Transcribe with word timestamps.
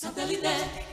Satellite. 0.00 0.89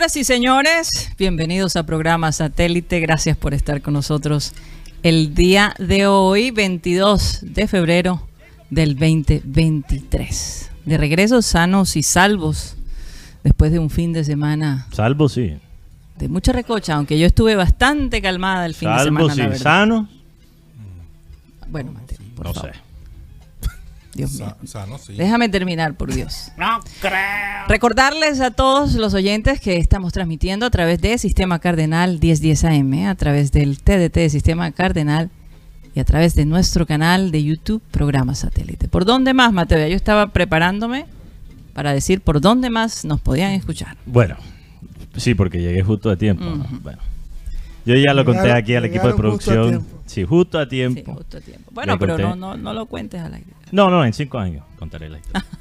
Señoras 0.00 0.16
y 0.16 0.24
señores, 0.24 1.10
bienvenidos 1.18 1.76
a 1.76 1.82
programa 1.84 2.32
Satélite. 2.32 3.00
Gracias 3.00 3.36
por 3.36 3.52
estar 3.52 3.82
con 3.82 3.92
nosotros 3.92 4.54
el 5.02 5.34
día 5.34 5.74
de 5.78 6.06
hoy, 6.06 6.50
22 6.52 7.40
de 7.42 7.68
febrero 7.68 8.26
del 8.70 8.94
2023. 8.96 10.70
De 10.86 10.96
regreso 10.96 11.42
sanos 11.42 11.96
y 11.96 12.02
salvos 12.02 12.76
después 13.44 13.72
de 13.72 13.78
un 13.78 13.90
fin 13.90 14.14
de 14.14 14.24
semana 14.24 14.86
Salvo 14.90 15.28
sí. 15.28 15.58
de 16.18 16.28
mucha 16.30 16.52
recocha, 16.52 16.94
aunque 16.94 17.18
yo 17.18 17.26
estuve 17.26 17.54
bastante 17.54 18.22
calmada 18.22 18.64
el 18.64 18.74
fin 18.74 18.88
de 18.96 19.04
semana. 19.04 19.34
sí. 19.34 19.38
la 19.40 19.48
verdad. 19.48 19.62
Sano. 19.62 20.08
Bueno, 21.68 21.92
Mateo, 21.92 22.16
por 22.34 22.46
No 22.46 22.54
favor. 22.54 22.72
sé. 22.72 22.80
Dios 24.14 24.32
mío. 24.32 24.56
Sa- 24.64 24.66
sano, 24.66 24.98
sí. 24.98 25.14
Déjame 25.14 25.48
terminar, 25.48 25.94
por 25.94 26.12
Dios. 26.12 26.50
Recordarles 27.68 28.40
a 28.40 28.50
todos 28.50 28.94
los 28.94 29.14
oyentes 29.14 29.60
que 29.60 29.76
estamos 29.76 30.12
transmitiendo 30.12 30.66
a 30.66 30.70
través 30.70 31.00
de 31.00 31.18
Sistema 31.18 31.58
Cardenal 31.58 32.18
1010 32.20 32.64
AM, 32.64 33.06
a 33.06 33.14
través 33.14 33.52
del 33.52 33.78
TDT 33.78 34.14
de 34.14 34.30
Sistema 34.30 34.70
Cardenal 34.72 35.30
y 35.94 36.00
a 36.00 36.04
través 36.04 36.34
de 36.34 36.44
nuestro 36.44 36.86
canal 36.86 37.30
de 37.30 37.42
YouTube, 37.44 37.82
Programa 37.90 38.34
Satélite. 38.34 38.88
¿Por 38.88 39.04
dónde 39.04 39.34
más, 39.34 39.52
Mateo? 39.52 39.78
Ya 39.78 39.88
Yo 39.88 39.96
estaba 39.96 40.28
preparándome 40.28 41.06
para 41.72 41.92
decir 41.92 42.20
por 42.20 42.40
dónde 42.40 42.70
más 42.70 43.04
nos 43.04 43.20
podían 43.20 43.52
escuchar. 43.52 43.96
Bueno, 44.06 44.36
sí, 45.16 45.34
porque 45.34 45.60
llegué 45.60 45.82
justo 45.82 46.10
a 46.10 46.16
tiempo. 46.16 46.44
¿no? 46.44 46.66
Bueno. 46.82 46.98
Yo 47.84 47.94
ya 47.96 48.14
lo 48.14 48.24
conté 48.24 48.52
aquí 48.52 48.74
al 48.74 48.84
equipo 48.84 49.06
de 49.06 49.12
justo 49.12 49.22
producción. 49.22 49.68
tiempo. 49.70 50.00
Sí, 50.06 50.24
justo 50.24 50.58
a 50.58 50.64
Sí, 50.64 50.70
tiempo. 50.70 51.14
justo 51.14 51.38
a 51.38 51.40
tiempo. 51.40 51.70
Bueno, 51.72 51.98
pero 51.98 52.18
no, 52.18 52.36
no, 52.36 52.56
no 52.56 52.72
lo 52.72 52.86
cuentes 52.86 53.20
al 53.20 53.34
aire. 53.34 53.50
No, 53.72 53.90
no, 53.90 54.04
en 54.04 54.12
cinco 54.12 54.38
años 54.38 54.64
contaré 54.78 55.08
la 55.08 55.18
historia. 55.18 55.44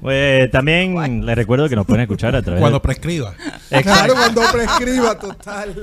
Pues, 0.00 0.48
también 0.52 1.26
les 1.26 1.34
recuerdo 1.34 1.68
que 1.68 1.74
nos 1.74 1.84
pueden 1.84 2.02
escuchar 2.02 2.36
a 2.36 2.40
través 2.40 2.60
Cuando 2.60 2.78
de... 2.78 2.82
prescriba. 2.82 3.34
Claro, 3.82 4.14
cuando 4.14 4.42
prescriba, 4.52 5.18
total. 5.18 5.74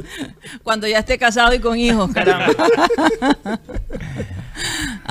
Cuando 0.63 0.87
ya 0.87 0.99
esté 0.99 1.17
casado 1.17 1.53
y 1.53 1.59
con 1.59 1.77
hijos, 1.77 2.11
caramba. 2.13 2.47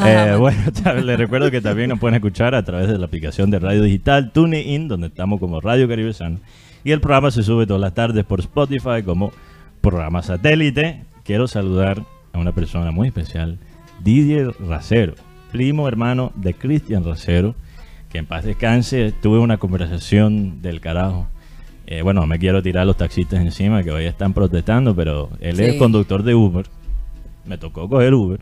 Eh, 0.04 0.34
bueno, 0.38 0.58
les 1.04 1.18
recuerdo 1.18 1.50
que 1.50 1.60
también 1.60 1.90
nos 1.90 1.98
pueden 1.98 2.14
escuchar 2.16 2.54
a 2.54 2.64
través 2.64 2.88
de 2.88 2.98
la 2.98 3.04
aplicación 3.06 3.50
de 3.50 3.58
radio 3.58 3.82
digital 3.82 4.32
TuneIn, 4.32 4.88
donde 4.88 5.08
estamos 5.08 5.38
como 5.38 5.60
Radio 5.60 5.86
Caribe 5.86 6.12
Sano. 6.12 6.40
Y 6.82 6.92
el 6.92 7.00
programa 7.00 7.30
se 7.30 7.42
sube 7.42 7.66
todas 7.66 7.80
las 7.80 7.94
tardes 7.94 8.24
por 8.24 8.40
Spotify 8.40 9.02
como 9.04 9.32
programa 9.84 10.22
satélite. 10.22 11.04
Quiero 11.24 11.46
saludar 11.46 12.02
a 12.32 12.38
una 12.38 12.52
persona 12.52 12.90
muy 12.90 13.08
especial, 13.08 13.58
Didier 14.02 14.54
Racero, 14.58 15.14
primo 15.52 15.86
hermano 15.86 16.32
de 16.36 16.54
Cristian 16.54 17.04
Racero, 17.04 17.54
que 18.08 18.16
en 18.18 18.24
paz 18.26 18.44
descanse. 18.44 19.12
Tuve 19.22 19.38
una 19.38 19.58
conversación 19.58 20.62
del 20.62 20.80
carajo. 20.80 21.28
Eh, 21.86 22.00
bueno, 22.00 22.22
no 22.22 22.26
me 22.26 22.38
quiero 22.38 22.62
tirar 22.62 22.82
a 22.82 22.86
los 22.86 22.96
taxistas 22.96 23.40
encima 23.40 23.82
que 23.82 23.90
hoy 23.90 24.06
están 24.06 24.32
protestando, 24.32 24.96
pero 24.96 25.28
él 25.40 25.60
es 25.60 25.74
Sí. 25.74 25.78
conductor 25.78 26.22
de 26.22 26.34
Uber. 26.34 26.66
Me 27.44 27.58
tocó 27.58 27.86
coger 27.86 28.14
Uber. 28.14 28.40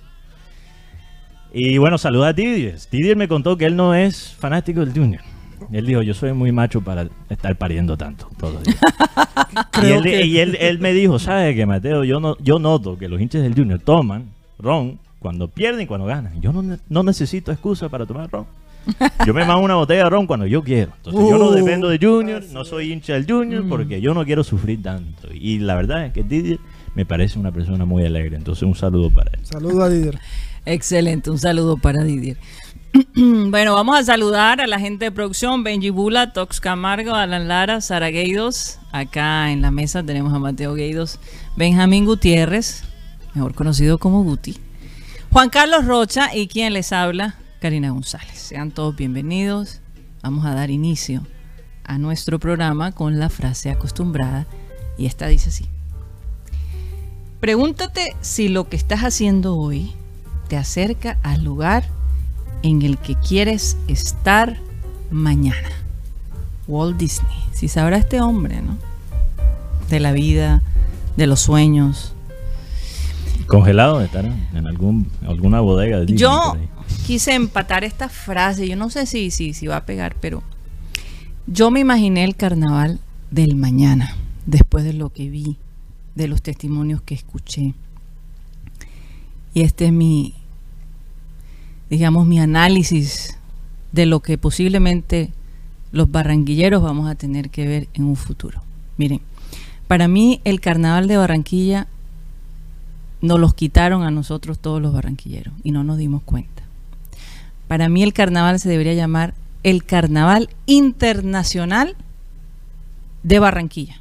Y 1.53 1.77
bueno, 1.79 1.99
saluda 1.99 2.29
a 2.29 2.33
Didier. 2.33 2.77
Didier 2.91 3.17
me 3.17 3.27
contó 3.27 3.57
que 3.57 3.67
él 3.67 3.75
no 3.75 3.95
es 3.95 4.33
fanático 4.39 4.81
del 4.81 4.95
Junior. 4.95 5.23
Él 5.73 5.87
dijo, 5.87 6.03
yo 6.03 6.15
soy 6.15 6.33
muy 6.33 6.53
macho 6.53 6.81
para 6.81 7.09
estar 7.29 7.57
pariendo 7.57 7.97
tanto 7.97 8.29
todos 8.39 8.55
los 8.55 8.63
días. 8.65 8.79
y 9.83 9.87
él, 9.87 10.03
que- 10.03 10.27
y 10.27 10.39
él- 10.39 10.57
él 10.61 10.79
me 10.79 10.93
dijo, 10.93 11.19
¿sabes 11.19 11.55
qué, 11.55 11.67
Mateo? 11.67 12.05
Yo, 12.05 12.21
no, 12.21 12.37
yo 12.39 12.59
noto 12.59 12.99
que 12.99 13.09
los 13.09 13.21
hinchas 13.21 13.43
del 13.43 13.55
Junior 13.55 13.79
toman 13.81 14.27
ron 14.59 14.99
cuando 15.19 15.49
pierden 15.49 15.83
y 15.83 15.87
cuando 15.87 16.07
ganan. 16.07 16.41
Yo 16.41 16.53
no, 16.53 16.63
ne- 16.63 16.79
no 16.89 17.03
necesito 17.03 17.53
excusa 17.53 17.89
para 17.89 18.07
tomar 18.07 18.31
ron. 18.31 18.47
Yo 19.25 19.33
me 19.33 19.45
mando 19.45 19.63
una 19.63 19.77
botella 19.77 20.05
de 20.05 20.11
ron 20.11 20.27
cuando 20.27 20.45
yo 20.45 20.61
quiero. 20.65 20.91
Entonces 20.97 21.23
yo 21.31 21.39
no 21.39 21.51
Uh, 21.51 21.53
dependo 21.53 21.89
de 21.89 21.99
Junior, 22.03 22.43
no 22.53 22.65
soy 22.65 22.93
hincha 22.93 23.13
del 23.15 23.27
Junior 23.31 23.65
porque 23.69 24.01
yo 24.01 24.13
no 24.13 24.25
quiero 24.25 24.43
sufrir 24.43 24.83
tanto. 24.83 25.29
Y 25.33 25.61
la 25.61 25.77
verdad 25.77 26.07
es 26.07 26.13
que 26.13 26.25
Didier 26.25 26.59
me 26.97 27.07
parece 27.07 27.39
una 27.39 27.53
persona 27.53 27.85
muy 27.85 28.05
alegre. 28.05 28.37
Entonces 28.37 28.65
un 28.65 28.75
saludo 28.75 29.09
para 29.11 29.31
él. 29.35 29.41
Saludo 29.45 29.85
a 29.85 29.89
líder. 29.89 30.19
Excelente, 30.67 31.31
un 31.31 31.39
saludo 31.39 31.77
para 31.77 32.03
Didier. 32.03 32.37
bueno, 33.15 33.75
vamos 33.75 33.99
a 33.99 34.05
saludar 34.05 34.61
a 34.61 34.67
la 34.67 34.79
gente 34.79 35.07
de 35.07 35.13
producción, 35.13 35.65
Benji 35.65 35.89
Bula, 35.89 36.35
Tox 36.35 36.61
Camargo, 36.61 37.15
Alan 37.15 37.49
Lara, 37.49 37.81
Sara 37.81 38.11
Gueidos. 38.11 38.79
Acá 38.93 39.51
en 39.51 39.63
la 39.63 39.71
mesa 39.71 40.03
tenemos 40.03 40.35
a 40.35 40.39
Mateo 40.39 40.75
Gueidos, 40.75 41.19
Benjamín 41.57 42.05
Gutiérrez, 42.05 42.85
mejor 43.33 43.55
conocido 43.55 43.97
como 43.97 44.23
Guti, 44.23 44.59
Juan 45.31 45.49
Carlos 45.49 45.87
Rocha 45.87 46.35
y 46.35 46.49
quien 46.49 46.75
les 46.75 46.93
habla, 46.93 47.37
Karina 47.61 47.91
González. 47.91 48.37
Sean 48.37 48.71
todos 48.71 48.95
bienvenidos. 48.95 49.81
Vamos 50.23 50.45
a 50.45 50.55
dar 50.55 50.71
inicio 50.71 51.27
a 51.85 51.97
nuestro 51.97 52.39
programa 52.39 52.93
con 52.93 53.19
la 53.19 53.31
frase 53.31 53.71
acostumbrada 53.71 54.47
y 54.99 55.07
esta 55.07 55.29
dice 55.29 55.49
así. 55.49 55.67
Pregúntate 57.41 58.15
si 58.21 58.49
lo 58.49 58.69
que 58.69 58.77
estás 58.77 59.01
haciendo 59.01 59.57
hoy 59.57 59.93
te 60.49 60.59
acerca 60.59 61.19
al 61.23 61.43
lugar 61.43 61.85
en 62.63 62.83
el 62.83 62.99
que 62.99 63.15
quieres 63.17 63.77
estar 63.89 64.57
mañana. 65.11 65.69
Walt 66.67 66.97
Disney. 66.97 67.37
Si 67.53 67.69
sabrá 67.69 67.97
este 67.97 68.21
hombre, 68.21 68.63
¿no? 68.63 68.77
De 69.89 70.01
la 70.01 70.13
vida, 70.13 70.63
de 71.17 71.27
los 71.27 71.41
sueños. 71.41 72.15
Congelado 73.47 74.01
estará 74.01 74.35
en 74.55 74.67
algún, 74.67 75.09
alguna 75.27 75.61
bodega 75.61 75.99
de 75.99 76.07
Disney 76.07 76.19
Yo 76.19 76.57
quise 77.07 77.35
empatar 77.35 77.85
esta 77.85 78.09
frase. 78.09 78.67
Yo 78.69 78.77
no 78.77 78.89
sé 78.91 79.07
si, 79.07 79.31
si, 79.31 79.53
si 79.53 79.67
va 79.67 79.79
a 79.79 79.87
pegar, 79.87 80.17
pero 80.21 80.43
yo 81.47 81.71
me 81.71 81.81
imaginé 81.81 82.25
el 82.25 82.37
carnaval 82.37 83.01
del 83.31 83.57
mañana, 83.57 84.17
después 84.47 84.85
de 84.85 84.93
lo 84.93 85.11
que 85.11 85.29
vi, 85.29 85.57
de 86.15 86.29
los 86.29 86.43
testimonios 86.43 87.03
que 87.03 87.15
escuché. 87.15 87.75
Y 89.55 89.63
este 89.63 89.87
es 89.87 89.93
mi, 89.93 90.35
digamos, 91.93 92.27
mi 92.27 92.41
análisis 92.41 93.39
de 93.93 94.07
lo 94.07 94.21
que 94.21 94.39
posiblemente 94.39 95.31
los 95.91 96.11
barranquilleros 96.11 96.83
vamos 96.83 97.07
a 97.07 97.17
tener 97.17 97.51
que 97.51 97.67
ver 97.67 97.89
en 97.93 98.05
un 98.05 98.17
futuro. 98.17 98.63
Miren, 98.97 99.21
para 99.89 100.09
mí 100.09 100.41
el 100.45 100.59
carnaval 100.63 101.07
de 101.07 101.19
Barranquilla 101.19 101.89
nos 103.21 103.39
los 103.39 103.53
quitaron 103.53 104.05
a 104.05 104.11
nosotros 104.11 104.59
todos 104.59 104.81
los 104.81 104.95
barranquilleros 104.95 105.53
y 105.65 105.73
no 105.73 105.85
nos 105.85 105.99
dimos 105.99 106.23
cuenta. 106.23 106.63
Para 107.69 107.91
mí 107.91 108.03
el 108.03 108.15
carnaval 108.15 108.59
se 108.59 108.71
debería 108.71 108.95
llamar 108.95 109.35
el 109.63 109.85
Carnaval 109.85 110.49
Internacional 110.65 111.95
de 113.23 113.39
Barranquilla. 113.39 114.01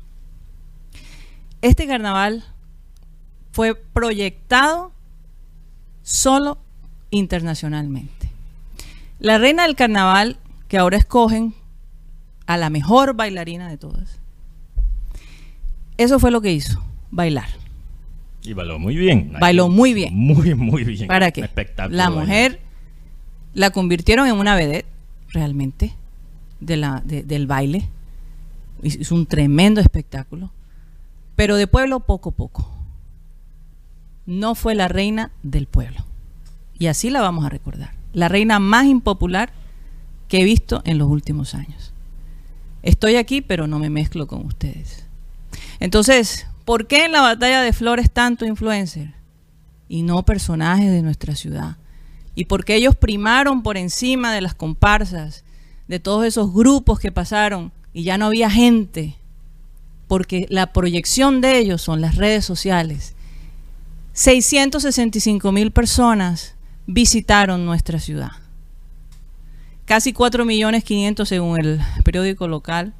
Este 1.62 1.88
carnaval 1.88 2.46
fue 3.52 3.76
proyectado 3.76 4.94
solo 6.04 6.58
internacionalmente. 7.12 8.30
La 9.20 9.38
reina 9.38 9.64
del 9.64 9.76
carnaval, 9.76 10.38
que 10.68 10.78
ahora 10.78 10.98
escogen 10.98 11.54
a 12.48 12.58
la 12.58 12.70
mejor 12.70 13.16
bailarina 13.16 13.70
de 13.70 13.78
todas, 13.78 14.20
eso 15.98 16.18
fue 16.20 16.32
lo 16.32 16.42
que 16.42 16.52
hizo, 16.52 16.82
bailar. 17.12 17.48
Y 18.44 18.54
bailó 18.54 18.80
muy 18.80 18.96
bien. 18.96 19.34
Bailó 19.40 19.70
muy 19.70 19.94
bien. 19.94 20.16
Muy, 20.16 20.56
muy 20.56 20.84
bien. 20.84 21.08
¿Para 21.08 21.30
qué? 21.32 21.42
espectáculo 21.42 21.96
La 21.96 22.10
mujer 22.10 22.60
la 23.54 23.70
convirtieron 23.70 24.28
en 24.28 24.36
una 24.36 24.56
vedette, 24.56 24.88
realmente, 25.30 25.94
de 26.60 26.78
la, 26.78 27.02
de- 27.06 27.22
del 27.24 27.46
baile. 27.46 27.88
hizo 28.82 29.14
un 29.14 29.28
tremendo 29.28 29.80
espectáculo, 29.80 30.52
pero 31.36 31.56
de 31.56 31.68
pueblo 31.68 32.00
poco 32.00 32.30
a 32.30 32.34
poco. 32.34 32.68
No 34.26 34.56
fue 34.56 34.74
la 34.74 34.88
reina 34.88 35.32
del 35.44 35.68
pueblo. 35.68 36.04
Y 36.82 36.88
así 36.88 37.12
la 37.12 37.22
vamos 37.22 37.46
a 37.46 37.50
recordar. 37.50 37.92
La 38.12 38.28
reina 38.28 38.58
más 38.58 38.88
impopular 38.88 39.54
que 40.28 40.42
he 40.42 40.44
visto 40.44 40.82
en 40.84 40.98
los 40.98 41.10
últimos 41.10 41.54
años. 41.54 41.94
Estoy 42.82 43.18
aquí, 43.18 43.42
pero 43.42 43.68
no 43.68 43.78
me 43.78 43.92
mezclo 43.92 44.26
con 44.26 44.44
ustedes. 44.48 45.06
Entonces, 45.80 46.48
¿por 46.66 46.88
qué 46.88 47.06
en 47.06 47.12
la 47.12 47.22
batalla 47.22 47.62
de 47.62 47.72
Flores 47.72 48.10
tanto 48.10 48.48
influencer 48.48 49.14
y 49.90 50.02
no 50.02 50.26
personajes 50.26 50.90
de 50.90 51.04
nuestra 51.04 51.36
ciudad? 51.36 51.78
¿Y 52.34 52.46
por 52.46 52.66
qué 52.66 52.78
ellos 52.78 52.96
primaron 52.96 53.62
por 53.62 53.78
encima 53.78 54.34
de 54.34 54.42
las 54.42 54.56
comparsas, 54.56 55.44
de 55.88 56.00
todos 56.00 56.26
esos 56.26 56.52
grupos 56.52 57.00
que 57.00 57.12
pasaron 57.12 57.72
y 57.94 58.06
ya 58.06 58.18
no 58.18 58.26
había 58.26 58.50
gente? 58.50 59.18
Porque 60.08 60.48
la 60.50 60.74
proyección 60.74 61.42
de 61.42 61.60
ellos 61.60 61.84
son 61.84 62.02
las 62.02 62.16
redes 62.16 62.44
sociales. 62.44 63.14
665 64.14 65.52
mil 65.52 65.70
personas 65.70 66.56
visitaron 66.94 67.66
nuestra 67.66 68.00
ciudad. 68.00 68.32
Casi 69.86 70.14
4 70.14 70.46
millones 70.46 70.84
500 70.84 71.28
según 71.28 71.60
el 71.60 71.80
periódico 72.04 72.48
local 72.48 72.94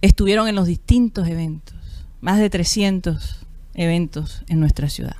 estuvieron 0.00 0.48
en 0.48 0.54
los 0.54 0.66
distintos 0.66 1.28
eventos, 1.28 1.76
más 2.20 2.38
de 2.38 2.48
300 2.50 3.46
eventos 3.74 4.42
en 4.48 4.60
nuestra 4.60 4.88
ciudad. 4.88 5.16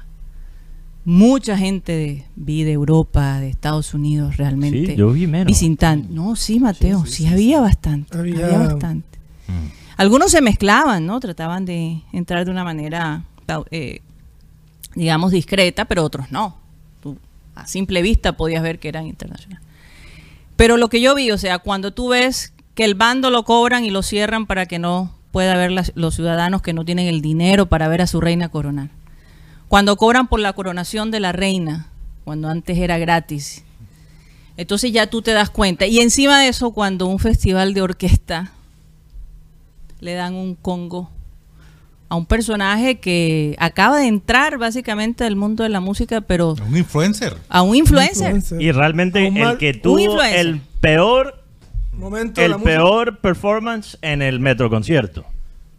Mucha 1.04 1.56
gente 1.56 1.92
de, 1.92 2.24
vi 2.36 2.62
de 2.62 2.72
Europa, 2.72 3.40
de 3.40 3.48
Estados 3.50 3.94
Unidos 3.94 4.36
realmente. 4.36 4.86
Sí, 4.92 4.96
yo 4.96 5.10
vi 5.12 5.26
menos. 5.26 5.46
Visitando. 5.46 6.08
No, 6.10 6.36
sí, 6.36 6.60
Mateo, 6.60 7.06
sí, 7.06 7.26
había 7.26 7.60
bastante. 7.60 8.16
Había- 8.16 8.46
Había, 8.46 8.58
bastante. 8.58 9.18
Mm. 9.48 9.68
Algunos 9.96 10.30
se 10.30 10.40
mezclaban, 10.40 11.06
¿no? 11.06 11.18
Trataban 11.20 11.64
de 11.64 12.02
entrar 12.12 12.44
de 12.44 12.50
una 12.50 12.64
manera, 12.64 13.24
eh, 13.70 14.00
digamos, 14.94 15.32
discreta, 15.32 15.84
pero 15.86 16.04
otros 16.04 16.30
no. 16.30 16.59
Simple 17.66 18.02
vista 18.02 18.36
podías 18.36 18.62
ver 18.62 18.78
que 18.78 18.88
eran 18.88 19.06
internacionales. 19.06 19.66
Pero 20.56 20.76
lo 20.76 20.88
que 20.88 21.00
yo 21.00 21.14
vi, 21.14 21.30
o 21.30 21.38
sea, 21.38 21.58
cuando 21.58 21.92
tú 21.92 22.08
ves 22.08 22.52
que 22.74 22.84
el 22.84 22.94
bando 22.94 23.30
lo 23.30 23.44
cobran 23.44 23.84
y 23.84 23.90
lo 23.90 24.02
cierran 24.02 24.46
para 24.46 24.66
que 24.66 24.78
no 24.78 25.14
pueda 25.32 25.56
ver 25.56 25.72
los 25.94 26.14
ciudadanos 26.14 26.62
que 26.62 26.72
no 26.72 26.84
tienen 26.84 27.06
el 27.06 27.22
dinero 27.22 27.66
para 27.66 27.88
ver 27.88 28.02
a 28.02 28.06
su 28.06 28.20
reina 28.20 28.48
coronar. 28.48 28.90
Cuando 29.68 29.96
cobran 29.96 30.28
por 30.28 30.40
la 30.40 30.52
coronación 30.52 31.10
de 31.10 31.20
la 31.20 31.32
reina, 31.32 31.86
cuando 32.24 32.48
antes 32.48 32.76
era 32.78 32.98
gratis. 32.98 33.64
Entonces 34.56 34.92
ya 34.92 35.06
tú 35.08 35.22
te 35.22 35.32
das 35.32 35.50
cuenta. 35.50 35.86
Y 35.86 36.00
encima 36.00 36.40
de 36.40 36.48
eso, 36.48 36.72
cuando 36.72 37.06
un 37.06 37.18
festival 37.18 37.72
de 37.72 37.82
orquesta 37.82 38.52
le 40.00 40.14
dan 40.14 40.34
un 40.34 40.54
congo 40.56 41.10
a 42.10 42.16
un 42.16 42.26
personaje 42.26 42.98
que 42.98 43.54
acaba 43.58 43.98
de 43.98 44.06
entrar 44.08 44.58
básicamente 44.58 45.24
al 45.24 45.36
mundo 45.36 45.62
de 45.62 45.68
la 45.70 45.80
música, 45.80 46.20
pero 46.20 46.56
Un 46.66 46.76
influencer. 46.76 47.36
a 47.48 47.62
un 47.62 47.74
influencer. 47.76 48.36
Y 48.60 48.72
realmente 48.72 49.26
el 49.26 49.32
mal- 49.32 49.56
que 49.58 49.72
tuvo 49.74 50.20
el 50.22 50.60
peor, 50.80 51.42
Momento 51.92 52.40
de 52.40 52.48
la 52.48 52.54
el 52.56 52.60
música. 52.60 52.76
peor 52.78 53.18
performance 53.20 53.96
en 54.02 54.22
el 54.22 54.40
metro 54.40 54.68
concierto. 54.68 55.24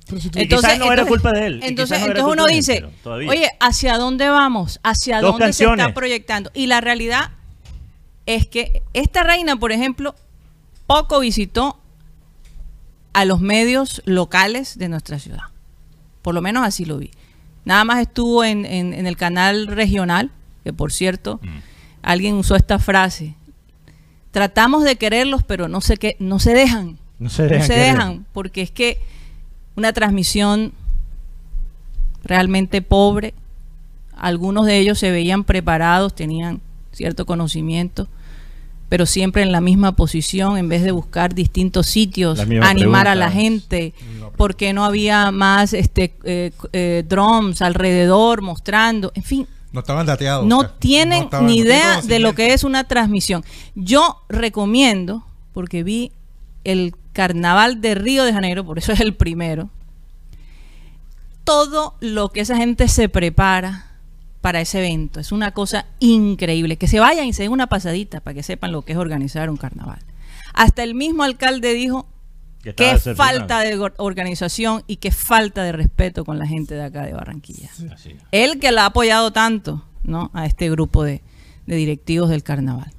Si 0.07 0.27
Y 0.35 0.47
quizás 0.47 0.77
no 0.79 0.91
era 0.91 1.05
culpa 1.05 1.31
de 1.31 1.45
él, 1.47 1.59
Entonces, 1.63 1.99
no 1.99 2.07
entonces 2.07 2.33
uno 2.33 2.47
él, 2.47 2.55
dice, 2.55 2.85
oye, 3.05 3.49
¿hacia 3.59 3.97
dónde 3.97 4.27
vamos? 4.29 4.79
¿Hacia 4.83 5.21
Dos 5.21 5.31
dónde 5.37 5.53
se 5.53 5.65
está 5.65 5.93
proyectando? 5.93 6.49
Y 6.53 6.67
la 6.67 6.81
realidad 6.81 7.31
es 8.25 8.45
que 8.47 8.83
esta 8.93 9.23
reina, 9.23 9.55
por 9.57 9.71
ejemplo, 9.71 10.15
poco 10.87 11.19
visitó 11.19 11.77
a 13.13 13.25
los 13.25 13.41
medios 13.41 14.01
locales 14.05 14.77
de 14.77 14.87
nuestra 14.89 15.19
ciudad. 15.19 15.43
Por 16.21 16.33
lo 16.35 16.41
menos 16.41 16.63
así 16.65 16.85
lo 16.85 16.97
vi. 16.97 17.11
Nada 17.65 17.83
más 17.83 17.99
estuvo 17.99 18.43
en, 18.43 18.65
en- 18.65 18.93
en 18.93 19.07
el 19.07 19.17
canal 19.17 19.67
regional, 19.67 20.31
que 20.63 20.73
por 20.73 20.91
cierto, 20.91 21.39
Mm. 21.43 21.47
alguien 22.01 22.35
usó 22.35 22.55
esta 22.55 22.79
frase. 22.79 23.35
Tratamos 24.31 24.83
de 24.83 24.95
quererlos, 24.95 25.43
pero 25.43 25.67
no 25.67 25.81
se, 25.81 25.97
que, 25.97 26.15
no 26.19 26.39
se 26.39 26.53
dejan. 26.53 26.97
No 27.19 27.29
se 27.29 27.43
dejan. 27.43 27.59
No 27.59 27.65
se 27.65 27.73
querer. 27.73 27.93
dejan, 27.95 28.25
porque 28.33 28.61
es 28.61 28.71
que 28.71 28.99
una 29.75 29.93
transmisión 29.93 30.73
realmente 32.23 32.81
pobre. 32.81 33.33
Algunos 34.15 34.65
de 34.65 34.77
ellos 34.77 34.99
se 34.99 35.11
veían 35.11 35.43
preparados, 35.43 36.13
tenían 36.15 36.61
cierto 36.91 37.25
conocimiento, 37.25 38.07
pero 38.91 39.05
siempre 39.05 39.41
en 39.41 39.53
la 39.53 39.61
misma 39.61 39.95
posición, 39.95 40.57
en 40.57 40.67
vez 40.67 40.83
de 40.83 40.91
buscar 40.91 41.33
distintos 41.33 41.87
sitios, 41.87 42.37
animar 42.41 43.07
a 43.07 43.15
la 43.15 43.31
gente, 43.31 43.93
porque 44.35 44.73
no 44.73 44.83
había 44.83 45.31
más 45.31 45.71
este 45.71 46.13
eh, 46.25 46.51
eh, 46.73 47.05
drums 47.07 47.61
alrededor 47.61 48.41
mostrando, 48.41 49.13
en 49.15 49.23
fin, 49.23 49.47
No 49.71 49.79
estaban 49.79 50.05
dateados. 50.05 50.45
no 50.45 50.57
o 50.57 50.61
sea, 50.63 50.73
tienen 50.77 51.19
no 51.19 51.23
estaban- 51.23 51.45
ni 51.45 51.59
no 51.59 51.63
idea 51.67 52.01
de 52.01 52.19
lo 52.19 52.35
que 52.35 52.51
es 52.51 52.65
una 52.65 52.83
transmisión. 52.83 53.45
Yo 53.75 54.17
recomiendo, 54.27 55.23
porque 55.53 55.83
vi 55.83 56.11
el 56.65 56.93
carnaval 57.13 57.79
de 57.79 57.95
Río 57.95 58.25
de 58.25 58.33
Janeiro, 58.33 58.65
por 58.65 58.77
eso 58.77 58.91
es 58.91 58.99
el 58.99 59.15
primero, 59.15 59.69
todo 61.45 61.95
lo 62.01 62.27
que 62.27 62.41
esa 62.41 62.57
gente 62.57 62.89
se 62.89 63.07
prepara 63.07 63.90
para 64.41 64.59
ese 64.59 64.79
evento. 64.79 65.19
Es 65.19 65.31
una 65.31 65.51
cosa 65.51 65.85
increíble. 65.99 66.77
Que 66.77 66.87
se 66.87 66.99
vayan 66.99 67.27
y 67.27 67.33
se 67.33 67.43
den 67.43 67.51
una 67.51 67.67
pasadita 67.67 68.19
para 68.19 68.33
que 68.33 68.43
sepan 68.43 68.71
lo 68.71 68.81
que 68.81 68.93
es 68.93 68.97
organizar 68.97 69.49
un 69.49 69.57
carnaval. 69.57 69.99
Hasta 70.53 70.83
el 70.83 70.95
mismo 70.95 71.23
alcalde 71.23 71.73
dijo 71.73 72.07
Que 72.61 72.75
qué 72.75 72.97
falta 72.97 73.61
de 73.61 73.79
organización 73.97 74.83
y 74.87 74.97
qué 74.97 75.11
falta 75.11 75.63
de 75.63 75.71
respeto 75.71 76.25
con 76.25 76.39
la 76.39 76.47
gente 76.47 76.73
de 76.73 76.83
acá 76.83 77.05
de 77.05 77.13
Barranquilla. 77.13 77.69
Así. 77.93 78.17
Él 78.31 78.59
que 78.59 78.71
la 78.71 78.83
ha 78.83 78.87
apoyado 78.87 79.31
tanto, 79.31 79.85
¿no? 80.03 80.31
A 80.33 80.45
este 80.45 80.69
grupo 80.69 81.03
de, 81.03 81.21
de 81.67 81.75
directivos 81.75 82.29
del 82.29 82.43
carnaval. 82.43 82.91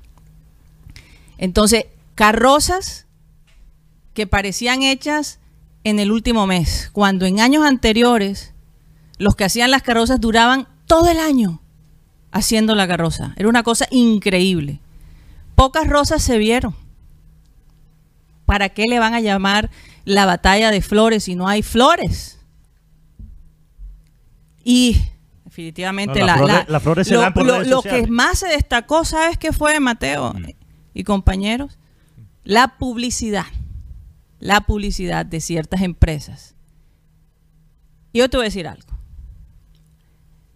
Entonces, 1.39 1.87
carrozas 2.15 3.07
que 4.15 4.27
parecían 4.27 4.83
hechas 4.83 5.41
en 5.85 5.99
el 5.99 6.13
último 6.13 6.47
mes, 6.47 6.91
cuando 6.93 7.27
en 7.27 7.41
años 7.41 7.65
anteriores 7.65 8.55
los 9.19 9.35
que 9.35 9.45
hacían 9.45 9.71
las 9.71 9.83
carrozas 9.83 10.21
duraban 10.21 10.69
todo 10.93 11.09
el 11.09 11.19
año 11.21 11.63
haciendo 12.33 12.75
la 12.75 12.87
carroza. 12.87 13.33
Era 13.37 13.49
una 13.49 13.63
cosa 13.63 13.87
increíble. 13.91 14.79
Pocas 15.55 15.89
rosas 15.89 16.23
se 16.23 16.37
vieron. 16.37 16.75
¿Para 18.45 18.69
qué 18.69 18.87
le 18.87 18.99
van 18.99 19.15
a 19.15 19.21
llamar 19.21 19.71
la 20.05 20.27
batalla 20.27 20.71
de 20.71 20.83
flores 20.83 21.25
si 21.25 21.35
no 21.35 21.49
hay 21.49 21.63
flores? 21.63 22.39
Y 24.65 25.01
definitivamente 25.47 26.21
No, 26.21 26.27
la, 26.27 26.37
flores- 26.37 26.57
la- 26.57 26.65
las 26.69 26.83
flores 26.83 27.07
se 27.09 27.15
lo, 27.15 27.21
dan 27.21 27.33
por 27.33 27.47
lo- 27.67 27.83
que 27.83 28.07
más 28.09 28.41
se 28.41 28.49
destacó, 28.49 29.07
¿sabes 29.07 29.39
qué 29.39 29.53
fue, 29.55 29.81
Mateo 29.81 30.35
Mm. 30.35 30.45
y 30.93 31.05
compañeros? 31.05 31.79
La 32.45 32.77
publicidad. 32.77 33.47
La 34.41 34.61
publicidad 34.61 35.25
de 35.25 35.41
ciertas 35.41 35.81
empresas. 35.81 36.55
Y 38.13 38.19
yo 38.19 38.29
te 38.29 38.37
voy 38.37 38.45
a 38.45 38.49
decir 38.49 38.69
algo. 38.69 38.92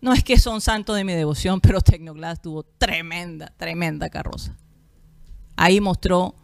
No 0.00 0.12
es 0.12 0.22
que 0.22 0.38
son 0.38 0.60
santos 0.60 0.96
de 0.96 1.04
mi 1.04 1.14
devoción, 1.14 1.60
pero 1.60 1.80
Tecnoglass 1.80 2.42
tuvo 2.42 2.62
tremenda, 2.62 3.52
tremenda 3.56 4.08
carroza. 4.08 4.56
Ahí 5.56 5.80
mostró 5.80 6.34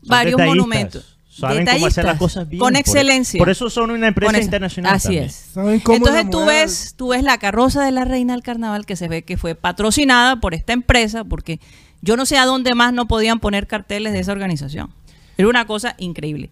Son 0.00 0.08
varios 0.08 0.40
monumentos. 0.40 1.16
Saben 1.28 1.66
cómo 1.66 1.86
hacer 1.86 2.04
las 2.06 2.18
cosas 2.18 2.48
bien. 2.48 2.60
Con 2.60 2.76
excelencia. 2.76 3.38
Por, 3.38 3.50
eso 3.50 3.68
son 3.68 3.90
una 3.90 4.08
empresa 4.08 4.40
internacional. 4.40 4.94
Así 4.94 5.08
también. 5.08 5.24
es. 5.24 5.34
¿Saben 5.34 5.80
cómo 5.80 5.96
Entonces 5.98 6.30
tú 6.30 6.46
ves, 6.46 6.94
tú 6.96 7.08
ves 7.08 7.22
la 7.22 7.36
carroza 7.36 7.84
de 7.84 7.90
la 7.90 8.06
reina 8.06 8.32
del 8.32 8.42
carnaval 8.42 8.86
que 8.86 8.96
se 8.96 9.06
ve 9.06 9.22
que 9.22 9.36
fue 9.36 9.54
patrocinada 9.54 10.40
por 10.40 10.54
esta 10.54 10.72
empresa, 10.72 11.24
porque 11.24 11.60
yo 12.00 12.16
no 12.16 12.24
sé 12.24 12.38
a 12.38 12.46
dónde 12.46 12.74
más 12.74 12.94
no 12.94 13.06
podían 13.06 13.38
poner 13.38 13.66
carteles 13.66 14.14
de 14.14 14.20
esa 14.20 14.32
organización. 14.32 14.94
Era 15.36 15.48
una 15.48 15.66
cosa 15.66 15.94
increíble. 15.98 16.50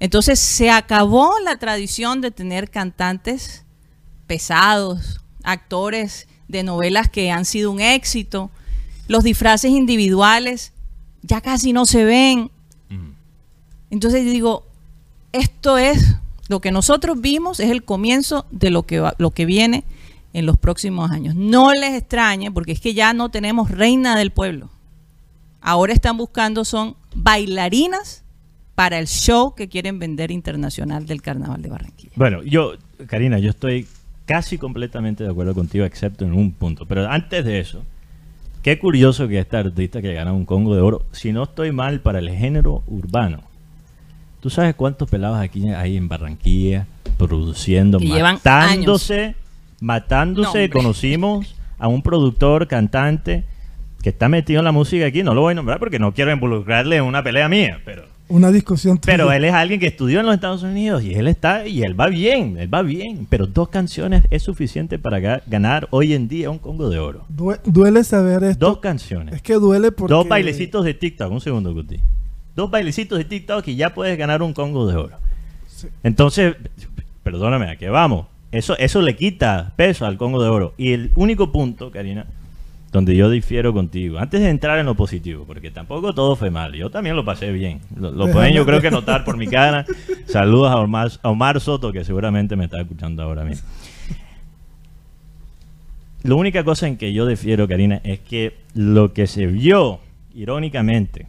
Entonces 0.00 0.40
se 0.40 0.70
acabó 0.70 1.34
la 1.44 1.56
tradición 1.58 2.20
de 2.20 2.32
tener 2.32 2.70
cantantes 2.70 3.64
pesados, 4.26 5.20
actores 5.44 6.28
de 6.48 6.62
novelas 6.62 7.08
que 7.08 7.30
han 7.30 7.44
sido 7.44 7.70
un 7.70 7.80
éxito. 7.80 8.50
Los 9.08 9.24
disfraces 9.24 9.70
individuales 9.70 10.72
ya 11.22 11.40
casi 11.40 11.72
no 11.72 11.86
se 11.86 12.04
ven. 12.04 12.50
Mm. 12.88 13.10
Entonces 13.90 14.24
digo, 14.24 14.64
esto 15.32 15.78
es 15.78 16.16
lo 16.48 16.60
que 16.60 16.72
nosotros 16.72 17.20
vimos, 17.20 17.60
es 17.60 17.70
el 17.70 17.84
comienzo 17.84 18.46
de 18.50 18.70
lo 18.70 18.84
que, 18.84 19.00
va- 19.00 19.14
lo 19.18 19.30
que 19.30 19.44
viene 19.46 19.84
en 20.32 20.46
los 20.46 20.56
próximos 20.58 21.10
años. 21.10 21.34
No 21.34 21.72
les 21.74 21.94
extrañe, 21.94 22.50
porque 22.50 22.72
es 22.72 22.80
que 22.80 22.94
ya 22.94 23.12
no 23.12 23.28
tenemos 23.30 23.70
reina 23.70 24.16
del 24.16 24.30
pueblo. 24.30 24.68
Ahora 25.60 25.92
están 25.92 26.16
buscando 26.16 26.64
son 26.64 26.96
bailarinas 27.14 28.22
para 28.74 28.98
el 28.98 29.06
show 29.06 29.54
que 29.54 29.68
quieren 29.68 29.98
vender 29.98 30.30
internacional 30.30 31.06
del 31.06 31.20
Carnaval 31.20 31.60
de 31.62 31.68
Barranquilla. 31.68 32.12
Bueno, 32.16 32.42
yo, 32.42 32.72
Karina, 33.08 33.38
yo 33.38 33.50
estoy 33.50 33.86
casi 34.30 34.58
completamente 34.58 35.24
de 35.24 35.30
acuerdo 35.30 35.54
contigo, 35.54 35.84
excepto 35.84 36.24
en 36.24 36.34
un 36.34 36.52
punto. 36.52 36.86
Pero 36.86 37.10
antes 37.10 37.44
de 37.44 37.58
eso, 37.58 37.82
qué 38.62 38.78
curioso 38.78 39.26
que 39.26 39.40
esta 39.40 39.58
artista 39.58 40.00
que 40.00 40.14
gana 40.14 40.32
un 40.32 40.44
Congo 40.44 40.72
de 40.72 40.80
Oro, 40.80 41.02
si 41.10 41.32
no 41.32 41.42
estoy 41.42 41.72
mal, 41.72 41.98
para 41.98 42.20
el 42.20 42.30
género 42.30 42.84
urbano, 42.86 43.40
¿Tú 44.38 44.48
sabes 44.48 44.74
cuántos 44.76 45.10
pelados 45.10 45.38
aquí 45.38 45.68
hay 45.68 45.96
en 45.96 46.08
Barranquilla 46.08 46.86
produciendo, 47.18 47.98
Que 47.98 48.22
matándose, 48.22 49.34
matándose? 49.80 50.68
No. 50.68 50.72
Conocimos 50.72 51.56
a 51.78 51.88
un 51.88 52.00
productor, 52.00 52.68
cantante, 52.68 53.44
que 54.00 54.10
está 54.10 54.28
metido 54.28 54.60
en 54.60 54.64
la 54.64 54.72
música 54.72 55.06
aquí. 55.06 55.24
No 55.24 55.34
lo 55.34 55.40
voy 55.40 55.52
a 55.52 55.56
nombrar 55.56 55.80
porque 55.80 55.98
no 55.98 56.14
quiero 56.14 56.30
involucrarle 56.30 56.96
en 56.98 57.04
una 57.04 57.24
pelea 57.24 57.48
mía, 57.48 57.80
pero... 57.84 58.04
Una 58.30 58.50
discusión. 58.50 58.98
Pero 59.04 59.30
él 59.32 59.44
es 59.44 59.52
alguien 59.52 59.78
que 59.80 59.88
estudió 59.88 60.20
en 60.20 60.26
los 60.26 60.34
Estados 60.34 60.62
Unidos 60.62 61.02
y 61.02 61.14
él 61.14 61.26
está 61.28 61.66
y 61.66 61.82
él 61.82 61.98
va 62.00 62.06
bien, 62.06 62.56
él 62.58 62.72
va 62.72 62.82
bien. 62.82 63.26
Pero 63.28 63.46
dos 63.46 63.68
canciones 63.68 64.22
es 64.30 64.42
suficiente 64.42 64.98
para 64.98 65.18
ga- 65.18 65.42
ganar 65.46 65.88
hoy 65.90 66.14
en 66.14 66.28
día 66.28 66.48
un 66.48 66.58
Congo 66.58 66.88
de 66.88 66.98
Oro. 66.98 67.24
Due- 67.28 67.60
duele 67.64 68.04
saber 68.04 68.42
esto. 68.44 68.66
Dos 68.66 68.78
canciones. 68.78 69.34
Es 69.34 69.42
que 69.42 69.54
duele 69.54 69.92
porque. 69.92 70.14
Dos 70.14 70.26
bailecitos 70.28 70.84
de 70.84 70.94
TikTok, 70.94 71.30
un 71.30 71.40
segundo, 71.40 71.74
Guti. 71.74 71.98
Dos 72.56 72.70
bailecitos 72.70 73.18
de 73.18 73.24
TikTok 73.24 73.66
y 73.68 73.76
ya 73.76 73.92
puedes 73.94 74.16
ganar 74.16 74.42
un 74.42 74.52
Congo 74.54 74.86
de 74.86 74.96
Oro. 74.96 75.16
Sí. 75.66 75.88
Entonces, 76.02 76.54
perdóname, 77.22 77.68
¿a 77.70 77.76
qué 77.76 77.88
vamos? 77.88 78.26
Eso, 78.52 78.76
eso 78.78 79.00
le 79.02 79.14
quita 79.16 79.72
peso 79.76 80.06
al 80.06 80.16
Congo 80.16 80.42
de 80.42 80.48
Oro. 80.48 80.74
Y 80.76 80.92
el 80.92 81.10
único 81.16 81.52
punto, 81.52 81.90
Karina, 81.90 82.26
donde 82.92 83.14
yo 83.16 83.30
difiero 83.30 83.72
contigo, 83.72 84.18
antes 84.18 84.40
de 84.40 84.48
entrar 84.50 84.78
en 84.80 84.86
lo 84.86 84.96
positivo, 84.96 85.44
porque 85.46 85.70
tampoco 85.70 86.12
todo 86.12 86.34
fue 86.34 86.50
mal, 86.50 86.72
yo 86.74 86.90
también 86.90 87.14
lo 87.14 87.24
pasé 87.24 87.52
bien. 87.52 87.80
Lo, 87.96 88.30
pueden 88.32 88.52
yo 88.52 88.66
creo 88.66 88.80
que 88.80 88.90
notar 88.90 89.24
por 89.24 89.36
mi 89.36 89.46
cara. 89.46 89.84
Saludos 90.26 90.72
a 90.72 90.76
Omar, 90.78 91.10
a 91.22 91.28
Omar 91.30 91.60
Soto, 91.60 91.92
que 91.92 92.04
seguramente 92.04 92.56
me 92.56 92.64
está 92.64 92.80
escuchando 92.80 93.22
ahora 93.22 93.44
mismo. 93.44 93.68
La 96.22 96.34
única 96.34 96.64
cosa 96.64 96.86
en 96.86 96.96
que 96.96 97.12
yo 97.12 97.26
difiero, 97.26 97.66
Karina, 97.66 98.00
es 98.04 98.18
que 98.20 98.54
lo 98.74 99.12
que 99.14 99.26
se 99.26 99.46
vio, 99.46 100.00
irónicamente, 100.34 101.26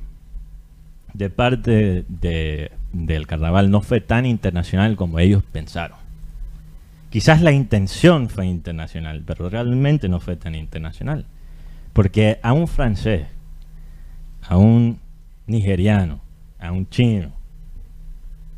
de 1.14 1.30
parte 1.30 2.04
de- 2.08 2.72
del 2.92 3.26
carnaval 3.28 3.72
no 3.72 3.82
fue 3.82 4.02
tan 4.02 4.26
internacional 4.26 4.96
como 4.98 5.20
ellos 5.20 5.44
pensaron. 5.50 5.98
Quizás 7.10 7.42
la 7.42 7.52
intención 7.52 8.30
fue 8.30 8.48
internacional, 8.48 9.22
pero 9.26 9.50
realmente 9.50 10.10
no 10.10 10.20
fue 10.20 10.36
tan 10.36 10.56
internacional. 10.56 11.26
Porque 11.94 12.40
a 12.42 12.54
un 12.54 12.68
francés, 12.68 13.28
a 14.42 14.58
un 14.58 15.00
nigeriano, 15.48 16.22
a 16.60 16.72
un 16.72 16.90
chino, 16.90 17.32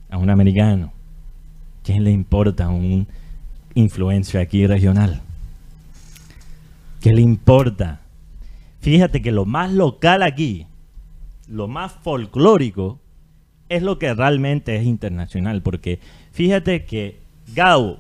a 0.10 0.18
un 0.18 0.30
americano, 0.30 0.94
¿quién 1.84 2.04
le 2.04 2.12
importa 2.12 2.70
un 2.70 3.08
influencer 3.74 4.42
aquí 4.42 4.68
regional? 4.68 5.22
¿Qué 7.02 7.12
le 7.12 7.22
importa? 7.22 8.02
Fíjate 8.80 9.22
que 9.22 9.32
lo 9.32 9.46
más 9.46 9.72
local 9.72 10.24
aquí, 10.24 10.68
lo 11.48 11.68
más 11.68 11.92
folclórico, 11.92 13.00
es 13.70 13.82
lo 13.82 13.98
que 13.98 14.14
realmente 14.14 14.76
es 14.76 14.86
internacional. 14.86 15.62
Porque 15.62 16.00
fíjate 16.32 16.86
que 16.86 17.20
Gao, 17.56 18.00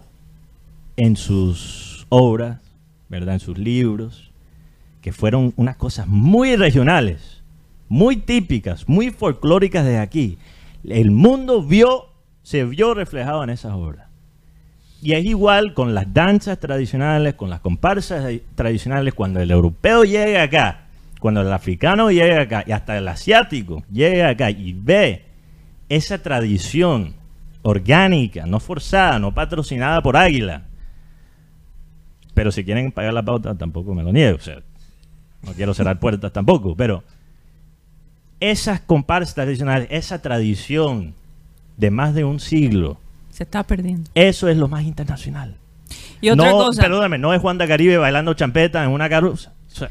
en 0.97 1.15
sus 1.15 2.05
obras, 2.09 2.59
¿verdad? 3.09 3.35
En 3.35 3.39
sus 3.39 3.57
libros, 3.57 4.31
que 5.03 5.11
fueron 5.11 5.53
unas 5.57 5.75
cosas 5.75 6.07
muy 6.07 6.55
regionales, 6.55 7.43
muy 7.89 8.15
típicas, 8.15 8.87
muy 8.87 9.11
folclóricas 9.11 9.85
de 9.85 9.99
aquí. 9.99 10.37
El 10.87 11.11
mundo 11.11 11.61
vio, 11.61 12.05
se 12.41 12.63
vio 12.63 12.93
reflejado 12.93 13.43
en 13.43 13.49
esas 13.49 13.73
obras. 13.73 14.07
Y 15.01 15.11
es 15.11 15.25
igual 15.25 15.73
con 15.73 15.93
las 15.93 16.13
danzas 16.13 16.57
tradicionales, 16.57 17.33
con 17.33 17.49
las 17.49 17.59
comparsas 17.59 18.25
tradicionales, 18.55 19.13
cuando 19.13 19.41
el 19.41 19.51
europeo 19.51 20.05
llega 20.05 20.41
acá, 20.41 20.85
cuando 21.19 21.41
el 21.41 21.51
africano 21.51 22.09
llega 22.09 22.43
acá, 22.43 22.63
y 22.65 22.71
hasta 22.71 22.97
el 22.97 23.05
asiático 23.09 23.83
llega 23.91 24.29
acá 24.29 24.51
y 24.51 24.71
ve 24.71 25.25
esa 25.89 26.19
tradición 26.19 27.13
orgánica, 27.61 28.45
no 28.45 28.61
forzada, 28.61 29.19
no 29.19 29.33
patrocinada 29.33 30.01
por 30.01 30.15
Águila. 30.15 30.63
Pero 32.33 32.53
si 32.53 32.63
quieren 32.63 32.93
pagar 32.93 33.13
la 33.13 33.23
pauta, 33.23 33.53
tampoco 33.55 33.93
me 33.93 34.01
lo 34.01 34.13
niego. 34.13 34.37
No 35.43 35.53
quiero 35.53 35.73
cerrar 35.73 35.99
puertas 35.99 36.31
tampoco, 36.31 36.75
pero 36.75 37.03
esas 38.39 38.81
comparsas 38.81 39.35
tradicionales, 39.35 39.87
esa 39.91 40.21
tradición 40.21 41.13
de 41.77 41.91
más 41.91 42.13
de 42.13 42.23
un 42.23 42.39
siglo, 42.39 42.97
Se 43.29 43.43
está 43.43 43.63
perdiendo. 43.63 44.09
eso 44.15 44.47
es 44.47 44.57
lo 44.57 44.67
más 44.67 44.83
internacional. 44.83 45.55
Y 46.21 46.29
otra 46.29 46.51
no, 46.51 46.57
cosa, 46.57 46.81
perdóname, 46.81 47.17
no 47.17 47.33
es 47.33 47.41
Juan 47.41 47.57
de 47.57 47.67
Caribe 47.67 47.97
bailando 47.97 48.33
champeta 48.33 48.83
en 48.83 48.91
una 48.91 49.09
carroza. 49.09 49.53
O 49.71 49.75
sea, 49.75 49.89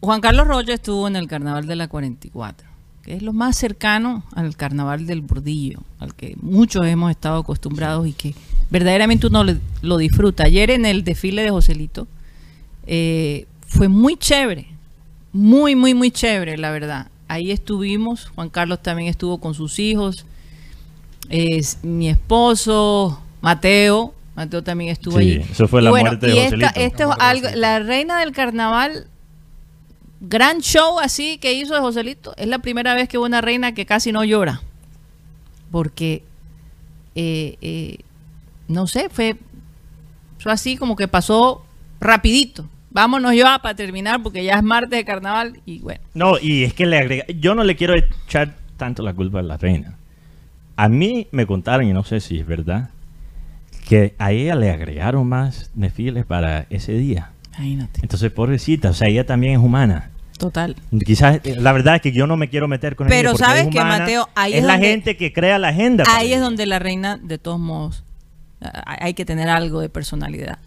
Juan 0.00 0.20
Carlos 0.20 0.46
Rocha 0.48 0.74
estuvo 0.74 1.06
en 1.06 1.16
el 1.16 1.28
carnaval 1.28 1.66
de 1.66 1.76
la 1.76 1.88
44, 1.88 2.66
que 3.02 3.14
es 3.14 3.22
lo 3.22 3.32
más 3.32 3.56
cercano 3.56 4.24
al 4.34 4.56
carnaval 4.56 5.06
del 5.06 5.20
bordillo, 5.20 5.80
al 5.98 6.14
que 6.14 6.36
muchos 6.40 6.86
hemos 6.86 7.10
estado 7.10 7.38
acostumbrados 7.40 8.06
y 8.06 8.12
que 8.12 8.34
verdaderamente 8.70 9.26
uno 9.26 9.44
lo 9.82 9.96
disfruta. 9.98 10.44
Ayer 10.44 10.70
en 10.70 10.86
el 10.86 11.04
desfile 11.04 11.42
de 11.42 11.50
Joselito 11.50 12.08
eh, 12.86 13.46
fue 13.74 13.88
muy 13.88 14.16
chévere, 14.16 14.66
muy, 15.32 15.74
muy, 15.76 15.94
muy 15.94 16.10
chévere, 16.10 16.56
la 16.58 16.70
verdad. 16.70 17.08
Ahí 17.28 17.50
estuvimos, 17.50 18.26
Juan 18.34 18.50
Carlos 18.50 18.82
también 18.82 19.08
estuvo 19.08 19.38
con 19.38 19.54
sus 19.54 19.78
hijos, 19.78 20.26
es 21.30 21.78
mi 21.82 22.08
esposo, 22.10 23.20
Mateo, 23.40 24.14
Mateo 24.34 24.62
también 24.62 24.90
estuvo 24.90 25.18
Sí, 25.18 25.32
allí. 25.38 25.46
eso 25.50 25.66
fue 25.68 25.80
Y 25.80 25.84
la 25.84 25.90
muerte 25.90 26.26
de 26.26 26.32
esta- 26.44 26.56
Joselito. 26.68 26.80
esto 26.80 27.10
es 27.12 27.16
algo, 27.20 27.48
la 27.54 27.78
reina 27.78 28.20
del 28.20 28.32
carnaval, 28.32 29.06
gran 30.20 30.60
show 30.60 30.98
así 31.00 31.38
que 31.38 31.52
hizo 31.54 31.74
de 31.74 31.80
Joselito, 31.80 32.34
es 32.36 32.46
la 32.48 32.58
primera 32.58 32.94
vez 32.94 33.08
que 33.08 33.16
hubo 33.18 33.24
una 33.26 33.40
reina 33.40 33.72
que 33.72 33.86
casi 33.86 34.12
no 34.12 34.24
llora. 34.24 34.60
Porque, 35.70 36.22
eh, 37.14 37.56
eh, 37.62 37.98
no 38.68 38.86
sé, 38.86 39.08
fue, 39.08 39.36
fue 40.38 40.52
así 40.52 40.76
como 40.76 40.96
que 40.96 41.08
pasó 41.08 41.64
rapidito. 41.98 42.66
Vámonos 42.92 43.34
ya 43.34 43.58
para 43.58 43.74
terminar 43.74 44.22
porque 44.22 44.44
ya 44.44 44.54
es 44.54 44.62
martes 44.62 44.90
de 44.90 45.04
carnaval 45.04 45.60
y 45.64 45.78
bueno. 45.80 46.00
no, 46.14 46.38
y 46.38 46.64
es 46.64 46.74
que 46.74 46.84
le 46.86 46.98
agrega, 46.98 47.24
yo 47.38 47.54
no 47.54 47.64
le 47.64 47.74
quiero 47.76 47.94
echar 47.94 48.54
tanto 48.76 49.02
la 49.02 49.14
culpa 49.14 49.38
a 49.38 49.42
la 49.42 49.56
reina. 49.56 49.96
A 50.76 50.88
mí 50.88 51.26
me 51.32 51.46
contaron, 51.46 51.86
y 51.86 51.92
no 51.92 52.02
sé 52.04 52.20
si 52.20 52.38
es 52.38 52.46
verdad, 52.46 52.90
que 53.88 54.14
a 54.18 54.32
ella 54.32 54.54
le 54.54 54.70
agregaron 54.70 55.26
más 55.28 55.70
desfiles 55.74 56.24
para 56.26 56.66
ese 56.70 56.92
día. 56.92 57.30
Imagínate. 57.58 58.00
Entonces, 58.02 58.30
pobrecita, 58.32 58.90
o 58.90 58.94
sea, 58.94 59.08
ella 59.08 59.24
también 59.26 59.54
es 59.54 59.58
humana. 59.58 60.10
Total. 60.38 60.74
Quizás, 61.06 61.40
eh, 61.44 61.56
la 61.58 61.72
verdad 61.72 61.96
es 61.96 62.02
que 62.02 62.10
yo 62.12 62.26
no 62.26 62.36
me 62.36 62.48
quiero 62.48 62.66
meter 62.68 62.96
con 62.96 63.06
Pero 63.08 63.30
ella. 63.30 63.38
¿sabes 63.38 63.62
es 63.62 63.68
humana, 63.68 63.98
Mateo? 63.98 64.28
Ahí 64.34 64.52
es, 64.54 64.58
es 64.60 64.64
la 64.64 64.72
donde- 64.74 64.88
gente 64.88 65.16
que 65.16 65.32
crea 65.32 65.58
la 65.58 65.68
agenda. 65.68 66.04
Ahí 66.08 66.32
es 66.32 66.40
donde 66.40 66.66
la 66.66 66.78
reina, 66.78 67.18
de 67.22 67.38
todos 67.38 67.60
modos, 67.60 68.02
hay 68.60 69.14
que 69.14 69.24
tener 69.24 69.48
algo 69.48 69.80
de 69.80 69.88
personalidad 69.88 70.58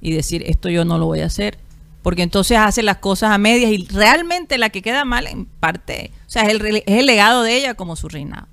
y 0.00 0.12
decir, 0.12 0.42
esto 0.46 0.68
yo 0.68 0.84
no 0.84 0.98
lo 0.98 1.06
voy 1.06 1.20
a 1.20 1.26
hacer. 1.26 1.58
Porque 2.06 2.22
entonces 2.22 2.56
hace 2.56 2.84
las 2.84 2.98
cosas 2.98 3.32
a 3.32 3.36
medias 3.36 3.72
y 3.72 3.84
realmente 3.88 4.58
la 4.58 4.70
que 4.70 4.80
queda 4.80 5.04
mal 5.04 5.26
en 5.26 5.44
parte, 5.44 6.12
o 6.24 6.30
sea, 6.30 6.42
es 6.42 6.50
el, 6.50 6.64
es 6.64 6.84
el 6.86 7.04
legado 7.04 7.42
de 7.42 7.56
ella 7.56 7.74
como 7.74 7.96
su 7.96 8.08
reina. 8.08 8.46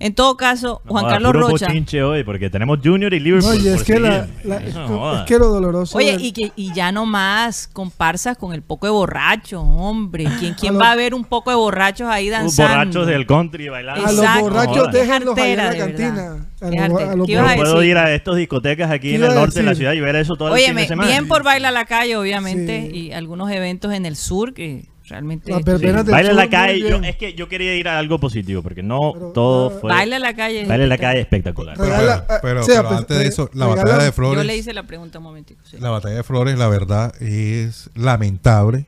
En 0.00 0.14
todo 0.14 0.36
caso, 0.36 0.80
No 0.84 0.92
Juan 0.92 1.04
joda, 1.06 1.14
Carlos 1.14 1.32
puro 1.32 1.48
Rocha. 1.48 1.66
bochinche 1.66 2.02
hoy 2.04 2.22
porque 2.22 2.48
tenemos 2.50 2.78
Junior 2.84 3.12
y 3.12 3.18
Liverpool. 3.18 3.50
Oye, 3.52 3.74
es 3.74 3.82
que, 3.82 3.98
la, 3.98 4.28
la- 4.44 4.58
es, 4.58 4.72
no 4.74 4.86
joda. 4.86 5.24
que 5.24 5.38
lo 5.38 5.48
doloroso. 5.48 5.98
Oye, 5.98 6.16
y, 6.20 6.30
que, 6.30 6.52
y 6.54 6.72
ya 6.72 6.92
no 6.92 7.04
más 7.04 7.66
comparsas 7.66 8.36
con 8.38 8.52
el 8.54 8.62
poco 8.62 8.86
de 8.86 8.92
borrachos, 8.92 9.60
hombre. 9.66 10.26
¿Quién, 10.38 10.54
quién 10.54 10.78
va 10.78 10.92
a 10.92 10.94
ver 10.94 11.14
un 11.14 11.24
poco 11.24 11.50
de 11.50 11.56
borrachos 11.56 12.08
ahí 12.08 12.28
Uh, 12.28 12.32
danzando? 12.32 12.74
borrachos 12.78 13.06
del 13.08 13.26
country 13.26 13.68
bailando. 13.70 14.06
a 14.06 14.12
los 14.12 14.20
Exacto. 14.20 14.42
borrachos 14.44 14.76
No 14.86 14.92
déjenlos 14.92 15.36
allá 15.38 15.46
en 15.50 15.56
la 15.56 15.64
artera, 15.66 15.84
de 15.86 15.92
cantina. 15.92 16.14
verdad. 16.60 16.84
A 16.84 16.88
los- 16.88 17.00
a 17.02 17.16
los 17.16 17.26
¿Qué 17.26 17.32
Yo 17.32 17.44
puedo 17.56 17.74
decir? 17.78 17.90
ir 17.90 17.96
a 17.98 18.14
estos 18.14 18.36
discotecas 18.36 18.90
aquí 18.92 19.08
¿Qué 19.10 19.14
en 19.16 19.24
el 19.24 19.34
norte 19.34 19.60
de 19.60 19.66
la 19.66 19.74
ciudad 19.74 19.92
y 19.94 20.00
ver 20.00 20.14
eso 20.14 20.36
todo 20.36 20.54
el 20.54 20.62
fin 20.62 20.76
de 20.76 20.86
semana. 20.86 21.08
bien 21.10 21.26
por 21.26 21.42
Baila 21.42 21.72
la 21.72 21.86
Calle, 21.86 22.16
obviamente, 22.16 22.88
Sí. 22.92 22.96
y 22.96 23.12
algunos 23.12 23.50
eventos 23.50 23.92
en 23.92 24.06
el 24.06 24.14
sur 24.14 24.54
que 24.54 24.86
realmente... 25.08 25.52
Sí, 25.52 25.62
del 25.62 26.04
Baile 26.04 26.30
en 26.30 26.36
la 26.36 26.48
calle. 26.50 26.80
yo- 26.80 26.96
es 27.02 27.16
que 27.16 27.34
yo 27.34 27.48
quería 27.48 27.74
ir 27.74 27.88
a 27.88 27.98
algo 27.98 28.18
positivo 28.20 28.62
porque 28.62 28.82
no 28.82 29.12
Pero, 29.14 29.32
todo 29.32 29.68
ah, 29.76 29.78
fue. 29.80 29.90
Baila 29.92 30.18
la 30.18 30.34
calle. 30.34 30.66
Baile 30.66 30.84
en 30.84 30.88
la 30.90 30.98
calle 30.98 31.20
espectacular. 31.20 31.76
Pero- 31.76 31.90
Regala- 31.90 32.24
pero, 32.26 32.40
pero- 32.42 32.60
o 32.60 32.64
sea, 32.64 32.76
pero 32.76 32.88
pues, 32.88 32.98
antes 33.00 33.16
de 33.16 33.22
re- 33.24 33.28
eso, 33.28 33.50
la 33.54 33.66
regala- 33.66 33.82
batalla 33.82 34.02
de 34.04 34.08
Yo 34.08 34.12
Flores, 34.12 34.46
le 34.46 34.56
hice 34.56 34.72
la 34.72 34.82
pregunta 34.84 35.18
un 35.18 35.24
momentico. 35.24 35.60
sí. 35.70 35.76
la 35.80 35.90
batalla 35.90 36.16
de 36.16 36.22
Flores, 36.22 36.58
la 36.58 36.68
verdad, 36.68 37.14
es 37.22 37.90
lamentable 37.94 38.86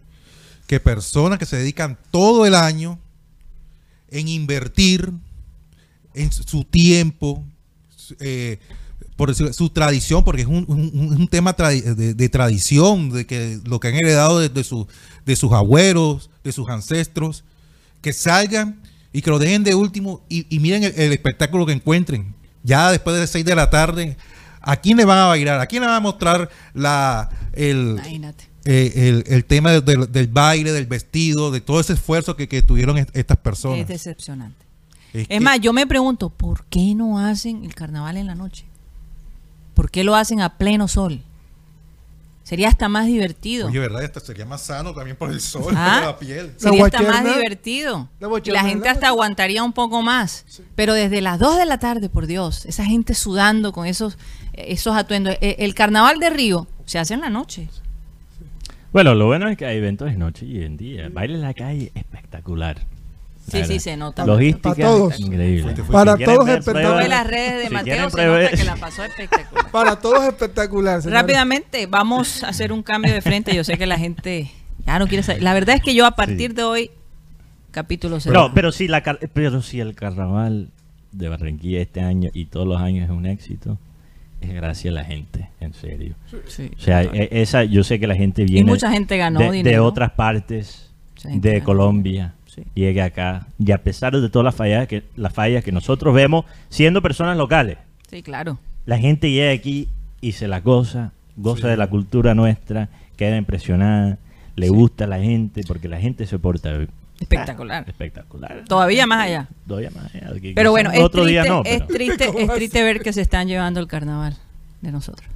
que 0.67 0.79
personas 0.81 1.39
que 1.39 1.47
se 1.47 1.57
dedican 1.57 1.99
todo 2.11 2.47
el 2.47 2.55
año 2.55 2.99
en 4.11 4.29
invertir 4.29 5.11
en 6.15 6.33
su- 6.33 6.65
tiempo, 6.65 7.45
eh, 8.19 8.59
por 9.21 9.29
decirlo, 9.29 9.53
su 9.53 9.69
tradición, 9.69 10.25
porque 10.25 10.41
es 10.41 10.49
un, 10.49 10.65
un- 10.67 11.29
tema 11.29 11.55
tradi- 11.55 11.83
de, 11.83 12.15
de 12.15 12.29
tradición, 12.31 13.11
de 13.11 13.27
que 13.27 13.61
lo 13.65 13.79
que 13.79 13.89
han 13.89 13.95
heredado 13.97 14.39
de, 14.39 14.49
de 14.49 14.65
su- 14.65 14.87
de 15.27 15.37
sus 15.37 15.53
abuelos, 15.53 16.31
de 16.43 16.53
sus 16.53 16.71
ancestros, 16.71 17.45
que 18.01 18.15
salgan 18.15 18.81
y 19.13 19.21
que 19.21 19.29
lo 19.29 19.39
dejen 19.39 19.63
de 19.63 19.75
último 19.75 20.23
y, 20.31 20.47
y 20.49 20.59
miren 20.59 20.85
el, 20.85 20.95
el 20.97 21.13
espectáculo 21.13 21.67
que 21.67 21.73
encuentren. 21.75 22.35
Ya 22.63 22.91
después 22.91 23.13
de 23.15 23.21
las 23.21 23.29
6 23.31 23.45
de 23.45 23.55
la 23.55 23.69
tarde, 23.69 24.17
¿a 24.63 24.77
quién 24.77 24.97
le 24.97 25.05
van 25.05 25.19
a 25.19 25.27
bailar? 25.27 25.61
¿A 25.61 25.67
quién 25.67 25.83
le 25.83 25.87
van 25.89 25.97
a 25.97 26.01
mostrar 26.01 26.49
la, 26.73 27.29
el, 27.53 28.01
eh, 28.65 28.93
el, 28.97 29.25
el 29.27 29.45
tema 29.45 29.71
del, 29.73 30.11
del 30.11 30.29
baile, 30.29 30.73
del 30.73 30.87
vestido, 30.87 31.51
de 31.51 31.61
todo 31.61 31.79
ese 31.81 31.93
esfuerzo 31.93 32.37
que, 32.37 32.49
que 32.49 32.63
tuvieron 32.63 32.97
est- 32.97 33.15
estas 33.15 33.37
personas? 33.37 33.81
Es 33.81 33.89
decepcionante. 33.89 34.65
Es, 35.13 35.29
que- 35.29 35.41
más, 35.41 35.61
yo 35.61 35.75
me 35.75 35.87
pregunto, 35.87 36.31
¿por 36.31 36.65
qué 36.71 36.95
no 36.95 37.19
hacen 37.19 37.65
el 37.67 37.75
carnaval 37.75 38.17
en 38.17 38.27
la 38.27 38.35
noche? 38.35 38.65
¿Por 39.81 39.91
qué 39.91 40.05
lo 40.05 40.15
hacen 40.15 40.43
a 40.43 40.59
pleno 40.59 40.89
sol? 40.89 41.23
Sería 42.43 42.69
hasta 42.69 42.91
más 42.91 43.07
divertido. 43.07 43.69
Oye, 43.69 43.79
¿verdad? 43.79 44.05
Esto 44.05 44.21
sería 44.21 44.45
más 44.45 44.61
sano 44.61 44.93
también 44.93 45.17
por 45.17 45.31
el 45.31 45.41
sol, 45.41 45.73
Ah. 45.75 46.01
por 46.03 46.07
la 46.11 46.19
piel. 46.19 46.53
Sería 46.59 46.85
hasta 46.85 47.01
más 47.01 47.25
divertido. 47.25 48.07
la 48.21 48.29
Y 48.67 48.69
gente 48.69 48.91
hasta 48.91 49.09
aguantaría 49.09 49.63
un 49.65 49.73
poco 49.73 50.03
más. 50.03 50.45
Pero 50.75 50.93
desde 50.93 51.23
las 51.23 51.39
2 51.39 51.57
de 51.57 51.65
la 51.65 51.79
tarde, 51.79 52.11
por 52.11 52.27
Dios, 52.27 52.67
esa 52.67 52.85
gente 52.85 53.15
sudando 53.15 53.73
con 53.73 53.87
esos, 53.87 54.19
esos 54.53 54.95
atuendos. 54.95 55.37
Eh, 55.41 55.57
El 55.61 55.75
carnaval 55.75 56.19
de 56.19 56.29
Río 56.29 56.67
se 56.85 56.99
hace 56.99 57.15
en 57.15 57.23
la 57.23 57.31
noche. 57.31 57.71
Bueno, 58.93 59.15
lo 59.15 59.25
bueno 59.29 59.49
es 59.49 59.57
que 59.57 59.65
hay 59.65 59.79
eventos 59.79 60.11
de 60.11 60.19
noche 60.19 60.45
y 60.45 60.63
en 60.63 60.77
día. 60.77 61.09
Baile 61.11 61.37
en 61.37 61.41
la 61.41 61.55
calle, 61.55 61.91
espectacular. 61.95 62.83
Sí, 63.51 63.65
sí, 63.65 63.81
se 63.81 63.97
nota. 63.97 64.25
Logística, 64.27 64.71
Para 64.75 64.85
todos. 64.89 65.21
increíble. 65.21 65.63
Fuiste, 65.63 65.83
fuiste. 65.83 65.93
Para 65.93 66.17
Si 66.17 66.25
todos 66.25 66.47
ver 66.47 66.59
espectaculares. 66.59 66.65
Fue 66.65 67.05
pruebas- 67.05 67.09
las 67.09 67.27
redes 67.27 67.55
de 67.59 67.67
si 67.69 67.73
Mateo, 67.75 67.85
quieren 67.85 68.11
se 68.11 68.17
pruebas- 68.17 68.43
nota 68.45 68.57
que 68.57 68.65
la 68.65 68.77
pasó 68.77 69.05
espectacular. 69.05 69.71
Para 69.73 69.97
todos 69.97 70.25
espectacular. 70.25 71.01
Rápidamente, 71.05 71.87
vamos 71.87 72.43
a 72.45 72.49
hacer 72.49 72.73
un 72.73 72.83
cambio 72.83 73.13
de 73.13 73.21
frente. 73.21 73.55
Yo 73.55 73.65
sé 73.65 73.77
que 73.79 73.87
la 73.87 73.99
gente 73.99 74.51
ya 74.87 74.99
no 74.99 75.07
quiere 75.07 75.23
saber. 75.23 75.43
La 75.43 75.55
verdad 75.55 75.77
es 75.77 75.83
que 75.83 75.95
yo 75.95 76.07
a 76.07 76.13
partir 76.17 76.51
Sí. 76.51 76.57
de 76.57 76.63
hoy, 76.63 76.91
capítulo 77.71 78.21
cero. 78.21 78.35
No, 78.49 78.55
pero 78.55 78.73
si, 78.73 78.89
la, 78.89 79.03
pero 79.33 79.63
si 79.63 79.81
el 79.81 79.95
carnaval 79.95 80.69
de 81.13 81.29
Barranquilla 81.29 81.81
este 81.81 82.01
año 82.01 82.31
y 82.33 82.47
todos 82.47 82.67
los 82.67 82.81
años 82.81 83.05
es 83.05 83.11
un 83.11 83.27
éxito, 83.27 83.79
es 84.41 84.53
gracias 84.55 84.93
a 84.93 84.95
la 84.95 85.05
gente, 85.05 85.49
en 85.61 85.75
serio. 85.75 86.15
Sí. 86.47 86.71
O 86.77 86.81
sea, 86.81 87.03
e- 87.03 87.29
esa, 87.43 87.65
yo 87.65 87.85
sé 87.85 88.01
que 88.01 88.07
la 88.07 88.15
gente 88.15 88.45
viene 88.45 88.71
mucha 88.71 88.91
gente 88.91 89.17
ganó 89.17 89.39
de, 89.41 89.47
de 89.47 89.53
dinero. 89.53 89.85
otras 89.85 90.13
partes 90.13 90.91
de 91.25 91.53
ganó. 91.55 91.65
Colombia. 91.65 92.35
Sí. 92.65 92.71
Llega 92.75 93.05
acá 93.07 93.47
y 93.59 93.73
a 93.73 93.79
pesar 93.83 94.19
de 94.19 94.29
todas 94.29 94.45
las 94.45 94.55
fallas 94.55 94.87
que 94.89 95.03
las 95.17 95.33
fallas 95.33 95.65
que 95.65 95.73
nosotros 95.73 96.15
vemos 96.15 96.45
siendo 96.69 97.03
personas 97.03 97.37
locales, 97.37 97.79
Sí, 98.11 98.23
claro. 98.23 98.59
la 98.87 98.99
gente 98.99 99.31
llega 99.31 99.53
aquí 99.53 99.89
y 100.21 100.33
se 100.33 100.49
la 100.49 100.61
goza, 100.61 101.13
goza 101.37 101.63
Sí. 101.63 101.69
de 101.69 101.77
la 101.77 101.87
cultura 101.89 102.35
nuestra, 102.35 102.89
queda 103.17 103.37
impresionada, 103.37 104.19
le 104.57 104.67
Sí. 104.67 104.73
gusta 104.73 105.05
a 105.05 105.07
la 105.07 105.19
gente 105.21 105.63
porque 105.67 105.89
la 105.89 105.99
gente 106.01 106.27
se 106.27 106.39
porta 106.39 106.71
Espectacular. 107.21 107.85
espectacular. 107.89 108.65
Todavía 108.67 109.07
más 109.07 109.27
allá. 109.27 109.49
Todavía 109.67 109.91
más 109.91 110.15
allá, 110.15 110.33
Pero 110.55 110.71
bueno, 110.71 110.91
es 110.91 111.01
otro 111.01 111.23
triste, 111.23 111.43
día 111.43 111.51
no, 111.53 111.63
es 111.65 111.87
triste, 111.87 112.83
ver 112.83 113.01
que 113.01 113.13
se 113.13 113.21
están 113.21 113.47
llevando 113.49 113.81
el 113.81 113.87
carnaval 113.87 114.37
de 114.81 114.91
nosotros. 114.93 115.29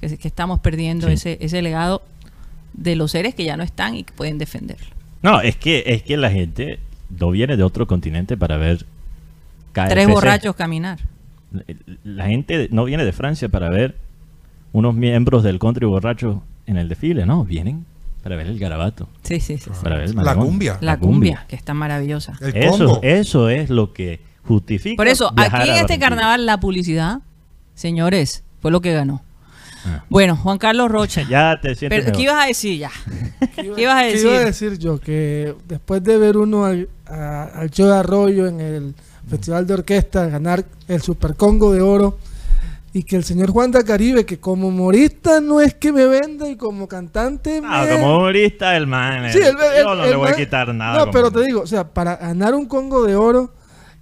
Que, 0.00 0.06
estamos 0.28 0.60
perdiendo 0.60 1.06
Sí. 1.08 1.14
ese, 1.14 1.38
ese 1.40 1.62
legado 1.62 2.02
de 2.74 2.96
los 2.96 3.10
seres 3.10 3.34
que 3.34 3.44
ya 3.44 3.56
no 3.56 3.62
están 3.62 3.94
y 3.96 4.04
que 4.04 4.12
pueden 4.12 4.38
defenderlo. 4.38 4.86
No, 5.22 5.40
es 5.40 5.56
que 5.56 5.84
es 5.86 6.02
que 6.02 6.16
la 6.16 6.30
gente 6.30 6.78
no 7.18 7.30
viene 7.30 7.56
de 7.56 7.62
otro 7.62 7.86
continente 7.86 8.36
para 8.36 8.56
ver 8.56 8.84
KFC. 9.72 9.88
Tres 9.90 10.08
borrachos 10.08 10.56
caminar. 10.56 10.98
La 12.04 12.26
gente 12.26 12.68
no 12.70 12.84
viene 12.84 13.04
de 13.04 13.12
Francia 13.12 13.48
para 13.48 13.68
ver 13.68 13.96
unos 14.72 14.94
miembros 14.94 15.42
del 15.42 15.58
country 15.58 15.86
borracho 15.86 16.42
en 16.66 16.76
el 16.78 16.88
desfile, 16.88 17.26
no, 17.26 17.44
vienen 17.44 17.84
para 18.22 18.36
ver 18.36 18.46
el 18.46 18.58
garabato, 18.58 19.08
Sí, 19.22 19.40
sí, 19.40 19.58
sí. 19.58 19.64
sí. 19.64 19.80
para 19.82 19.96
ver 19.96 20.10
el 20.10 20.14
La 20.16 20.34
cumbia. 20.36 20.78
La 20.80 20.96
cumbia, 20.96 21.44
que 21.48 21.56
está 21.56 21.74
maravillosa. 21.74 22.34
El 22.40 22.56
Eso, 22.56 22.86
Congo. 22.86 23.00
eso 23.02 23.48
es 23.48 23.68
lo 23.68 23.92
que 23.92 24.20
justifica. 24.44 24.96
Por 24.96 25.08
eso, 25.08 25.32
aquí 25.36 25.68
en 25.70 25.76
este 25.76 25.98
carnaval 25.98 26.46
la 26.46 26.60
publicidad, 26.60 27.18
señores, 27.74 28.44
fue 28.60 28.70
lo 28.70 28.80
que 28.80 28.92
ganó. 28.92 29.22
Ah. 29.84 30.04
Bueno, 30.08 30.36
Juan 30.36 30.58
Carlos 30.58 30.90
Rocha. 30.90 31.22
Ya 31.28 31.58
te 31.60 31.74
sientes 31.74 32.04
Pero, 32.04 32.16
¿Qué 32.16 32.22
ibas 32.22 32.44
a 32.44 32.46
decir 32.46 32.78
ya? 32.78 32.90
¿Qué 33.56 33.62
ibas 33.62 33.96
a 33.96 34.02
¿Qué 34.02 34.20
iba 34.20 34.32
a 34.36 34.40
decir? 34.44 34.70
decir 34.70 34.78
yo? 34.78 35.00
Que 35.00 35.54
después 35.66 36.02
de 36.04 36.18
ver 36.18 36.36
uno 36.36 36.64
al, 36.64 36.88
a- 37.06 37.44
al 37.54 37.70
Joe 37.76 37.92
Arroyo 37.92 38.46
en 38.46 38.60
el 38.60 38.94
Festival 39.28 39.66
de 39.66 39.74
Orquesta 39.74 40.26
ganar 40.26 40.64
el 40.88 41.00
Super 41.02 41.34
Congo 41.36 41.72
de 41.72 41.80
Oro 41.80 42.18
y 42.94 43.04
que 43.04 43.16
el 43.16 43.24
señor 43.24 43.50
Juan 43.50 43.70
da 43.70 43.82
Caribe, 43.84 44.26
que 44.26 44.38
como 44.38 44.68
humorista 44.68 45.40
no 45.40 45.60
es 45.62 45.72
que 45.74 45.92
me 45.92 46.06
venda 46.06 46.46
y 46.48 46.56
como 46.56 46.86
cantante 46.86 47.62
Ah, 47.64 47.84
me- 47.88 47.94
como 48.00 48.18
humorista, 48.18 48.76
el 48.76 48.86
man. 48.86 49.24
eh, 49.26 49.32
Sí, 49.32 49.38
el- 49.38 49.46
el- 49.46 49.82
yo 49.84 49.94
no 49.94 50.04
el 50.04 50.10
le 50.10 50.16
voy 50.16 50.28
a 50.28 50.34
quitar 50.34 50.74
nada. 50.74 50.98
No, 51.06 51.10
pero 51.10 51.30
te 51.30 51.40
digo, 51.44 51.62
o 51.62 51.66
sea, 51.66 51.84
para 51.88 52.16
ganar 52.16 52.54
un 52.54 52.66
Congo 52.66 53.04
de 53.06 53.16
Oro, 53.16 53.54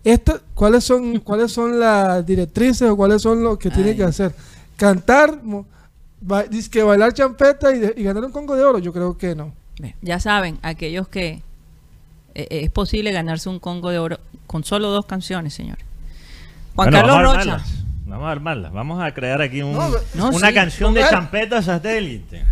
esta, 0.03 0.41
¿cuáles 0.55 0.83
son 0.83 1.21
cuáles 1.21 1.53
son 1.53 1.79
las 1.79 2.27
directrices 2.27 2.89
o 2.91 2.97
cuáles 2.97 3.23
son 3.23 3.45
lo 3.45 3.59
que 3.59 3.71
tiene 3.71 3.91
Ay. 3.91 3.97
que 3.97 4.05
hacer? 4.05 4.35
Cantar, 4.77 5.43
mo- 5.45 5.67
ba- 6.21 6.45
que 6.69 6.83
bailar 6.83 7.13
champeta 7.13 7.75
y, 7.75 7.79
de- 7.79 7.95
y 7.97 8.03
ganar 8.03 8.25
un 8.25 8.33
Congo 8.33 8.57
de 8.57 8.65
Oro, 8.65 8.79
yo 8.79 8.93
creo 8.93 9.17
que 9.19 9.35
no. 9.35 9.53
Ya 10.03 10.21
saben, 10.21 10.59
aquellos 10.63 11.09
que 11.09 11.29
eh, 11.29 11.43
eh, 12.35 12.47
es 12.65 12.71
posible 12.71 13.13
ganarse 13.13 13.49
un 13.49 13.59
Congo 13.59 13.91
de 13.91 13.99
Oro 13.99 14.19
con 14.47 14.63
solo 14.65 14.91
dos 14.91 15.07
canciones, 15.07 15.55
señores. 15.55 15.85
Juan 16.75 16.91
Bueno, 16.91 16.99
Carlos 16.99 17.17
vamos 17.17 17.29
a 17.29 17.39
Rocha. 17.39 17.41
armarlas. 17.55 17.85
Vamos 18.07 18.27
a 18.27 18.31
armarlas. 18.33 18.73
Vamos 18.73 19.03
a 19.03 19.15
crear 19.15 19.41
aquí 19.41 19.63
un- 19.63 19.73
No, 19.73 19.89
no, 20.15 20.29
una 20.31 20.49
sí. 20.49 20.55
canción 20.55 20.93
de 20.95 21.03
champeta 21.09 21.63
satélite. 21.63 22.45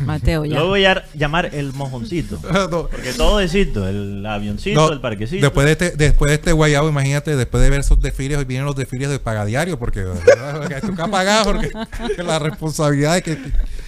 Mateo, 0.00 0.44
ya. 0.44 0.58
Lo 0.60 0.68
voy 0.68 0.84
a 0.84 1.04
llamar 1.14 1.50
el 1.54 1.72
mojoncito. 1.72 2.38
No, 2.70 2.88
Porque 2.88 3.12
todo 3.14 3.40
es 3.40 3.50
cito, 3.52 3.86
el 3.88 4.24
avioncito, 4.24 4.80
no, 4.86 4.92
el 4.92 5.00
parquecito. 5.00 5.44
Después 5.44 5.66
de 5.66 5.72
este, 5.72 5.90
después 5.96 6.30
de 6.30 6.34
este 6.36 6.52
guayabo, 6.52 6.88
imagínate, 6.88 7.34
después 7.36 7.62
de 7.62 7.70
ver 7.70 7.80
esos 7.80 8.00
desfiles, 8.00 8.38
hoy 8.38 8.44
vienen 8.44 8.66
los 8.66 8.76
desfiles 8.76 9.08
de 9.10 9.18
pagadiario, 9.18 9.78
porque 9.78 10.02
¿verdad? 10.04 10.80
toca 10.80 11.06
pagar, 11.08 11.44
porque 11.44 11.70
que 12.16 12.22
la 12.22 12.38
responsabilidad 12.38 13.14
de 13.14 13.22
que, 13.22 13.38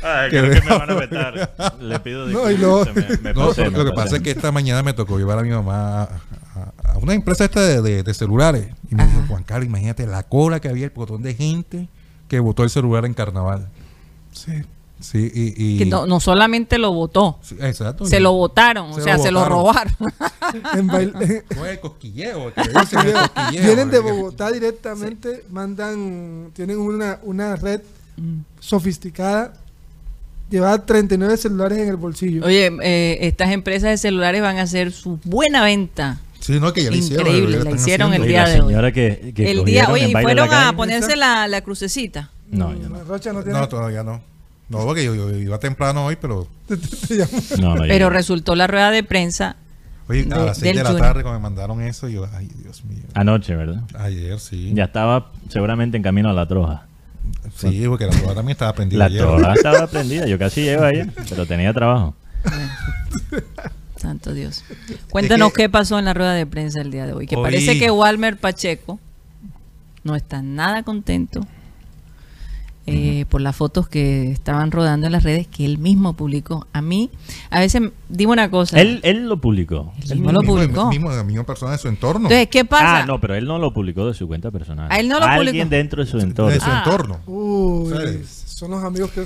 Ay, 0.02 0.30
que 0.30 0.38
creo 0.40 0.60
que 0.60 0.68
me 0.68 0.78
van 0.78 0.90
a 0.90 0.94
vetar. 0.94 1.54
Le 1.80 2.00
pido 2.00 2.26
No, 2.26 2.50
y 2.50 2.54
disculpas, 2.56 2.60
luego- 2.60 2.84
me- 2.94 3.16
me 3.18 3.34
No, 3.34 3.48
pasé, 3.48 3.64
lo 3.70 3.84
me 3.84 3.84
que 3.90 3.92
pasa 3.96 4.16
es 4.16 4.22
que 4.22 4.30
esta 4.30 4.50
mañana 4.52 4.82
me 4.82 4.92
tocó 4.92 5.18
llevar 5.18 5.38
a 5.38 5.42
mi 5.42 5.50
mamá 5.50 6.02
a, 6.04 6.98
una 7.00 7.14
empresa 7.14 7.44
esta 7.44 7.60
de, 7.62 7.80
de- 7.82 8.02
de 8.02 8.14
celulares. 8.14 8.66
Y 8.90 8.94
me 8.94 9.04
dijo, 9.06 9.18
Ajá. 9.18 9.26
Juan 9.28 9.42
Carlos, 9.44 9.66
imagínate 9.66 10.06
la 10.06 10.22
cola 10.24 10.58
que 10.60 10.68
había, 10.68 10.84
el 10.86 10.90
botón 10.90 11.22
de 11.22 11.34
gente 11.34 11.88
que 12.28 12.40
votó 12.40 12.62
el 12.64 12.70
celular 12.70 13.04
en 13.04 13.14
carnaval. 13.14 13.68
Sí, 14.32 14.52
sí, 15.00 15.30
y... 15.34 15.74
y- 15.74 15.78
Que 15.78 15.86
no, 15.86 16.06
no 16.06 16.20
solamente 16.20 16.78
lo 16.78 16.92
votó, 16.92 17.38
sí, 17.42 17.56
exacto. 17.60 18.06
se 18.06 18.20
lo 18.20 18.32
votaron, 18.32 18.90
o 18.90 18.94
Se 18.94 19.02
sea, 19.02 19.16
lo 19.16 19.22
se 19.22 19.30
lo 19.32 19.44
robaron. 19.44 19.94
En 20.74 20.88
bail- 20.88 21.12
No 21.56 21.64
es 21.66 21.72
el 21.72 21.80
cosquilleo, 21.80 22.52
que 22.54 22.62
le 22.64 22.80
dicen 22.80 22.98
el 23.00 23.12
cosquilleo. 23.12 23.62
Vienen 23.64 23.90
de. 23.90 23.98
Bogotá 24.00 24.50
directamente, 24.50 25.44
mandan, 25.50 26.50
tienen 26.54 26.78
una, 26.78 27.18
una 27.22 27.56
red 27.56 27.80
sofisticada, 28.58 29.52
lleva 30.50 30.84
39 30.84 31.36
celulares 31.36 31.78
en 31.78 31.88
el 31.88 31.96
bolsillo. 31.96 32.44
Oye, 32.44 32.70
eh, 32.82 33.18
estas 33.22 33.50
empresas 33.52 33.90
de 33.90 33.96
celulares 33.98 34.42
van 34.42 34.58
a 34.58 34.62
hacer 34.62 34.92
su 34.92 35.18
buena 35.24 35.62
venta. 35.64 36.20
Sí, 36.40 36.58
no, 36.58 36.72
que 36.72 36.84
ya. 36.84 36.90
Increíble, 36.92 37.58
ya 37.58 37.64
la 37.64 37.70
hicieron 37.72 38.14
el 38.14 38.26
día 38.26 38.46
de 38.48 38.60
hoy. 38.60 38.68
señora 38.68 38.92
que, 38.92 39.32
que 39.34 39.50
el 39.50 39.64
día, 39.64 39.88
oye, 39.90 40.08
y 40.08 40.12
fueron 40.12 40.48
a 40.52 40.72
ponerse 40.74 41.14
la, 41.16 41.46
la 41.48 41.60
crucecita. 41.60 42.30
No, 42.50 42.72
no. 42.72 43.04
Rocha 43.04 43.32
no 43.32 43.42
tiene. 43.42 43.58
No, 43.58 43.68
todavía 43.68 44.02
no. 44.02 44.20
No, 44.70 44.78
porque 44.86 45.04
yo, 45.04 45.14
yo 45.14 45.30
iba 45.36 45.58
temprano 45.58 46.06
hoy, 46.06 46.16
pero... 46.20 46.46
te. 46.66 46.76
No, 47.60 47.74
Pero 47.78 48.08
resultó 48.08 48.54
la 48.54 48.66
rueda 48.66 48.90
de 48.90 49.02
prensa. 49.02 49.56
Oye, 50.08 50.22
De- 50.24 50.34
a 50.34 50.38
las 50.38 50.58
6 50.58 50.64
del 50.64 50.76
de 50.78 50.82
la 50.84 50.88
Junior. 50.90 51.06
tarde 51.08 51.22
cuando 51.22 51.38
me 51.40 51.42
mandaron 51.42 51.82
eso, 51.82 52.08
yo, 52.08 52.26
ay, 52.34 52.48
Dios 52.62 52.84
mío. 52.84 53.02
Anoche, 53.14 53.54
¿verdad? 53.56 53.82
Ayer, 53.98 54.38
sí. 54.40 54.70
Ya 54.74 54.84
estaba 54.84 55.32
seguramente 55.48 55.96
en 55.96 56.02
camino 56.02 56.30
a 56.30 56.32
la 56.32 56.46
troja. 56.46 56.86
Sí, 57.54 57.84
porque 57.86 58.06
la 58.06 58.12
troja 58.12 58.34
también 58.34 58.52
estaba 58.52 58.72
prendida 58.72 58.98
La 59.00 59.04
ayer. 59.06 59.20
troja 59.20 59.52
estaba 59.54 59.86
prendida. 59.88 60.26
Yo 60.26 60.38
casi 60.38 60.62
llego 60.62 60.84
allá, 60.84 61.06
pero 61.28 61.46
tenía 61.46 61.72
trabajo. 61.74 62.14
Santo 63.96 64.32
Dios. 64.32 64.64
Cuéntanos 65.10 65.48
Es 65.48 65.54
que- 65.54 65.62
qué 65.64 65.68
pasó 65.68 65.98
en 65.98 66.06
la 66.06 66.14
rueda 66.14 66.32
de 66.34 66.46
prensa 66.46 66.80
el 66.80 66.90
día 66.90 67.06
de 67.06 67.12
hoy. 67.12 67.26
Que 67.26 67.36
Hoy- 67.36 67.42
parece 67.42 67.78
que 67.78 67.90
Walmer 67.90 68.36
Pacheco 68.38 68.98
no 70.04 70.16
está 70.16 70.40
nada 70.42 70.82
contento 70.82 71.40
eh, 72.86 73.24
por 73.28 73.40
las 73.40 73.54
fotos 73.54 73.88
que 73.88 74.30
estaban 74.32 74.70
rodando 74.72 75.06
en 75.06 75.12
las 75.12 75.22
redes 75.22 75.46
que 75.46 75.64
él 75.64 75.78
mismo 75.78 76.14
publicó. 76.14 76.66
A 76.72 76.82
mí, 76.82 77.10
a 77.50 77.60
veces, 77.60 77.82
dime 78.08 78.32
una 78.32 78.50
cosa. 78.50 78.80
Él, 78.80 79.00
él 79.04 79.28
lo 79.28 79.40
publicó. 79.40 79.92
Él 80.02 80.12
Él 80.12 80.18
mismo 80.18 80.32
lo 80.32 80.40
publicó. 80.42 80.88
Mismo, 80.88 81.10
la 81.10 81.22
misma 81.22 81.44
persona 81.44 81.72
de 81.72 81.78
su 81.78 81.88
entorno. 81.88 82.26
Entonces, 82.28 82.48
¿qué 82.48 82.64
pasa? 82.64 82.98
Ah, 83.02 83.06
no, 83.06 83.20
pero 83.20 83.34
él 83.36 83.44
no 83.44 83.58
lo 83.58 83.72
publicó 83.72 84.06
de 84.06 84.14
su 84.14 84.26
cuenta 84.26 84.50
personal. 84.50 84.88
Ah, 84.90 84.98
él 84.98 85.08
no 85.08 85.20
lo 85.20 85.26
Alguien 85.26 85.46
publicó. 85.68 85.68
dentro 85.70 86.04
de 86.04 86.10
su 86.10 86.18
entorno. 86.18 86.52
de 86.52 86.58
su 86.60 86.66
Ah. 86.70 86.82
entorno. 86.84 87.20
Uy, 87.26 87.90
¿Sabes? 87.90 88.44
son 88.46 88.70
los 88.72 88.82
amigos 88.82 89.10
que. 89.12 89.24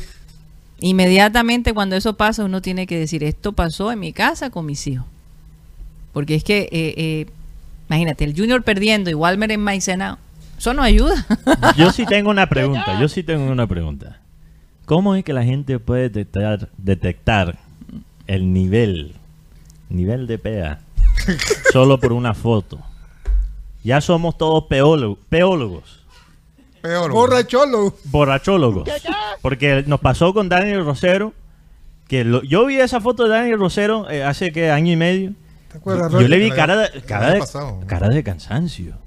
Inmediatamente 0.81 1.73
cuando 1.73 1.97
eso 1.97 2.15
pasa, 2.17 2.45
uno 2.45 2.61
tiene 2.61 2.87
que 2.87 2.99
decir, 2.99 3.25
esto 3.25 3.53
pasó 3.53 3.91
en 3.93 4.01
mi 4.01 4.13
casa 4.13 4.51
con 4.51 4.67
mis 4.67 4.87
hijos. 4.87 5.07
Porque 6.13 6.35
es 6.35 6.45
que, 6.45 6.69
eh, 6.71 6.95
eh, 6.97 7.27
imagínate, 7.89 8.25
el 8.25 8.37
Junior 8.37 8.63
perdiendo 8.63 9.11
y 9.11 9.15
Walmer 9.15 9.51
en 9.53 9.61
Maicena, 9.61 10.19
eso 10.65 10.73
no 10.73 10.83
ayuda. 10.83 11.27
Yo 11.77 11.93
sí 11.93 12.07
tengo 12.07 12.31
una 12.31 12.49
pregunta. 12.49 12.99
Yo 12.99 13.07
sí 13.07 13.23
tengo 13.23 13.53
una 13.53 13.67
pregunta. 13.67 14.21
¿Cómo 14.87 15.15
es 15.15 15.23
que 15.23 15.35
la 15.35 15.45
gente 15.45 15.79
puede 15.79 16.05
detectar, 16.09 16.71
detectar 16.79 17.59
el 18.27 18.51
nivel, 18.55 19.15
nivel 19.91 20.27
de 20.27 20.39
PEA, 20.39 20.81
solo 21.73 22.01
por 22.01 22.15
una 22.15 22.33
foto? 22.33 22.81
Ya 23.83 24.01
somos 24.01 24.39
todos 24.39 24.65
peólogo- 24.65 25.19
peólogos, 25.29 26.03
Peor. 26.81 27.13
Borracholo. 27.13 27.95
borrachólogos. 28.05 28.89
Porque 29.43 29.85
nos 29.87 30.01
pasó 30.01 30.33
con 30.33 30.49
Daniel 30.49 30.83
Rosero, 30.87 31.35
que 32.09 32.25
lo- 32.25 32.43
yo 32.43 32.65
vi 32.65 32.77
esa 32.81 33.03
foto 33.03 33.25
de 33.25 33.29
Daniel 33.31 33.59
Rosero 33.59 34.09
eh, 34.11 34.25
hace 34.25 34.51
que 34.51 34.71
año 34.71 34.93
y 34.93 34.97
medio, 34.97 35.33
¿Te 35.71 35.77
acuerdas, 35.77 36.11
Yo 36.13 36.21
le 36.27 36.39
vi 36.39 36.51
cara 36.51 36.77
de, 36.77 37.03
cara 37.03 38.09
de 38.09 38.23
cansancio. 38.25 39.04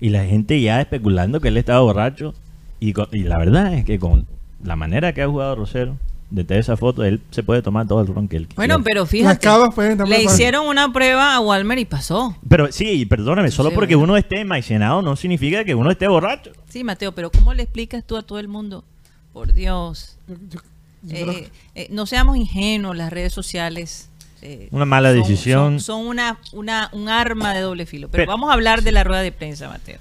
Y 0.00 0.10
la 0.10 0.24
gente 0.24 0.60
ya 0.60 0.80
especulando 0.80 1.40
que 1.40 1.48
él 1.48 1.56
estaba 1.56 1.80
borracho. 1.80 2.34
Y, 2.80 2.92
con- 2.92 3.08
y 3.12 3.22
la 3.24 3.38
verdad 3.38 3.72
es 3.74 3.84
que 3.84 3.98
con 3.98 4.26
la 4.62 4.76
manera 4.76 5.12
que 5.12 5.22
ha 5.22 5.28
jugado 5.28 5.54
Rosero, 5.56 5.96
desde 6.30 6.58
esa 6.58 6.76
foto, 6.76 7.04
él 7.04 7.20
se 7.30 7.42
puede 7.42 7.62
tomar 7.62 7.86
todo 7.86 8.00
el 8.00 8.08
ron 8.08 8.26
que 8.28 8.36
él 8.36 8.48
Bueno, 8.56 8.76
quiera. 8.76 8.84
pero 8.84 9.00
Las 9.02 9.10
fíjate, 9.10 9.46
también 9.46 10.08
le 10.08 10.22
hicieron 10.24 10.66
una 10.66 10.92
prueba 10.92 11.34
a 11.36 11.40
Walmer 11.40 11.78
y 11.78 11.84
pasó. 11.84 12.36
Pero 12.48 12.72
sí, 12.72 12.90
y 12.90 13.06
perdóname, 13.06 13.50
solo 13.50 13.68
Sí, 13.70 13.74
porque 13.74 13.94
bueno. 13.94 14.12
uno 14.12 14.16
esté 14.18 14.44
maicenado 14.44 15.00
no 15.02 15.14
significa 15.16 15.64
que 15.64 15.74
uno 15.74 15.90
esté 15.90 16.08
borracho. 16.08 16.50
Sí, 16.68 16.82
Mateo, 16.82 17.12
pero 17.12 17.30
¿cómo 17.30 17.54
le 17.54 17.62
explicas 17.62 18.02
tú 18.04 18.16
a 18.16 18.22
todo 18.22 18.38
el 18.40 18.48
mundo? 18.48 18.84
Por 19.32 19.52
Dios. 19.52 20.16
Yo- 20.26 20.34
yo- 20.50 20.60
yo 21.02 21.14
creo 21.24 21.30
Eh, 21.32 21.48
eh, 21.74 21.88
no 21.90 22.06
seamos 22.06 22.36
ingenuos, 22.36 22.96
las 22.96 23.12
redes 23.12 23.32
sociales. 23.32 24.08
Eh, 24.44 24.68
Una 24.70 24.84
mala 24.84 25.10
son- 25.12 25.20
decisión. 25.22 25.80
Son, 25.80 26.00
son 26.02 26.06
una, 26.06 26.38
una, 26.52 26.88
un 26.92 27.08
arma 27.08 27.52
de 27.54 27.60
doble 27.62 27.86
filo. 27.86 28.08
Pero, 28.08 28.22
Pero- 28.22 28.32
vamos 28.32 28.50
a 28.50 28.52
hablar 28.52 28.82
de 28.82 28.92
la 28.92 29.02
rueda 29.04 29.22
de 29.22 29.32
prensa, 29.32 29.68
Mateo. 29.68 29.98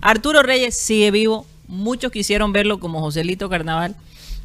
Arturo 0.00 0.42
Reyes 0.42 0.76
sigue 0.78 1.10
vivo. 1.10 1.46
Muchos 1.68 2.10
quisieron 2.10 2.52
verlo 2.52 2.80
como 2.80 3.00
Joselito 3.00 3.48
Carnaval, 3.48 3.94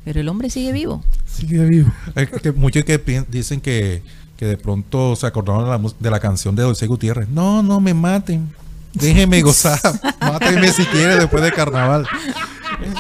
pero 0.04 0.20
el 0.20 0.28
hombre 0.30 0.50
sigue 0.50 0.72
vivo. 0.72 1.04
Sigue 1.26 1.66
vivo. 1.66 1.92
Es 2.16 2.30
que 2.30 2.52
muchos 2.52 2.84
que 2.86 2.98
dicen 3.30 3.62
que, 3.62 4.02
que 4.38 4.46
de 4.46 4.58
pronto 4.58 5.16
se 5.16 5.26
acordaron 5.28 5.64
de 5.66 5.70
la, 5.72 5.78
mus- 5.78 5.96
de 6.00 6.10
la 6.12 6.20
canción 6.20 6.56
de 6.56 6.64
José 6.64 6.88
Gutiérrez. 6.88 7.28
No, 7.30 7.64
no 7.64 7.80
me 7.80 7.94
maten. 7.94 8.54
Déjenme 8.94 9.42
gozar. 9.42 9.80
Mátenme 10.22 10.72
si 10.72 10.86
quieren 10.86 11.20
después 11.20 11.44
de 11.44 11.52
carnaval. 11.52 12.08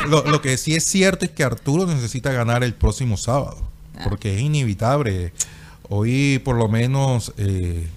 Lo, 0.09 0.23
lo 0.25 0.41
que 0.41 0.57
sí 0.57 0.75
es 0.75 0.83
cierto 0.83 1.25
es 1.25 1.31
que 1.31 1.43
Arturo 1.43 1.85
necesita 1.85 2.31
ganar 2.31 2.63
el 2.63 2.73
próximo 2.73 3.17
sábado. 3.17 3.57
Porque 4.03 4.35
es 4.35 4.41
inevitable. 4.41 5.31
Hoy 5.89 6.39
por 6.39 6.55
lo 6.55 6.67
menos 6.67 7.33
eh, 7.37 7.87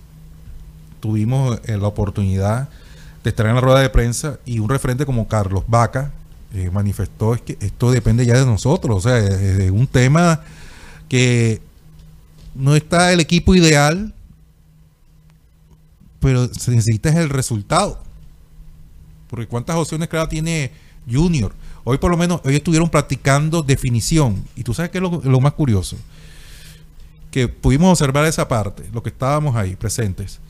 tuvimos 1.01 1.61
eh, 1.64 1.77
la 1.77 1.87
oportunidad 1.87 2.68
de 3.24 3.31
estar 3.31 3.46
en 3.46 3.55
la 3.55 3.61
rueda 3.61 3.81
de 3.81 3.90
prensa 3.90 4.38
y 4.44 4.59
un 4.59 4.68
referente 4.68 5.07
como 5.07 5.29
Carlos 5.29 5.64
Vaca 5.66 6.12
eh, 6.55 6.70
manifestó 6.70 7.35
es 7.35 7.42
que 7.42 7.57
esto 7.61 7.90
depende 7.90 8.27
ya 8.27 8.35
de 8.38 8.46
nosotros. 8.46 9.05
O 9.05 9.09
sea, 9.09 9.18
es, 9.18 9.70
un 9.70 9.87
tema 9.87 10.42
que 11.09 11.61
no 12.55 12.74
está 12.74 13.12
el 13.12 13.20
equipo 13.20 13.55
ideal, 13.55 14.12
pero 16.20 16.53
se 16.53 16.72
necesita 16.72 17.09
es 17.11 17.16
el 17.16 17.31
resultado. 17.31 18.03
Porque 19.29 19.46
cuántas 19.46 19.77
opciones 19.77 20.09
claro 20.09 20.29
tiene 20.29 20.72
Junior. 21.11 21.55
Hoy 21.85 21.98
por 21.98 22.11
lo 22.11 22.16
menos, 22.16 22.40
hoy 22.44 22.57
estuvieron 22.57 22.90
practicando 22.90 23.62
definición. 23.62 24.42
Y 24.57 24.62
tú 24.62 24.74
sabes 24.74 24.90
qué 24.90 24.98
es 24.98 25.05
lo 25.24 25.40
más 25.40 25.53
curioso. 25.53 25.96
Que 27.31 27.49
pudimos 27.49 27.91
observar 27.91 28.25
esa 28.27 28.49
parte, 28.49 28.85
lo 28.93 29.03
que 29.03 29.11
estábamos 29.11 29.55
ahí 29.57 29.77
presentes. 29.77 30.41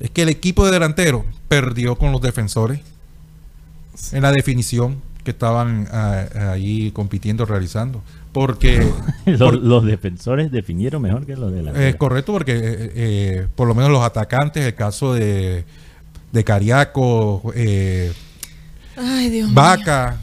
Es 0.00 0.10
que 0.10 0.22
el 0.22 0.28
equipo 0.30 0.64
de 0.64 0.72
delantero 0.72 1.24
perdió 1.48 1.96
con 1.96 2.10
los 2.12 2.20
defensores 2.20 2.80
en 4.12 4.22
la 4.22 4.32
definición 4.32 5.00
que 5.24 5.30
estaban 5.30 5.86
ah, 5.92 6.24
ahí 6.52 6.90
compitiendo, 6.92 7.44
realizando. 7.44 8.02
Porque 8.32 8.78
Los, 9.26 9.38
por- 9.38 9.54
los 9.62 9.84
defensores 9.84 10.50
definieron 10.50 11.02
mejor 11.02 11.26
que 11.26 11.36
los 11.36 11.52
de 11.52 11.62
la 11.62 11.72
es 11.88 11.96
correcto, 11.96 12.32
porque 12.32 12.52
eh, 12.56 12.92
eh, 12.94 13.46
por 13.54 13.68
lo 13.68 13.74
menos 13.74 13.90
los 13.90 14.02
atacantes, 14.02 14.64
el 14.64 14.74
caso 14.74 15.12
de, 15.14 15.64
de 16.32 16.44
Cariaco, 16.44 17.52
eh, 17.54 18.12
Ay, 18.96 19.28
Dios 19.30 19.48
mío. 19.48 19.54
Vaca, 19.54 20.16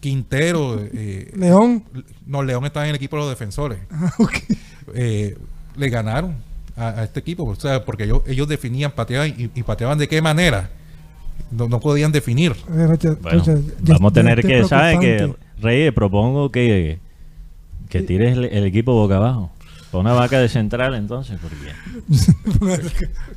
Quintero, 0.00 0.78
eh, 0.92 1.32
León. 1.36 1.84
no, 2.26 2.42
León 2.42 2.64
estaba 2.66 2.84
en 2.84 2.90
el 2.90 2.96
equipo 2.96 3.16
de 3.16 3.22
los 3.22 3.30
defensores. 3.30 3.78
Ah, 3.90 4.12
ok. 4.18 4.34
Eh, 4.94 5.36
le 5.76 5.88
ganaron 5.90 6.36
a, 6.76 6.88
a 7.00 7.04
este 7.04 7.20
equipo, 7.20 7.44
o 7.44 7.54
sea, 7.56 7.84
porque 7.84 8.04
ellos, 8.04 8.22
ellos 8.26 8.48
definían, 8.48 8.92
pateaban 8.92 9.28
y, 9.36 9.50
y 9.54 9.62
pateaban 9.62 9.98
de 9.98 10.08
qué 10.08 10.22
manera. 10.22 10.70
No, 11.50 11.68
no 11.68 11.80
podían 11.80 12.12
definir. 12.12 12.52
Eh, 12.52 13.16
Bueno, 13.20 13.44
vamos 13.80 14.10
a 14.12 14.14
tener 14.14 14.42
que, 14.42 14.64
¿sabe 14.64 14.98
que. 15.00 15.34
Reyes, 15.60 15.92
propongo 15.92 16.50
que, 16.50 16.98
que 17.88 18.02
tires 18.02 18.36
el, 18.36 18.44
el 18.46 18.64
equipo 18.64 18.92
boca 18.92 19.16
abajo. 19.16 19.50
Una 19.92 20.12
vaca 20.12 20.40
de 20.40 20.48
central 20.48 20.94
entonces, 20.96 21.38
porque 21.40 21.72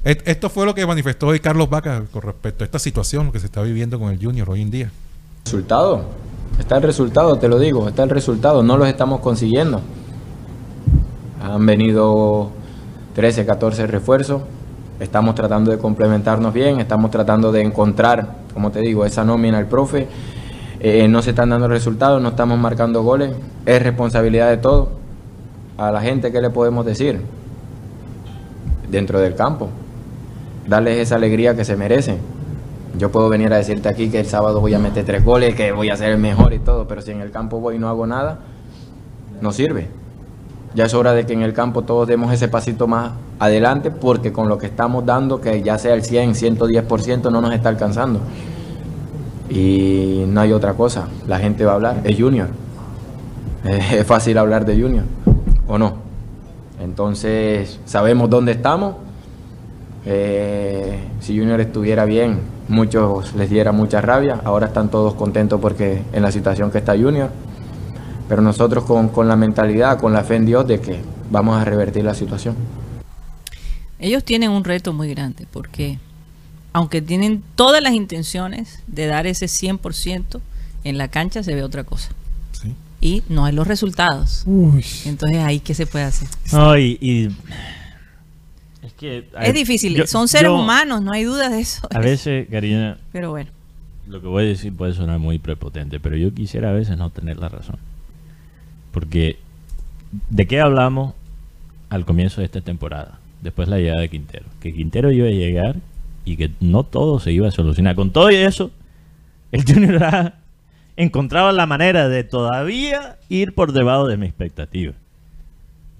Esto 0.25 0.49
fue 0.49 0.65
lo 0.65 0.73
que 0.73 0.85
manifestó 0.87 1.27
hoy 1.27 1.39
Carlos 1.39 1.69
Vaca 1.69 2.03
con 2.11 2.23
respecto 2.23 2.63
a 2.63 2.65
esta 2.65 2.79
situación 2.79 3.31
que 3.31 3.39
se 3.39 3.45
está 3.45 3.61
viviendo 3.61 3.99
con 3.99 4.11
el 4.11 4.23
Junior 4.23 4.49
hoy 4.49 4.63
en 4.63 4.71
día. 4.71 4.91
Resultado. 5.45 6.05
Está 6.57 6.77
el 6.77 6.83
resultado, 6.83 7.37
te 7.37 7.47
lo 7.47 7.59
digo, 7.59 7.87
está 7.87 8.03
el 8.03 8.09
resultado. 8.09 8.63
No 8.63 8.77
los 8.77 8.87
estamos 8.87 9.21
consiguiendo. 9.21 9.81
Han 11.41 11.65
venido 11.65 12.49
13, 13.15 13.45
14 13.45 13.87
refuerzos. 13.87 14.41
Estamos 14.99 15.35
tratando 15.35 15.69
de 15.69 15.77
complementarnos 15.77 16.53
bien, 16.53 16.79
estamos 16.79 17.11
tratando 17.11 17.51
de 17.51 17.61
encontrar, 17.61 18.35
como 18.53 18.71
te 18.71 18.79
digo, 18.79 19.05
esa 19.05 19.23
nómina 19.23 19.59
al 19.59 19.67
profe. 19.67 20.07
Eh, 20.79 21.07
no 21.07 21.21
se 21.21 21.31
están 21.31 21.49
dando 21.49 21.67
resultados, 21.67 22.21
no 22.21 22.29
estamos 22.29 22.57
marcando 22.57 23.03
goles. 23.03 23.31
Es 23.65 23.81
responsabilidad 23.81 24.49
de 24.49 24.57
todos. 24.57 24.89
A 25.77 25.91
la 25.91 26.01
gente, 26.01 26.31
¿qué 26.31 26.41
le 26.41 26.49
podemos 26.49 26.85
decir? 26.85 27.21
Dentro 28.89 29.19
del 29.19 29.35
campo. 29.35 29.69
Darles 30.67 30.97
esa 30.97 31.15
alegría 31.15 31.55
que 31.55 31.63
se 31.63 31.75
merecen. 31.75 32.17
Yo 32.97 33.11
puedo 33.11 33.29
venir 33.29 33.53
a 33.53 33.57
decirte 33.57 33.89
aquí 33.89 34.09
que 34.09 34.21
el 34.21 34.25
sábado 34.25 34.59
voy 34.59 34.73
a 34.73 34.79
meter 34.79 35.05
tres 35.05 35.23
goles, 35.23 35.53
que 35.53 35.71
voy 35.71 35.89
a 35.89 35.97
ser 35.97 36.09
el 36.11 36.17
mejor 36.17 36.53
y 36.53 36.59
todo, 36.59 36.87
pero 36.87 37.01
si 37.01 37.11
en 37.11 37.21
el 37.21 37.29
campo 37.29 37.59
voy 37.59 37.75
y 37.75 37.79
no 37.79 37.89
hago 37.89 38.07
nada, 38.07 38.39
no 39.39 39.51
sirve. 39.51 39.87
Ya 40.77 40.85
es 40.85 40.93
hora 40.93 41.13
de 41.13 41.25
que 41.25 41.33
en 41.33 41.41
el 41.41 41.53
campo 41.53 41.81
todos 41.81 42.07
demos 42.07 42.31
ese 42.31 42.49
pasito 42.49 42.85
más 42.85 43.13
adelante, 43.39 43.89
porque 43.89 44.31
con 44.31 44.47
lo 44.47 44.59
que 44.59 44.67
estamos 44.67 45.03
dando, 45.07 45.41
que 45.41 45.63
ya 45.63 45.79
sea 45.79 45.95
el 45.95 46.03
100, 46.03 46.35
110%, 46.35 47.31
no 47.31 47.41
nos 47.41 47.51
está 47.51 47.69
alcanzando. 47.69 48.19
Y 49.49 50.25
no 50.27 50.39
hay 50.39 50.53
otra 50.53 50.75
cosa, 50.75 51.07
la 51.27 51.39
gente 51.39 51.65
va 51.65 51.71
a 51.71 51.75
hablar, 51.75 52.01
es 52.03 52.15
Junior. 52.15 52.49
Es 53.91 54.05
fácil 54.05 54.37
hablar 54.37 54.65
de 54.65 54.79
Junior, 54.79 55.03
¿o 55.67 55.79
no? 55.79 55.95
Entonces, 56.79 57.79
sabemos 57.85 58.29
dónde 58.29 58.51
estamos. 58.51 58.97
Eh, 60.05 60.99
si 61.21 61.39
Junior 61.39 61.59
estuviera 61.59 62.05
bien, 62.05 62.39
muchos 62.67 63.33
les 63.33 63.49
diera 63.49 63.71
mucha 63.71 63.99
rabia. 63.99 64.41
Ahora 64.43 64.67
están 64.67 64.89
todos 64.89 65.15
contentos 65.15 65.59
porque 65.59 66.03
en 66.13 66.21
la 66.21 66.31
situación 66.31 66.69
que 66.69 66.77
está 66.77 66.95
Junior. 66.95 67.31
Pero 68.27 68.41
nosotros 68.41 68.83
con, 68.83 69.09
con 69.09 69.27
la 69.27 69.35
mentalidad, 69.35 69.99
con 69.99 70.11
la 70.13 70.23
fe 70.23 70.35
en 70.35 70.45
Dios 70.45 70.67
de 70.67 70.79
que 70.81 70.99
vamos 71.31 71.59
a 71.59 71.63
revertir 71.65 72.03
la 72.03 72.13
situación. 72.13 72.55
Ellos 73.99 74.23
tienen 74.23 74.51
un 74.51 74.63
reto 74.63 74.93
muy 74.93 75.09
grande 75.09 75.47
porque 75.51 75.97
aunque 76.73 77.01
tienen 77.01 77.41
todas 77.55 77.81
las 77.81 77.93
intenciones 77.93 78.83
de 78.87 79.07
dar 79.07 79.25
ese 79.25 79.47
100%, 79.47 80.39
en 80.83 80.97
la 80.97 81.07
cancha 81.07 81.41
se 81.41 81.55
ve 81.55 81.63
otra 81.63 81.83
cosa. 81.83 82.09
¿sí? 82.51 82.75
Y 83.01 83.23
no 83.29 83.45
hay 83.45 83.53
los 83.53 83.65
resultados. 83.67 84.43
Uy. 84.45 84.85
Entonces 85.05 85.39
ahí 85.39 85.59
qué 85.59 85.73
se 85.73 85.87
puede 85.87 86.05
hacer. 86.05 86.27
No, 86.51 86.77
y, 86.77 86.97
y- 87.01 87.29
es 88.85 88.93
que 88.93 89.27
Es 89.41 89.53
difícil, 89.53 89.95
yo- 89.95 90.05
son 90.07 90.27
seres 90.27 90.49
yo, 90.49 90.55
humanos, 90.59 91.01
no 91.01 91.11
hay 91.11 91.23
duda 91.23 91.49
de 91.49 91.59
eso. 91.61 91.87
A 91.91 91.99
veces, 91.99 92.47
Karina, 92.49 92.97
Pero 93.11 93.31
bueno, 93.31 93.49
lo 94.07 94.21
que 94.21 94.27
voy 94.27 94.43
a 94.45 94.47
decir 94.47 94.73
puede 94.75 94.93
sonar 94.93 95.17
muy 95.19 95.39
prepotente, 95.39 95.99
pero 95.99 96.15
yo 96.15 96.33
quisiera 96.33 96.69
a 96.69 96.73
veces 96.73 96.97
no 96.97 97.09
tener 97.09 97.37
la 97.37 97.49
razón. 97.49 97.77
Porque, 98.97 99.37
¿de 100.31 100.47
qué 100.47 100.59
hablamos 100.59 101.13
al 101.91 102.03
comienzo 102.03 102.41
de 102.41 102.45
esta 102.45 102.61
temporada? 102.61 103.19
Después 103.43 103.67
la 103.67 103.77
llegada 103.77 104.01
de 104.01 104.09
Quintero. 104.09 104.45
Que 104.59 104.73
Quintero 104.73 105.11
iba 105.11 105.27
a 105.27 105.29
llegar 105.29 105.75
y 106.25 106.35
que 106.35 106.49
no 106.61 106.83
todo 106.83 107.19
se 107.19 107.31
iba 107.31 107.47
a 107.47 107.51
solucionar. 107.51 107.93
Con 107.93 108.09
todo 108.09 108.29
eso, 108.29 108.71
el 109.51 109.63
Junior 109.71 110.03
ha 110.03 110.33
encontrado 110.95 111.51
la 111.51 111.67
manera 111.67 112.09
de 112.09 112.23
todavía 112.23 113.19
ir 113.29 113.53
por 113.53 113.71
debajo 113.71 114.07
de 114.07 114.17
mi 114.17 114.25
expectativa. 114.25 114.93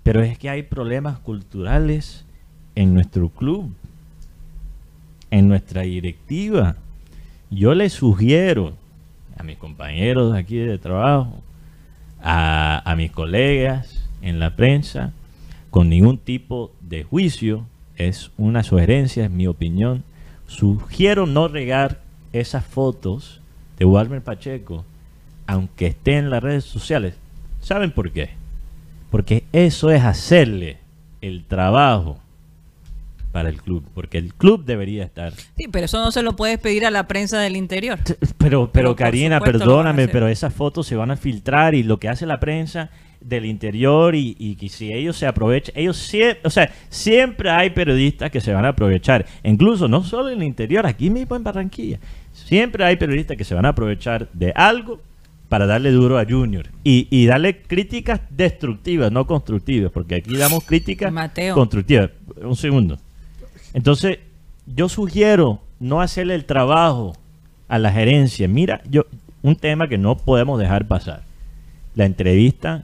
Pero 0.01 0.23
es 0.23 0.39
que 0.39 0.49
hay 0.49 0.63
problemas 0.63 1.19
culturales 1.19 2.25
en 2.73 2.95
nuestro 2.95 3.29
club, 3.29 3.71
en 5.29 5.47
nuestra 5.47 5.83
directiva. 5.83 6.77
Yo 7.51 7.75
les 7.75 7.93
sugiero 7.93 8.73
a 9.37 9.43
mis 9.43 9.57
compañeros 9.57 10.33
aquí 10.33 10.55
de 10.55 10.79
trabajo, 10.79 11.43
a, 12.21 12.93
mis 12.97 13.11
colegas 13.11 14.07
en 14.21 14.39
la 14.39 14.55
prensa, 14.55 15.13
con 15.69 15.89
ningún 15.89 16.17
tipo 16.17 16.71
de 16.81 17.03
juicio, 17.03 17.65
es 17.95 18.31
una 18.37 18.63
sugerencia, 18.63 19.25
es 19.25 19.31
mi 19.31 19.47
opinión, 19.47 20.03
sugiero 20.47 21.25
no 21.25 21.47
regar 21.47 22.01
esas 22.33 22.65
fotos 22.65 23.41
de 23.77 23.85
Walmer 23.85 24.21
Pacheco, 24.21 24.85
aunque 25.45 25.87
esté 25.87 26.17
en 26.17 26.29
las 26.29 26.43
redes 26.43 26.65
sociales. 26.65 27.15
¿Saben 27.61 27.91
por 27.91 28.11
qué? 28.11 28.31
Porque 29.11 29.43
eso 29.53 29.91
es 29.91 30.03
hacerle 30.03 30.77
el 31.21 31.43
trabajo 31.45 32.19
para 33.37 33.49
el 33.49 33.61
club, 33.61 33.83
porque 33.93 34.17
el 34.17 34.33
club 34.33 34.65
debería 34.65 35.03
estar 35.03 35.31
sí, 35.31 35.67
pero 35.71 35.85
eso 35.85 36.03
no 36.03 36.09
se 36.09 36.23
lo 36.23 36.35
puedes 36.35 36.57
pedir 36.57 36.87
a 36.87 36.89
la 36.89 37.05
prensa 37.07 37.39
del 37.39 37.55
interior. 37.55 37.99
Pero, 38.39 38.71
pero 38.71 38.95
Karina, 38.95 39.39
perdóname, 39.39 40.07
pero 40.07 40.27
esas 40.27 40.55
fotos 40.55 40.87
se 40.87 40.95
van 40.95 41.11
a 41.11 41.17
filtrar 41.17 41.75
y 41.75 41.83
lo 41.83 41.99
que 41.99 42.09
hace 42.09 42.25
la 42.25 42.39
prensa 42.39 42.89
del 43.21 43.45
interior 43.45 44.15
y, 44.15 44.35
y 44.39 44.55
que 44.55 44.69
si 44.69 44.91
ellos 44.91 45.17
se 45.17 45.27
aprovechan, 45.27 45.75
ellos 45.77 45.97
siempre, 45.97 46.39
o 46.45 46.49
sea, 46.49 46.71
siempre 46.89 47.51
hay 47.51 47.69
periodistas 47.69 48.31
que 48.31 48.41
se 48.41 48.51
van 48.51 48.65
a 48.65 48.69
aprovechar, 48.69 49.27
incluso 49.43 49.87
no 49.87 50.03
solo 50.03 50.29
en 50.29 50.41
el 50.41 50.47
interior, 50.47 50.87
aquí 50.87 51.11
mismo 51.11 51.35
en 51.35 51.43
Barranquilla, 51.43 51.99
siempre 52.33 52.85
hay 52.85 52.95
periodistas 52.95 53.37
que 53.37 53.43
se 53.43 53.53
van 53.53 53.65
a 53.65 53.69
aprovechar 53.69 54.29
de 54.33 54.51
algo 54.55 54.99
para 55.47 55.67
darle 55.67 55.91
duro 55.91 56.17
a 56.17 56.25
Junior 56.25 56.67
y, 56.83 57.07
y 57.11 57.27
darle 57.27 57.61
críticas 57.61 58.21
destructivas, 58.31 59.11
no 59.11 59.27
constructivas, 59.27 59.91
porque 59.91 60.15
aquí 60.15 60.35
damos 60.35 60.63
críticas 60.63 61.11
Mateo. 61.13 61.53
constructivas. 61.53 62.09
Un 62.41 62.55
segundo. 62.55 62.97
Entonces, 63.77 64.17
yo 64.65 64.89
sugiero 64.89 65.61
no 65.79 66.01
hacerle 66.01 66.33
el 66.33 66.45
trabajo 66.45 67.15
a 67.67 67.77
la 67.77 67.91
gerencia. 67.91 68.47
Mira, 68.47 68.81
yo 68.89 69.05
un 69.43 69.55
tema 69.55 69.87
que 69.87 69.99
no 69.99 70.17
podemos 70.17 70.59
dejar 70.59 70.87
pasar. 70.87 71.21
La 71.93 72.05
entrevista 72.05 72.83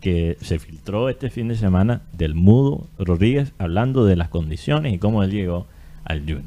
que 0.00 0.38
se 0.40 0.58
filtró 0.58 1.10
este 1.10 1.28
fin 1.28 1.48
de 1.48 1.56
semana 1.56 2.00
del 2.14 2.34
Mudo 2.34 2.86
Rodríguez 2.98 3.52
hablando 3.58 4.06
de 4.06 4.16
las 4.16 4.30
condiciones 4.30 4.94
y 4.94 4.98
cómo 4.98 5.22
él 5.22 5.30
llegó 5.30 5.66
al 6.04 6.20
Junior. 6.20 6.44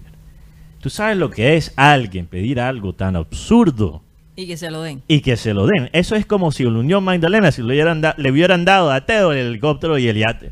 Tú 0.82 0.90
sabes 0.90 1.16
lo 1.16 1.30
que 1.30 1.56
es 1.56 1.72
alguien 1.76 2.26
pedir 2.26 2.60
algo 2.60 2.94
tan 2.94 3.16
absurdo 3.16 4.02
Y 4.36 4.48
que 4.48 4.58
se 4.58 4.72
lo 4.72 4.82
den. 4.82 5.04
y 5.08 5.22
que 5.22 5.38
se 5.38 5.54
lo 5.54 5.68
den. 5.68 5.92
Eso 5.94 6.16
es 6.16 6.26
como 6.26 6.52
si 6.52 6.64
la 6.64 6.72
Unión 6.72 7.04
Magdalena 7.04 7.52
si 7.52 7.62
le 7.62 7.68
hubieran, 7.74 8.02
da- 8.02 8.16
le 8.18 8.32
hubieran 8.32 8.66
dado 8.66 8.92
a 8.92 9.06
Teo 9.06 9.32
el 9.34 9.38
helicóptero 9.50 10.00
y 10.00 10.08
el 10.08 10.18
yate. 10.18 10.52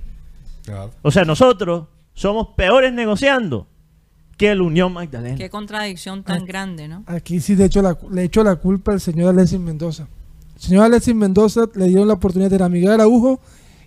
Claro. 0.63 0.91
O 1.01 1.09
sea, 1.09 1.25
nosotros 1.25 1.85
somos 2.13 2.49
peores 2.55 2.93
negociando 2.93 3.67
que 4.37 4.53
la 4.55 4.63
Unión 4.63 4.93
Magdalena. 4.93 5.37
Qué 5.37 5.49
contradicción 5.49 6.23
tan 6.23 6.45
grande, 6.45 6.87
¿no? 6.87 7.03
Aquí 7.07 7.39
sí 7.39 7.55
le 7.55 7.65
echo 7.65 7.81
la, 7.81 7.97
le 8.11 8.23
echo 8.23 8.43
la 8.43 8.55
culpa 8.55 8.91
al 8.93 8.99
señor 9.01 9.29
Alexis 9.29 9.59
Mendoza. 9.59 10.07
El 10.55 10.61
señor 10.61 10.85
Alexis 10.85 11.13
Mendoza 11.15 11.65
le 11.75 11.85
dieron 11.87 12.07
la 12.07 12.15
oportunidad 12.15 12.49
de 12.49 12.55
ir 12.57 12.63
a 12.63 12.69
Miguel 12.69 12.91
Araujo 12.91 13.39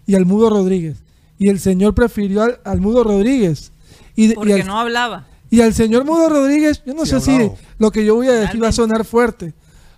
y 0.06 0.14
al 0.14 0.26
Mudo 0.26 0.50
Rodríguez. 0.50 0.98
Y 1.38 1.48
el 1.48 1.58
señor 1.58 1.94
prefirió 1.94 2.42
al, 2.42 2.60
al 2.64 2.80
Mudo 2.80 3.02
Rodríguez. 3.04 3.72
Y, 4.14 4.28
de- 4.28 4.32
y 4.32 4.36
Porque 4.36 4.54
al, 4.54 4.66
no 4.66 4.78
hablaba. 4.78 5.26
y 5.50 5.60
al 5.60 5.74
señor 5.74 6.04
Mudo 6.04 6.28
Rodríguez, 6.28 6.82
yo 6.86 6.94
no 6.94 7.04
Sí, 7.04 7.10
sé 7.10 7.20
si 7.20 7.50
lo 7.78 7.90
que 7.90 8.04
yo 8.04 8.14
voy 8.14 8.28
a 8.28 8.32
decir 8.32 8.46
va 8.62 8.68
a 8.68 8.70
Realmente. 8.70 8.76
sonar 8.76 9.04
fuerte. 9.04 9.54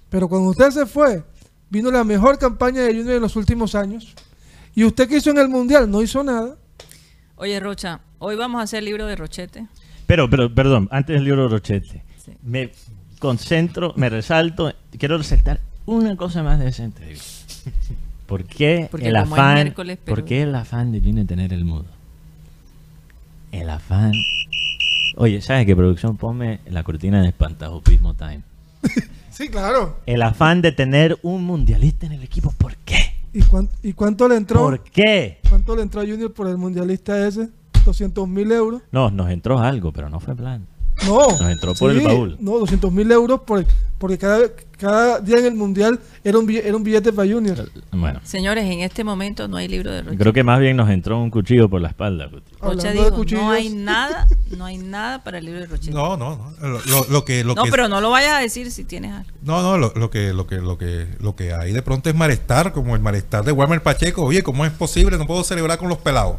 Pero 0.09 0.29
cuando 0.29 0.51
usted 0.51 0.71
se 0.71 0.87
fue, 0.87 1.23
vino 1.69 1.91
la 1.91 2.05
mejor 2.05 2.39
campaña 2.39 2.81
de 2.83 2.95
Junior 2.95 3.17
en 3.17 3.23
los 3.23 3.37
últimos 3.37 3.75
años. 3.75 4.15
Y 4.75 4.85
usted 4.85 5.07
que 5.09 5.17
hizo 5.19 5.31
en 5.31 5.39
el 5.39 5.49
Mundial 5.49 5.91
no 5.91 6.01
hizo 6.03 6.23
nada. 6.25 6.57
Oye, 7.37 7.61
Rocha, 7.61 8.01
hoy 8.19 8.37
vamos 8.37 8.61
a 8.61 8.65
hacer 8.65 8.83
libro 8.83 9.07
de 9.07 9.17
Rochete. 9.17 9.67
Pero, 10.07 10.31
pero, 10.31 10.55
perdón, 10.55 10.89
antes 10.91 11.15
del 11.17 11.25
libro 11.25 11.49
Rochete, 11.49 12.03
Sí. 12.25 12.33
me 12.43 12.71
concentro, 13.19 13.93
me 13.97 14.09
resalto, 14.09 14.73
quiero 14.99 15.19
resaltar 15.19 15.61
una 15.85 16.17
cosa 16.17 16.43
más 16.43 16.59
de 16.59 16.69
esa 16.69 16.85
entrevista. 16.85 17.27
¿Por 18.27 18.45
qué 18.45 18.89
Porque 18.91 19.09
el 19.09 19.17
afán, 19.17 19.73
pero- 19.77 19.97
¿por 20.05 20.25
qué 20.25 20.43
el 20.43 20.55
afán 20.55 20.91
de 20.93 21.01
Junior 21.01 21.27
tener 21.27 21.53
el 21.53 21.65
mudo? 21.65 21.85
El 23.53 23.71
afán. 23.71 24.13
Oye, 25.17 25.41
¿sabes 25.41 25.65
qué 25.67 25.77
producción? 25.77 26.17
Ponme 26.17 26.61
la 26.69 26.83
cortina 26.83 27.23
de 27.23 27.29
espantajopismo 27.29 28.15
time. 28.15 28.41
Sí, 29.31 29.51
claro. 29.51 30.01
El 30.07 30.23
afán 30.23 30.63
de 30.63 30.73
tener 30.73 31.19
un 31.23 31.45
mundialista 31.45 32.07
en 32.07 32.13
el 32.13 32.23
equipo, 32.23 32.53
¿por 32.53 32.75
qué? 32.77 32.97
¿Y, 33.37 33.43
cuán- 33.43 33.69
y 33.83 33.93
cuánto 33.93 34.27
le 34.29 34.37
entró? 34.37 34.61
¿Por 34.61 34.81
qué? 34.83 35.41
¿Cuánto 35.47 35.77
le 35.77 35.83
entró 35.83 36.01
a 36.01 36.05
Junior 36.05 36.33
por 36.33 36.47
el 36.47 36.57
mundialista 36.57 37.27
ese? 37.29 37.51
200 37.85 38.27
mil 38.27 38.51
euros. 38.51 38.81
No, 38.91 39.11
nos 39.11 39.29
entró 39.31 39.59
algo, 39.59 39.93
pero 39.93 40.09
no 40.09 40.21
fue 40.21 40.35
plan. 40.35 40.67
No. 41.05 41.29
Nos 41.29 41.41
entró 41.43 41.75
por 41.75 41.91
el 41.91 42.01
baúl. 42.01 42.37
No, 42.41 42.59
200 42.59 42.91
mil 42.93 43.11
euros 43.13 43.41
por, 43.43 43.65
porque 43.99 44.17
cada, 44.19 44.41
cada 44.79 45.21
día 45.21 45.37
en 45.39 45.45
el 45.47 45.55
mundial 45.55 46.01
era 46.25 46.39
un, 46.39 46.47
billete, 46.47 46.69
era 46.69 46.77
un 46.77 46.83
billete 46.85 47.13
para 47.13 47.31
Junior. 47.31 47.71
Bueno, 47.93 48.21
Señores, 48.25 48.65
en 48.65 48.81
este 48.81 49.05
momento 49.05 49.47
no 49.47 49.57
hay 49.59 49.69
libro 49.69 49.91
de 49.93 50.01
Rochete. 50.03 50.19
creo 50.19 50.33
que 50.33 50.43
más 50.43 50.59
bien 50.59 50.77
nos 50.77 50.89
entró 50.91 51.21
un 51.21 51.31
cuchillo 51.31 51.69
por 51.69 51.81
la 51.83 51.89
espalda. 51.89 52.27
Guti. 52.27 52.53
Rocha 52.61 52.93
dijo, 52.93 53.25
no 53.33 53.51
hay 53.51 53.69
nada, 53.69 54.27
no 54.57 54.65
hay 54.65 54.79
nada 54.79 55.23
para 55.23 55.39
el 55.39 55.45
libro 55.45 55.61
de 55.61 55.67
Rochete. 55.67 55.93
No, 55.93 56.17
no, 56.17 56.53
no. 56.61 56.69
Lo, 56.69 56.81
lo- 56.87 57.07
lo 57.11 57.25
que, 57.25 57.45
lo 57.45 57.55
No, 57.55 57.65
que, 57.65 57.71
pero 57.71 57.89
no 57.89 58.01
lo 58.01 58.11
vayas 58.11 58.33
a 58.33 58.39
decir 58.41 58.71
si 58.71 58.85
tienes 58.85 59.13
algo. 59.13 59.31
no, 59.43 59.63
no, 59.63 59.77
lo, 59.79 59.93
lo 59.95 60.11
que, 60.11 60.33
lo 60.33 60.47
que, 60.47 60.57
lo 60.57 60.79
que, 60.79 61.07
lo 61.21 61.37
que 61.37 61.53
hay 61.53 61.73
de 61.73 61.83
pronto 61.83 62.09
es 62.09 62.17
malestar, 62.17 62.73
como 62.73 62.95
el 62.97 63.03
malestar 63.03 63.45
de 63.45 63.53
Walmer 63.53 63.83
Pacheco. 63.83 64.23
Oye, 64.25 64.43
¿cómo 64.43 64.65
es 64.65 64.73
posible? 64.73 65.19
No 65.19 65.27
puedo 65.27 65.45
celebrar 65.45 65.79
con 65.79 65.89
los 65.89 65.99
pelados. 65.99 66.37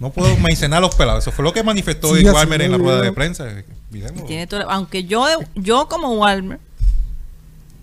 No 0.00 0.10
puedo 0.10 0.36
mencionar 0.38 0.78
a 0.78 0.80
los 0.80 0.94
pelados. 0.94 1.24
Eso 1.24 1.32
fue 1.32 1.44
lo 1.44 1.52
que 1.52 1.62
manifestó 1.62 2.14
Sí, 2.14 2.24
Walmer 2.24 2.62
en 2.62 2.72
la 2.72 2.78
rueda 2.78 3.00
de 3.00 3.12
prensa. 3.12 3.46
Tiene 4.26 4.46
toda- 4.46 4.64
aunque 4.64 5.04
yo, 5.04 5.26
yo 5.54 5.88
como 5.88 6.12
Walmer, 6.14 6.58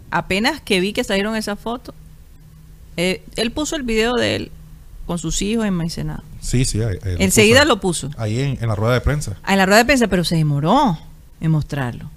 apenas 0.10 0.62
que 0.62 0.80
vi 0.80 0.93
que 0.93 1.04
salieron 1.04 1.36
esas 1.36 1.60
fotos, 1.60 1.95
eh, 2.97 3.24
él 3.36 3.52
puso 3.52 3.76
el 3.76 3.84
video 3.84 4.13
de 4.15 4.36
él 4.36 4.52
con 5.06 5.17
sus 5.17 5.41
hijos 5.41 5.65
en 5.65 5.74
Maicenado. 5.74 6.24
Sí, 6.41 6.65
sí. 6.65 6.82
ahí- 6.82 6.97
ahí 7.04 7.13
lo 7.13 7.19
Enseguida 7.21 7.62
puso. 7.62 7.67
lo 7.67 7.80
puso. 7.80 8.10
Ahí 8.17 8.39
en, 8.39 8.58
en 8.62 8.67
la 8.67 8.76
rueda 8.76 8.93
de 8.93 9.02
prensa. 9.02 9.38
Ah, 9.43 9.54
En 9.54 9.58
la 9.60 9.65
rueda 9.65 9.80
de 9.80 9.86
prensa, 9.86 10.08
pero 10.08 10.24
se 10.24 10.36
demoró 10.36 10.97
en 11.39 11.52
mostrarlo. 11.52 12.10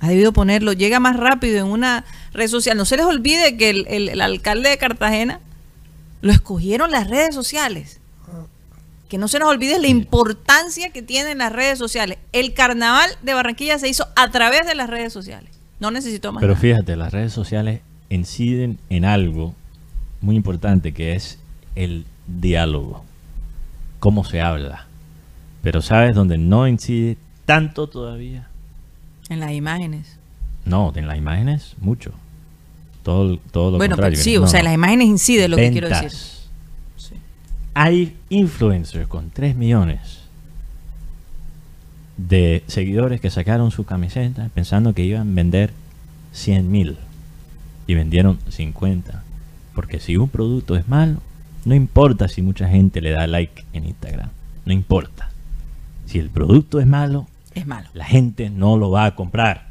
Ha 0.00 0.08
debido 0.08 0.32
ponerlo, 0.32 0.72
llega 0.72 1.00
más 1.00 1.16
rápido 1.16 1.58
en 1.58 1.66
una 1.66 2.04
red 2.32 2.48
social. 2.48 2.76
No 2.76 2.84
se 2.84 2.96
les 2.96 3.04
olvide 3.06 3.56
que 3.56 3.70
el, 3.70 3.86
el- 3.88 4.08
el 4.10 4.20
alcalde 4.20 4.68
de 4.68 4.78
Cartagena 4.78 5.40
lo 6.20 6.32
escogieron 6.32 6.90
las 6.92 7.08
redes 7.10 7.34
sociales. 7.34 7.97
Que 9.08 9.18
no 9.18 9.26
se 9.28 9.38
nos 9.38 9.48
olvide 9.48 9.78
la 9.78 9.88
importancia 9.88 10.90
que 10.90 11.02
tienen 11.02 11.38
las 11.38 11.52
redes 11.52 11.78
sociales. 11.78 12.18
El 12.32 12.52
carnaval 12.54 13.08
de 13.22 13.34
Barranquilla 13.34 13.78
se 13.78 13.88
hizo 13.88 14.06
a 14.16 14.30
través 14.30 14.66
de 14.66 14.74
las 14.74 14.90
redes 14.90 15.12
sociales. 15.12 15.50
No 15.80 15.90
necesitó 15.90 16.32
más 16.32 16.40
Pero 16.40 16.52
nada. 16.54 16.60
fíjate, 16.60 16.96
las 16.96 17.12
redes 17.12 17.32
sociales 17.32 17.80
inciden 18.10 18.78
en 18.90 19.04
algo 19.04 19.54
muy 20.20 20.36
importante 20.36 20.92
que 20.92 21.14
es 21.14 21.38
el 21.74 22.04
diálogo, 22.26 23.04
cómo 24.00 24.24
se 24.24 24.40
habla. 24.40 24.86
Pero 25.62 25.80
¿sabes 25.82 26.14
dónde 26.14 26.36
no 26.38 26.66
incide 26.68 27.16
tanto 27.46 27.86
todavía? 27.88 28.48
En 29.28 29.40
las 29.40 29.52
imágenes. 29.52 30.16
No, 30.64 30.92
en 30.96 31.06
las 31.06 31.16
imágenes 31.16 31.74
mucho. 31.80 32.12
Todo, 33.02 33.38
todo 33.52 33.70
lo 33.72 33.76
Bueno, 33.78 33.96
pero 33.96 34.08
contrario. 34.08 34.18
sí, 34.22 34.34
No, 34.36 34.42
o 34.44 34.46
sea, 34.48 34.60
en 34.60 34.64
las 34.66 34.74
imágenes 34.74 35.06
incide 35.08 35.48
lo 35.48 35.56
que 35.56 35.70
quiero 35.70 35.88
decir. 35.88 36.10
Hay 37.80 38.16
influencers 38.28 39.06
con 39.06 39.30
3 39.30 39.54
millones 39.54 40.00
de 42.16 42.64
seguidores 42.66 43.20
que 43.20 43.30
sacaron 43.30 43.70
su 43.70 43.84
camiseta 43.84 44.50
pensando 44.52 44.92
que 44.94 45.04
iban 45.04 45.30
a 45.30 45.34
vender 45.34 45.72
100 46.32 46.70
mil 46.70 46.96
y 47.86 47.94
vendieron 47.94 48.38
50. 48.48 49.22
Porque 49.74 50.00
si 50.00 50.16
un 50.16 50.28
producto 50.28 50.74
es 50.76 50.88
malo, 50.88 51.20
no 51.64 51.74
importa 51.76 52.26
si 52.28 52.42
mucha 52.42 52.68
gente 52.68 53.00
le 53.00 53.10
da 53.12 53.26
like 53.28 53.64
en 53.72 53.84
Instagram. 53.84 54.30
No 54.64 54.72
importa. 54.72 55.30
Si 56.06 56.18
el 56.18 56.30
producto 56.30 56.80
es 56.80 56.86
malo, 56.86 57.28
Es 57.54 57.66
malo. 57.66 57.88
la 57.94 58.04
gente 58.06 58.50
no 58.50 58.76
lo 58.76 58.90
va 58.90 59.04
a 59.06 59.14
comprar. 59.14 59.68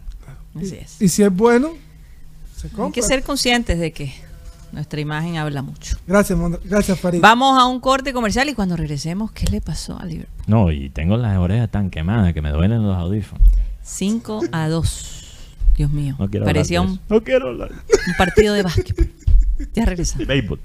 Así 0.55 0.75
es. 0.75 1.01
Y 1.01 1.09
si 1.09 1.23
es 1.23 1.33
bueno, 1.35 1.71
se 2.55 2.67
Hay 2.67 2.73
compra. 2.73 2.93
que 2.93 3.01
ser 3.05 3.23
conscientes 3.23 3.77
de 3.79 3.91
que 3.91 4.13
nuestra 4.71 4.99
imagen 4.99 5.37
habla 5.37 5.61
mucho. 5.61 5.97
Gracias, 6.07 6.37
Mon- 6.37 6.59
gracias, 6.63 6.99
Farid. 6.99 7.21
Vamos 7.21 7.57
a 7.59 7.65
un 7.65 7.79
corte 7.79 8.13
comercial 8.13 8.49
y 8.49 8.53
cuando 8.53 8.75
regresemos, 8.75 9.31
¿qué 9.31 9.45
le 9.47 9.61
pasó 9.61 9.99
a 9.99 10.05
Liverpool? 10.05 10.43
No, 10.47 10.71
y 10.71 10.89
tengo 10.89 11.17
las 11.17 11.37
orejas 11.37 11.69
tan 11.69 11.89
quemadas 11.89 12.33
que 12.33 12.41
me 12.41 12.49
duelen 12.51 12.83
los 12.83 12.95
audífonos. 12.97 13.47
5 13.83 14.41
a 14.51 14.67
2. 14.69 15.13
Dios 15.77 15.91
mío. 15.91 16.15
No 16.19 16.29
quiero 16.29 16.45
Parecía 16.45 16.79
hablar 16.79 16.91
un, 16.91 16.97
de 16.97 17.03
eso. 17.03 17.13
No 17.13 17.23
quiero 17.23 17.47
hablar 17.49 17.71
un 17.71 18.13
partido 18.17 18.53
de 18.53 18.63
básquetbol. 18.63 19.09
Ya 19.73 19.85
regresamos. 19.85 20.27
de 20.27 20.33
béisbol. 20.33 20.59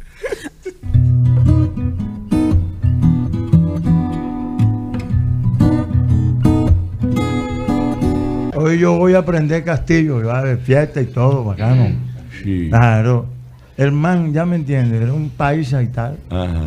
Hoy 8.54 8.78
yo 8.78 8.96
voy 8.98 9.14
a 9.14 9.18
aprender 9.18 9.64
castillo, 9.64 10.20
y 10.20 10.24
va 10.24 10.36
a 10.36 10.38
haber 10.40 10.58
fiesta 10.58 11.00
y 11.00 11.06
todo, 11.06 11.44
bacano. 11.44 11.88
Sí. 12.42 12.66
Claro. 12.68 13.26
El 13.76 13.92
man, 13.92 14.32
ya 14.32 14.44
me 14.44 14.56
entiendes, 14.56 15.00
era 15.02 15.12
un 15.12 15.30
paisa 15.30 15.82
y 15.82 15.86
tal. 15.88 16.18
Ajá. 16.30 16.60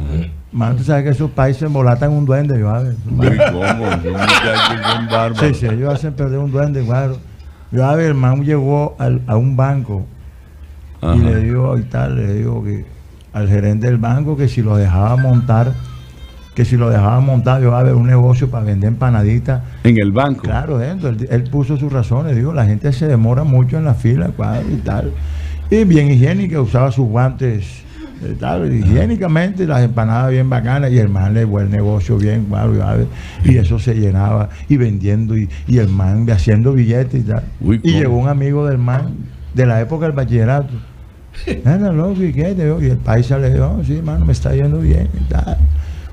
Man, 0.52 0.78
tú 0.78 0.84
sabes 0.84 1.04
que 1.04 1.10
esos 1.10 1.30
países 1.32 1.63
embolatan 1.63 2.12
un 2.12 2.26
duende, 2.26 2.58
yo 2.60 2.70
a 2.70 2.82
ver. 2.82 2.96
Pero 3.20 3.36
¿y 3.36 3.38
cómo? 3.52 5.36
Sí, 5.39 5.54
sí, 5.54 5.65
ellos 5.68 5.94
hacen 5.94 6.13
perder 6.13 6.39
un 6.39 6.52
duende, 6.52 6.84
claro. 6.84 7.18
Yo 7.72 7.86
a 7.86 7.96
ver, 7.96 8.08
el 8.08 8.13
man 8.15 8.44
llegó 8.44 8.96
al- 9.00 9.22
a 9.28 9.36
un 9.36 9.56
banco 9.58 10.06
Ajá. 11.02 11.15
y 11.15 11.20
le 11.20 11.36
dijo 11.41 11.78
y 11.78 11.84
tal, 11.84 12.15
le 12.15 12.34
dijo 12.36 12.63
que 12.63 12.86
al 13.34 13.50
gerente 13.50 13.88
del 13.88 13.98
banco 13.98 14.38
que 14.38 14.48
si 14.48 14.62
lo 14.62 14.78
dejaba 14.78 15.18
montar, 15.18 15.74
que 16.56 16.63
si 16.63 16.78
lo 16.78 16.89
dejaba 16.89 17.20
montar, 17.20 17.62
yo 17.62 17.76
a 17.76 17.84
ver 17.84 17.96
un 17.96 18.08
negocio 18.08 18.50
para 18.50 18.63
vender 18.63 18.88
empanaditas. 18.88 19.62
En 19.84 19.98
el 20.00 20.12
banco. 20.13 20.44
Claro, 20.44 20.78
dentro, 20.78 21.10
él, 21.10 21.28
él 21.30 21.44
puso 21.52 21.76
sus 21.76 21.91
razones, 21.91 22.34
dijo, 22.36 22.54
la 22.54 22.65
gente 22.65 22.94
se 22.94 23.08
demora 23.08 23.44
mucho 23.44 23.78
en 23.78 23.84
la 23.84 23.94
fila, 23.94 24.30
cuadro 24.30 24.70
y 24.72 24.78
tal. 24.78 25.12
Y 25.69 25.84
bien 25.84 26.12
higiénica, 26.12 26.62
usaba 26.62 26.91
sus 26.91 27.08
guantes, 27.08 27.84
eh, 28.23 28.36
tal, 28.39 28.73
higiénicamente, 28.73 29.65
las 29.65 29.84
empanadas 29.84 30.32
bien 30.32 30.49
bacanas, 30.49 30.91
y 30.91 30.99
el 30.99 31.10
man 31.10 31.34
le 31.34 31.41
el 31.41 31.69
negocio 31.69 32.17
bien, 32.17 32.45
claro, 32.45 33.08
y, 33.43 33.58
eso 33.58 33.80
se 33.80 33.95
llenaba, 33.95 34.49
y 34.69 34.78
vendiendo, 34.78 35.38
y, 35.38 35.49
y 35.67 35.80
el 35.80 35.89
man 35.89 36.30
haciendo 36.30 36.73
billetes 36.73 37.21
y 37.21 37.23
tal. 37.23 37.43
Uy, 37.62 37.80
y 37.84 37.93
llegó 37.93 38.17
un 38.17 38.30
amigo 38.30 38.65
del 38.67 38.78
man, 38.78 39.15
de 39.54 39.65
la 39.65 39.82
época 39.82 40.06
del 40.06 40.15
bachillerato, 40.15 40.73
loco, 41.93 42.23
¿y 42.23 42.32
qué? 42.32 42.56
Y 42.82 42.86
el 42.86 42.97
paisa 42.97 43.38
le 43.38 43.51
dijo, 43.51 43.75
"Oh, 43.80 43.84
sí, 43.84 44.01
mano, 44.04 44.25
me 44.25 44.34
está 44.34 44.54
yendo 44.54 44.80
bien 44.80 45.10
y 45.13 45.23
tal. 45.30 45.58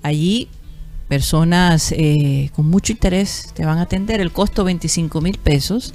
Allí 0.02 0.48
personas 1.08 1.92
eh, 1.92 2.50
con 2.56 2.68
mucho 2.70 2.92
interés 2.94 3.52
te 3.54 3.66
van 3.66 3.78
a 3.78 3.84
atender. 3.84 4.22
El 4.22 4.32
costo 4.32 4.64
25 4.64 5.22
mil 5.22 5.38
pesos 5.38 5.94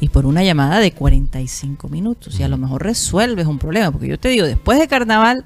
y 0.00 0.08
por 0.08 0.26
una 0.26 0.42
llamada 0.42 0.78
de 0.80 0.92
45 0.92 1.88
minutos. 1.88 2.38
Y 2.38 2.42
a 2.42 2.48
lo 2.48 2.56
mejor 2.58 2.82
resuelves 2.82 3.46
un 3.46 3.58
problema. 3.58 3.90
Porque 3.90 4.08
yo 4.08 4.18
te 4.18 4.28
digo, 4.28 4.46
después 4.46 4.78
de 4.78 4.88
carnaval, 4.88 5.44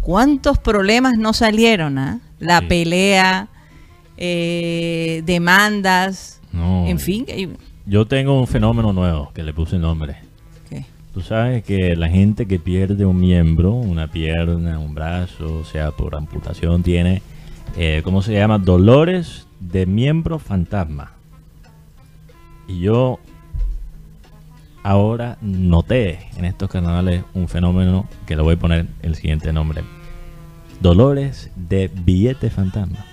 ¿cuántos 0.00 0.58
problemas 0.58 1.14
no 1.18 1.32
salieron? 1.32 1.98
ah? 1.98 2.20
La 2.40 2.60
Sí. 2.60 2.66
pelea, 2.66 3.48
eh, 4.16 5.22
demandas, 5.24 6.40
No. 6.52 6.86
en 6.86 6.98
fin. 6.98 7.26
Yo 7.86 8.06
tengo 8.06 8.38
un 8.40 8.46
fenómeno 8.46 8.92
nuevo 8.92 9.30
que 9.34 9.42
le 9.42 9.52
puse 9.52 9.78
nombre. 9.78 10.16
¿qué? 10.68 10.84
Tú 11.12 11.20
sabes 11.20 11.62
que 11.64 11.94
la 11.96 12.08
gente 12.08 12.46
que 12.46 12.58
pierde 12.58 13.04
un 13.04 13.18
miembro, 13.20 13.72
una 13.74 14.06
pierna, 14.10 14.78
un 14.78 14.94
brazo, 14.94 15.58
o 15.60 15.64
sea, 15.64 15.90
por 15.90 16.14
amputación, 16.14 16.82
tiene, 16.82 17.22
eh, 17.76 18.00
¿cómo 18.04 18.22
se 18.22 18.32
llama? 18.34 18.58
Dolores 18.58 19.46
de 19.60 19.86
miembro 19.86 20.38
fantasma. 20.38 21.12
Y 22.68 22.80
yo 22.80 23.18
ahora 24.82 25.38
noté 25.40 26.28
en 26.36 26.44
estos 26.44 26.68
carnavales 26.70 27.24
un 27.34 27.48
fenómeno 27.48 28.06
que 28.26 28.36
le 28.36 28.42
voy 28.42 28.54
a 28.54 28.58
poner 28.58 28.86
el 29.02 29.14
siguiente 29.14 29.52
nombre. 29.52 29.82
Dolores 30.80 31.50
de 31.56 31.88
billete 31.88 32.50
fantasma. 32.50 33.04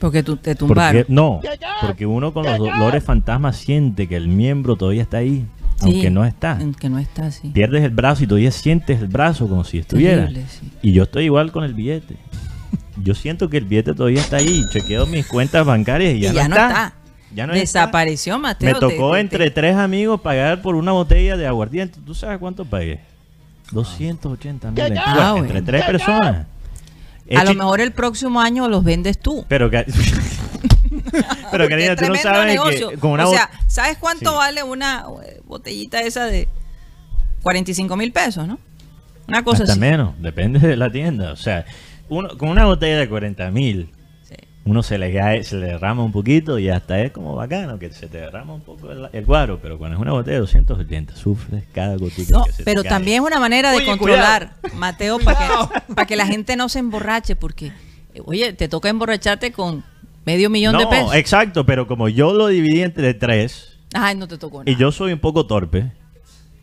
Porque 0.00 0.24
tú 0.24 0.36
te 0.36 0.56
Porque, 0.56 0.58
tumbaron. 0.58 1.04
no, 1.08 1.40
porque 1.80 2.06
uno 2.06 2.32
con 2.34 2.44
los 2.44 2.58
dolores 2.58 3.04
fantasmas 3.04 3.56
siente 3.56 4.08
que 4.08 4.16
el 4.16 4.26
miembro 4.26 4.74
todavía 4.74 5.02
está 5.02 5.18
ahí, 5.18 5.46
Sí, 5.76 5.84
aunque 5.90 6.10
no 6.10 6.24
está. 6.24 6.56
no 6.88 6.98
está. 6.98 7.30
Pierdes 7.52 7.84
el 7.84 7.90
brazo 7.90 8.24
y 8.24 8.26
todavía 8.26 8.50
sientes 8.50 9.00
el 9.00 9.06
brazo 9.06 9.48
como 9.48 9.62
si 9.62 9.78
estuviera. 9.78 10.22
Terrible, 10.26 10.44
sí. 10.48 10.70
Y 10.82 10.92
yo 10.92 11.04
estoy 11.04 11.24
igual 11.26 11.52
con 11.52 11.62
el 11.62 11.74
billete. 11.74 12.16
Yo 12.96 13.14
siento 13.14 13.48
que 13.48 13.56
el 13.58 13.64
billete 13.64 13.94
todavía 13.94 14.20
está 14.20 14.36
ahí. 14.36 14.62
Chequeo 14.70 15.06
mis 15.06 15.26
cuentas 15.26 15.64
bancarias 15.64 16.14
y 16.14 16.20
ya, 16.20 16.30
Y 16.30 16.34
ya 16.34 16.48
no 16.48 16.54
está. 16.56 16.94
Ya 17.34 17.46
no 17.46 17.52
está. 17.54 17.60
Desapareció, 17.80 18.38
Mateo. 18.38 18.74
Me 18.74 18.78
tocó 18.80 19.12
te- 19.14 19.20
entre 19.20 19.44
te- 19.46 19.50
tres 19.52 19.76
amigos 19.76 20.20
pagar 20.20 20.60
por 20.60 20.74
una 20.74 20.92
botella 20.92 21.36
de 21.36 21.46
aguardiente. 21.46 21.98
¿Tú 22.04 22.14
sabes 22.14 22.38
cuánto 22.38 22.64
pagué? 22.66 23.00
280 23.70 24.70
mil 24.70 24.80
Ah, 24.98 25.34
entre 25.36 25.52
bueno. 25.54 25.66
tres 25.66 25.84
personas. 25.84 26.46
A 27.34 27.44
lo 27.44 27.54
mejor 27.54 27.80
el 27.80 27.92
próximo 27.92 28.40
año 28.42 28.68
los 28.68 28.84
vendes 28.84 29.18
tú. 29.18 29.46
Pero, 29.48 29.70
que- 29.70 29.86
pero 31.50 31.68
Karina, 31.68 31.96
tú 31.96 32.02
no 32.06 32.12
Tremendo 32.12 32.22
sabes 32.22 32.46
negocio. 32.54 32.90
que 32.90 32.98
con 32.98 33.12
una 33.12 33.26
o 33.26 33.30
sea, 33.32 33.50
¿sabes 33.66 33.96
cuánto 33.98 34.30
Sí. 34.30 34.36
vale 34.36 34.62
una 34.62 35.04
eh, 35.24 35.40
botellita 35.46 36.00
esa 36.02 36.26
de 36.26 36.48
45 37.42 37.96
mil 37.96 38.12
pesos, 38.12 38.46
no? 38.46 38.58
Una 39.28 39.42
cosa 39.44 39.62
Hasta 39.62 39.72
así. 39.72 39.80
menos, 39.80 40.14
depende 40.20 40.58
de 40.58 40.76
la 40.76 40.90
tienda. 40.90 41.32
O 41.32 41.36
sea, 41.36 41.64
uno, 42.16 42.36
con 42.38 42.48
una 42.48 42.64
botella 42.66 42.98
de 42.98 43.08
40 43.08 43.50
mil, 43.50 43.90
Sí. 44.22 44.34
uno 44.64 44.82
se 44.82 44.96
le 44.98 45.12
cae, 45.12 45.42
se 45.44 45.56
le 45.56 45.66
derrama 45.66 46.02
un 46.04 46.12
poquito 46.12 46.58
y 46.58 46.68
hasta 46.68 47.00
es 47.00 47.10
como 47.12 47.34
bacano 47.34 47.78
que 47.78 47.90
se 47.90 48.06
te 48.06 48.18
derrama 48.18 48.54
un 48.54 48.60
poco 48.62 48.90
el, 48.90 49.08
el 49.12 49.24
guaro, 49.24 49.58
pero 49.60 49.78
cuando 49.78 49.96
es 49.96 50.00
una 50.02 50.12
botella 50.12 50.34
de 50.34 50.40
280, 50.40 51.16
sufres 51.16 51.64
cada 51.72 51.96
gotita 51.96 52.38
No, 52.38 52.44
que 52.44 52.52
se 52.52 52.58
te 52.58 52.64
pero 52.64 52.82
cae. 52.82 52.90
también 52.90 53.22
es 53.22 53.26
una 53.28 53.40
manera 53.40 53.70
de 53.72 53.78
Oye, 53.78 53.86
controlar, 53.86 54.54
Mateo, 54.74 55.18
para 55.18 55.38
que, 55.38 55.94
para 55.94 56.06
que 56.06 56.16
la 56.16 56.26
gente 56.26 56.56
no 56.56 56.68
se 56.68 56.78
emborrache, 56.78 57.34
porque, 57.36 57.66
eh, 58.14 58.22
oye, 58.24 58.52
te 58.52 58.68
toca 58.68 58.88
emborracharte 58.88 59.52
con 59.52 59.84
medio 60.24 60.48
millón 60.50 60.78
de 60.78 60.84
No, 60.84 60.90
pesos. 60.90 61.14
exacto, 61.14 61.66
pero 61.66 61.86
como 61.88 62.08
yo 62.08 62.32
lo 62.32 62.46
dividí 62.46 62.82
entre 62.82 63.12
tres 63.14 63.76
Ay, 63.94 64.14
no 64.16 64.26
te 64.28 64.38
tocó 64.38 64.60
nada. 64.64 64.70
y 64.70 64.76
yo 64.76 64.92
soy 64.92 65.12
un 65.12 65.18
poco 65.18 65.46
torpe, 65.46 65.90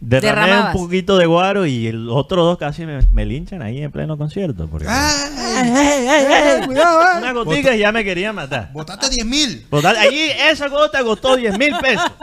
derramé 0.01 0.47
Derramabas. 0.47 0.75
un 0.75 0.81
poquito 0.81 1.17
de 1.17 1.25
guaro 1.25 1.65
y 1.65 1.91
los 1.91 2.15
otros 2.15 2.45
dos 2.45 2.57
casi 2.57 2.85
me, 2.85 3.01
me 3.11 3.25
linchan 3.25 3.61
ahí 3.61 3.81
en 3.83 3.91
pleno 3.91 4.17
concierto. 4.17 4.67
Porque 4.69 4.87
¡Ey, 4.87 6.65
cuidado, 6.65 7.01
eh! 7.01 7.17
una 7.17 7.33
gotica 7.33 7.75
y 7.75 7.79
ya 7.79 7.91
me 7.91 8.03
quería 8.03 8.31
matar. 8.33 8.71
Botaste 8.73 9.09
10 9.09 9.25
mil. 9.25 9.67
Total, 9.69 9.95
allí 9.97 10.29
esa 10.49 10.67
gota 10.69 11.03
costó 11.03 11.35
10 11.35 11.57
mil 11.57 11.75
pesos. 11.77 12.11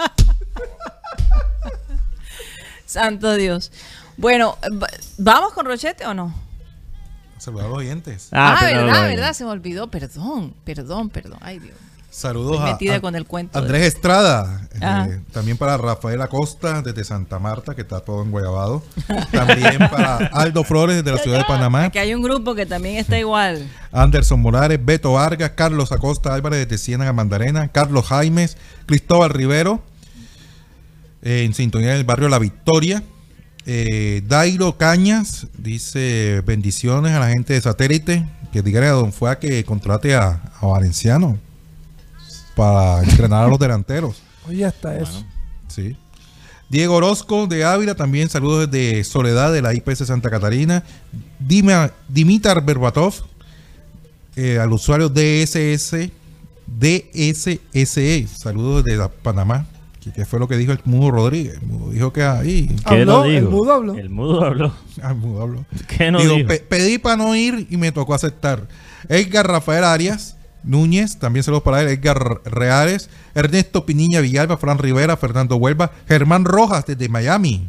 Santo 2.87 3.35
Dios. 3.35 3.73
Bueno, 4.17 4.57
va- 4.83 4.87
¿vamos 5.19 5.53
con 5.53 5.67
Rochete 5.67 6.07
o 6.07 6.15
no? 6.15 6.35
Saludar 7.39 7.67
a 7.67 7.69
los 7.69 7.79
oyentes. 7.79 8.29
Ah, 8.33 8.57
pero 8.61 8.87
verdad, 8.87 9.09
verdad, 9.09 9.33
se 9.35 9.45
me 9.45 9.51
olvidó. 9.51 9.89
Perdón, 9.91 10.55
perdón, 10.65 11.11
perdón. 11.11 11.39
Ay, 11.43 11.59
Dios. 11.59 11.77
Saludos 12.17 12.53
Estoy 12.55 12.69
a, 12.69 12.73
metida 12.73 12.95
a- 12.97 13.01
con 13.03 13.15
el 13.15 13.27
cuento 13.27 13.59
Andrés 13.59 13.83
de- 13.83 13.87
Estrada. 13.89 14.67
eh, 14.81 15.21
también 15.33 15.59
para 15.59 15.77
Rafael 15.77 16.23
Acosta 16.23 16.81
desde 16.81 17.05
Santa 17.05 17.39
Marta, 17.39 17.75
que 17.75 17.83
está 17.83 18.01
todo 18.01 18.23
en 18.23 18.31
Guayabado. 18.31 18.83
También 19.33 19.77
para 19.91 20.17
Aldo 20.33 20.64
Flores 20.64 20.97
desde 20.97 21.12
la 21.14 21.23
ciudad 21.23 21.39
de 21.39 21.45
Panamá. 21.45 21.85
Aquí 21.85 21.99
hay 21.99 22.14
un 22.14 22.23
grupo 22.23 22.55
que 22.55 22.64
también 22.64 22.97
está 22.97 23.19
igual. 23.19 23.69
Anderson 23.93 24.41
Morales, 24.41 24.79
Beto 24.83 25.12
Vargas, 25.12 25.51
Carlos 25.55 25.93
Acosta 25.93 26.33
Álvarez 26.33 26.67
desde 26.67 26.83
Ciénaga 26.83 27.12
Mandarena, 27.12 27.69
Carlos 27.69 28.07
Jaimes, 28.07 28.57
Cristóbal 28.87 29.29
Rivero, 29.29 29.83
eh, 31.23 31.43
en 31.45 31.53
sintonía 31.53 31.93
del 31.93 32.05
barrio 32.05 32.29
La 32.31 32.39
Victoria. 32.39 33.03
Eh, 33.67 34.23
Dairo 34.27 34.79
Cañas 34.79 35.49
dice 35.59 36.43
bendiciones 36.47 37.12
a 37.12 37.21
la 37.21 37.29
gente 37.29 37.53
de 37.53 37.61
satélite. 37.61 38.27
Que 38.53 38.62
diga 38.62 38.81
a 38.89 38.93
Don 38.93 39.12
Fua 39.12 39.39
que 39.39 39.64
contrate 39.64 40.14
a, 40.14 40.41
a 40.62 40.67
Valenciano 40.67 41.37
para 42.57 43.03
entrenar 43.05 43.45
a 43.45 43.49
los 43.49 43.59
delanteros. 43.61 44.21
Oye, 44.49 44.65
hasta 44.65 44.97
eso. 44.99 45.25
Sí. 45.69 45.97
Diego 46.69 46.95
Orozco 46.97 47.47
de 47.47 47.65
Ávila, 47.65 47.95
también 47.95 48.29
saludos 48.29 48.69
desde 48.69 49.05
Soledad 49.05 49.53
de 49.53 49.63
la 49.63 49.73
IPS 49.75 50.07
Santa 50.07 50.31
Catarina. 50.31 50.83
Dima, 51.39 51.93
Dimitar 52.09 52.65
Berbatov, 52.65 53.15
eh, 54.35 54.59
al 54.59 54.73
usuario 54.73 55.09
DSS, 55.09 56.11
DSSE, 56.67 58.27
saludos 58.27 58.85
desde 58.85 59.09
Panamá. 59.23 59.67
¿Qué- 60.03 60.13
¿Qué 60.13 60.25
fue 60.25 60.39
lo 60.39 60.49
que 60.49 60.57
dijo 60.57 60.73
el 60.73 60.81
Mudo 60.85 61.11
Rodríguez? 61.11 61.55
El 61.61 61.67
Mudo 61.69 61.91
dijo 61.91 62.13
que 62.13 62.23
ahí. 62.25 62.69
¿Qué 62.89 63.01
Habló, 63.01 63.05
lo 63.05 63.23
digo? 63.25 63.39
el 63.39 63.49
mudo 63.49 63.73
habló. 63.73 63.95
El 63.99 64.09
mudo 64.11 64.45
habló. 64.45 64.73
Ah, 65.03 65.11
el 65.11 65.17
Mudo 65.17 65.43
habló. 65.43 65.65
¿Qué 65.89 66.11
no 66.11 66.21
Digo, 66.21 66.35
dijo? 66.37 66.49
"Pe- 66.49 66.61
pedí 66.69 66.99
para 66.99 67.17
no 67.17 67.35
ir 67.37 67.67
y 67.71 67.77
me 67.77 67.93
tocó 67.93 68.15
aceptar. 68.15 68.67
Edgar 69.09 69.47
Rafael 69.47 69.85
Arias 69.85 70.36
Núñez, 70.65 71.19
también 71.19 71.43
saludos 71.43 71.63
para 71.63 71.83
él. 71.83 71.89
Edgar 71.89 72.41
Reales, 72.45 73.09
Ernesto 73.35 73.87
Piniña 73.87 74.21
Villalba, 74.21 74.57
Fran 74.57 74.79
Rivera, 74.79 75.17
Fernando 75.17 75.57
Huelva, 75.57 75.93
Germán 76.09 76.45
Rojas 76.45 76.87
desde 76.87 77.09
Miami, 77.09 77.69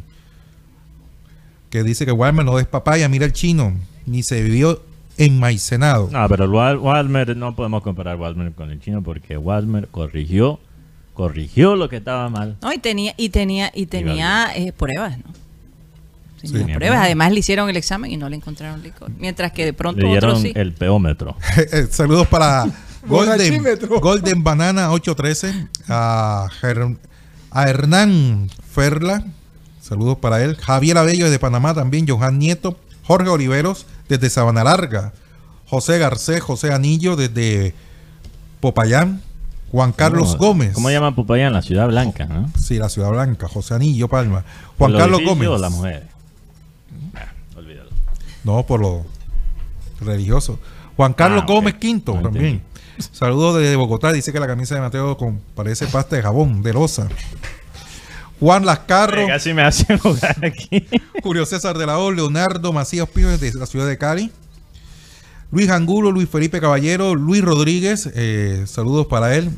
que 1.70 1.82
dice 1.82 2.04
que 2.06 2.12
Walmer 2.12 2.44
no 2.44 2.58
es 2.58 2.66
papaya, 2.66 3.08
mira 3.08 3.24
el 3.24 3.32
chino, 3.32 3.72
ni 4.06 4.22
se 4.22 4.42
vivió 4.42 4.82
enmaicenado. 5.16 6.08
No, 6.10 6.28
pero 6.28 6.50
Walmer, 6.50 7.36
no 7.36 7.54
podemos 7.54 7.82
comparar 7.82 8.16
Walmer 8.16 8.52
con 8.52 8.70
el 8.70 8.80
chino 8.80 9.02
porque 9.02 9.36
Walmer 9.36 9.88
corrigió, 9.88 10.58
corrigió 11.14 11.76
lo 11.76 11.88
que 11.88 11.96
estaba 11.96 12.28
mal. 12.28 12.56
No, 12.62 12.72
y 12.72 12.78
tenía, 12.78 13.14
y 13.16 13.28
tenía, 13.28 13.70
y 13.74 13.86
tenía 13.86 14.50
eh, 14.54 14.72
pruebas, 14.72 15.18
¿no? 15.18 15.47
Tenía 16.40 16.66
Sí. 16.66 16.72
pruebas. 16.74 16.98
Además 17.04 17.32
le 17.32 17.40
hicieron 17.40 17.68
el 17.68 17.76
examen 17.76 18.10
y 18.10 18.16
no 18.16 18.28
le 18.28 18.36
encontraron 18.36 18.82
licor. 18.82 19.10
Mientras 19.18 19.52
que 19.52 19.64
de 19.64 19.72
pronto 19.72 20.00
Le 20.02 20.08
dieron 20.08 20.30
otros 20.30 20.42
sí. 20.42 20.52
el 20.54 20.72
peómetro. 20.72 21.36
Saludos 21.90 22.26
para 22.28 22.66
Golden, 23.08 24.42
Banana 24.44 24.90
813, 24.92 25.68
a, 25.88 26.48
Hernán 27.54 28.50
Ferla, 28.70 29.24
saludos 29.80 30.18
para 30.18 30.42
él, 30.42 30.56
Javier 30.56 30.98
Abello 30.98 31.24
desde 31.26 31.38
Panamá 31.38 31.74
también, 31.74 32.06
Johan 32.06 32.38
Nieto, 32.38 32.78
Jorge 33.04 33.28
Oliveros 33.30 33.86
desde 34.08 34.28
Sabana 34.30 34.64
Larga, 34.64 35.12
José 35.66 35.98
Garcés, 35.98 36.40
José 36.42 36.72
Anillo 36.72 37.16
desde 37.16 37.74
Popayán, 38.60 39.22
Juan 39.70 39.92
Carlos 39.92 40.30
¿Cómo- 40.36 40.48
Gómez. 40.48 40.72
¿Cómo 40.74 40.90
llaman 40.90 41.14
Popayán? 41.14 41.52
La 41.52 41.62
Ciudad 41.62 41.86
Blanca, 41.88 42.24
¿no? 42.26 42.50
Sí, 42.58 42.78
la 42.78 42.88
Ciudad 42.88 43.10
Blanca, 43.10 43.48
José 43.48 43.74
Anillo 43.74 44.08
Palma. 44.08 44.44
Juan 44.78 44.92
¿Los 44.92 45.00
Carlos 45.00 45.20
Gómez. 45.24 45.48
o 45.48 45.58
las 45.58 45.70
mujeres? 45.72 46.02
Ah. 48.52 48.56
No, 48.56 48.66
por 48.66 48.80
lo 48.80 49.04
religioso. 50.00 50.58
Juan 50.96 51.12
Carlos 51.12 51.42
Ah. 51.44 51.46
Gómez 51.46 51.74
Quinto 51.74 52.14
No 52.14 52.22
también. 52.22 52.62
Saludos 53.12 53.60
desde 53.60 53.76
Bogotá. 53.76 54.12
Dice 54.12 54.32
que 54.32 54.40
la 54.40 54.46
camisa 54.46 54.74
de 54.74 54.80
Mateo 54.80 55.16
con, 55.16 55.40
parece 55.54 55.86
pasta 55.86 56.16
de 56.16 56.22
jabón, 56.22 56.62
de 56.62 56.72
losa. 56.72 57.08
Juan 58.40 58.64
Lascarro, 58.64 59.26
Casi 59.26 59.52
me 59.52 59.62
jugar 59.98 60.36
aquí. 60.44 60.86
Julio 61.22 61.44
César 61.44 61.76
de 61.76 61.86
la 61.86 61.98
O, 61.98 62.10
Leonardo 62.12 62.72
Macías 62.72 63.08
Pío 63.08 63.28
desde 63.28 63.58
la 63.58 63.66
ciudad 63.66 63.86
de 63.86 63.98
Cali. 63.98 64.30
Luis 65.50 65.70
Angulo, 65.70 66.12
Luis 66.12 66.28
Felipe 66.28 66.60
Caballero, 66.60 67.14
Luis 67.14 67.42
Rodríguez, 67.42 68.08
eh, 68.14 68.64
saludos 68.66 69.06
para 69.06 69.34
él, 69.34 69.50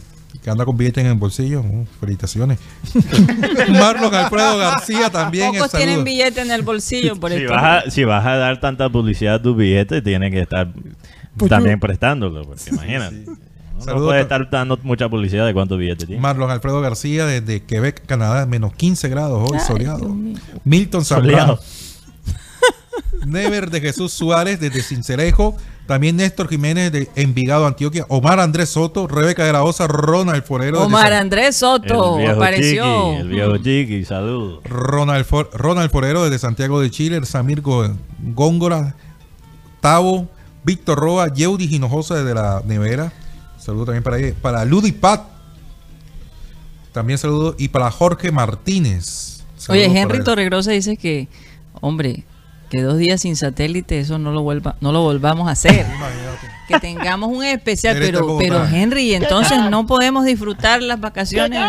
que 0.43 0.51
anda 0.51 0.65
con 0.65 0.77
billetes 0.77 1.05
en 1.05 1.11
el 1.11 1.17
bolsillo. 1.19 1.61
Uh, 1.61 1.87
felicitaciones. 2.01 2.59
Marlon 3.71 4.15
Alfredo 4.15 4.59
García 4.59 5.11
también. 5.11 5.53
Pocos 5.53 5.73
el 5.75 5.79
tienen 5.79 5.95
saludo. 5.97 6.05
billete 6.05 6.41
en 6.41 6.51
el 6.51 6.63
bolsillo 6.63 7.17
por 7.17 7.31
si, 7.31 7.37
esto. 7.39 7.53
vas 7.53 7.87
a, 7.87 7.91
si 7.91 8.05
vas 8.05 8.27
a 8.27 8.37
dar 8.37 8.61
tanta 8.61 8.89
publicidad 8.89 9.35
a 9.37 9.43
tus 9.43 9.57
billetes, 9.57 10.03
tienes 10.03 10.31
que 10.33 10.41
estar 10.41 10.69
Pues 11.37 11.49
también 11.49 11.77
yo- 11.77 11.81
prestándolo, 11.81 12.43
porque 12.45 12.71
imagínate. 12.71 13.25
No 13.27 13.85
Saludos 13.87 14.09
puede 14.09 14.21
estar 14.21 14.51
dando 14.51 14.79
mucha 14.83 15.09
publicidad 15.09 15.47
de 15.47 15.55
cuántos 15.55 15.79
billetes 15.79 16.07
tiene. 16.07 16.21
Marlon 16.21 16.51
Alfredo 16.51 16.81
García 16.83 17.25
desde 17.25 17.63
Quebec, 17.63 18.05
Canadá, 18.05 18.45
menos 18.45 18.75
15 18.75 19.09
grados 19.09 19.51
hoy, 19.51 19.57
Ay, 19.59 19.67
soleado. 19.67 20.15
Milton 20.65 21.05
Zambrano. 21.05 21.57
Soleado. 21.57 21.61
Never 23.27 23.71
de 23.71 23.81
Jesús 23.81 24.13
Suárez 24.13 24.61
desde 24.61 24.83
Cincelejo. 24.83 25.57
También 25.91 26.15
Néstor 26.15 26.49
Jiménez 26.49 26.93
de 26.93 27.11
Envigado, 27.17 27.67
Antioquia. 27.67 28.07
Omar 28.09 28.39
Andrés 28.39 28.69
Soto, 28.69 29.09
Rebeca 29.09 29.45
de 29.45 29.53
la 29.53 29.65
Osa, 29.65 29.89
Ronald 29.89 30.45
Forero. 30.45 30.77
desde 30.79 30.87
Omar 30.87 31.09
San- 31.09 31.13
Andrés 31.15 31.57
Soto 31.57 32.15
el 32.17 32.23
viejo 32.23 32.37
apareció. 32.37 32.85
Chiqui, 32.85 33.17
el 33.23 33.29
viejo 33.29 33.57
Chiqui, 33.57 34.05
saludos. 34.05 34.61
Ronald, 34.67 35.25
For- 35.25 35.51
Ronald 35.53 35.91
Forero 35.91 36.23
desde 36.23 36.39
Santiago 36.39 36.81
de 36.81 36.93
Chile. 36.93 37.21
Samir 37.27 37.61
Go- 37.61 37.93
Góngora, 38.21 38.95
Tavo, 39.81 40.29
Víctor 40.63 40.97
Roa, 40.97 41.27
Yeudi 41.35 41.65
Hinojosa 41.75 42.15
desde 42.15 42.35
la 42.35 42.63
Nevera. 42.65 43.13
Saludo 43.59 43.87
también 43.87 44.05
para, 44.05 44.19
ella. 44.19 44.33
para 44.41 44.65
Ludi 44.65 44.93
Pat. 44.93 45.23
También 46.93 47.19
saludo. 47.19 47.57
Y 47.59 47.67
para 47.67 47.91
Jorge 47.91 48.31
Martínez. 48.31 49.43
Oye, 49.69 49.87
Saludos 49.87 49.97
Henry. 49.97 50.23
Torregrosa 50.25 50.71
dice 50.71 50.97
que, 50.97 51.27
hombre, 51.81 52.23
que 52.71 52.81
dos 52.83 52.97
días 52.97 53.21
sin 53.21 53.37
satélite, 53.37 53.99
eso 53.99 54.19
no 54.19 54.33
lo 54.33 54.43
vuelva, 54.43 54.77
no 54.81 54.93
lo 54.93 55.03
volvamos 55.03 55.49
a 55.49 55.53
hacer. 55.53 55.85
que 56.69 56.79
tengamos 56.79 57.29
un 57.29 57.45
especial, 57.45 57.97
pero, 57.99 58.39
pero 58.39 58.65
Henry, 58.65 59.15
entonces 59.15 59.59
no 59.71 59.87
podemos 59.87 60.25
disfrutar 60.25 60.81
las 60.81 61.01
vacaciones. 61.01 61.61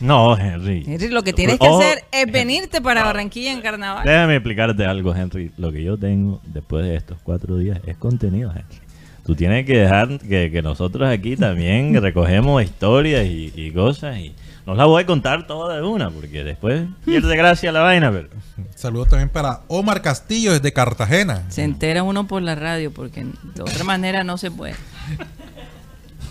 No, 0.00 0.36
Henry. 0.36 0.84
Henry, 0.86 1.08
lo 1.08 1.22
que 1.22 1.32
tienes 1.32 1.58
que 1.58 1.66
Ojo, 1.66 1.80
hacer 1.80 2.04
es 2.12 2.30
venirte 2.30 2.82
para 2.82 3.04
Barranquilla 3.04 3.52
en 3.52 3.62
carnaval. 3.62 4.04
Déjame 4.04 4.36
explicarte 4.36 4.84
algo, 4.84 5.14
Henry. 5.14 5.50
Lo 5.56 5.72
que 5.72 5.82
yo 5.82 5.96
tengo 5.96 6.42
después 6.44 6.84
de 6.84 6.96
estos 6.96 7.16
cuatro 7.22 7.56
días 7.56 7.80
es 7.86 7.96
contenido, 7.96 8.50
Henry. 8.50 8.84
Tú 9.24 9.34
tienes 9.34 9.64
que 9.64 9.78
dejar 9.78 10.18
que, 10.18 10.50
que 10.50 10.60
nosotros 10.60 11.08
aquí 11.08 11.36
también 11.36 11.94
recogemos 12.02 12.62
historias 12.62 13.24
y, 13.24 13.50
y 13.56 13.70
cosas 13.70 14.18
y 14.18 14.34
no 14.66 14.74
las 14.74 14.86
voy 14.86 15.02
a 15.02 15.06
contar 15.06 15.46
todas 15.46 15.76
de 15.76 15.82
una 15.82 16.10
porque 16.10 16.42
después 16.42 16.84
pierde 17.04 17.36
gracia 17.36 17.70
la 17.70 17.80
vaina, 17.80 18.10
pero... 18.10 18.28
Saludos 18.74 19.08
también 19.08 19.28
para 19.28 19.62
Omar 19.68 20.00
Castillo 20.02 20.52
desde 20.52 20.72
Cartagena. 20.72 21.44
Se 21.50 21.62
entera 21.62 22.02
uno 22.02 22.26
por 22.26 22.42
la 22.42 22.54
radio 22.54 22.92
porque 22.92 23.24
de 23.24 23.62
otra 23.62 23.84
manera 23.84 24.24
no 24.24 24.38
se 24.38 24.50
puede. 24.50 24.74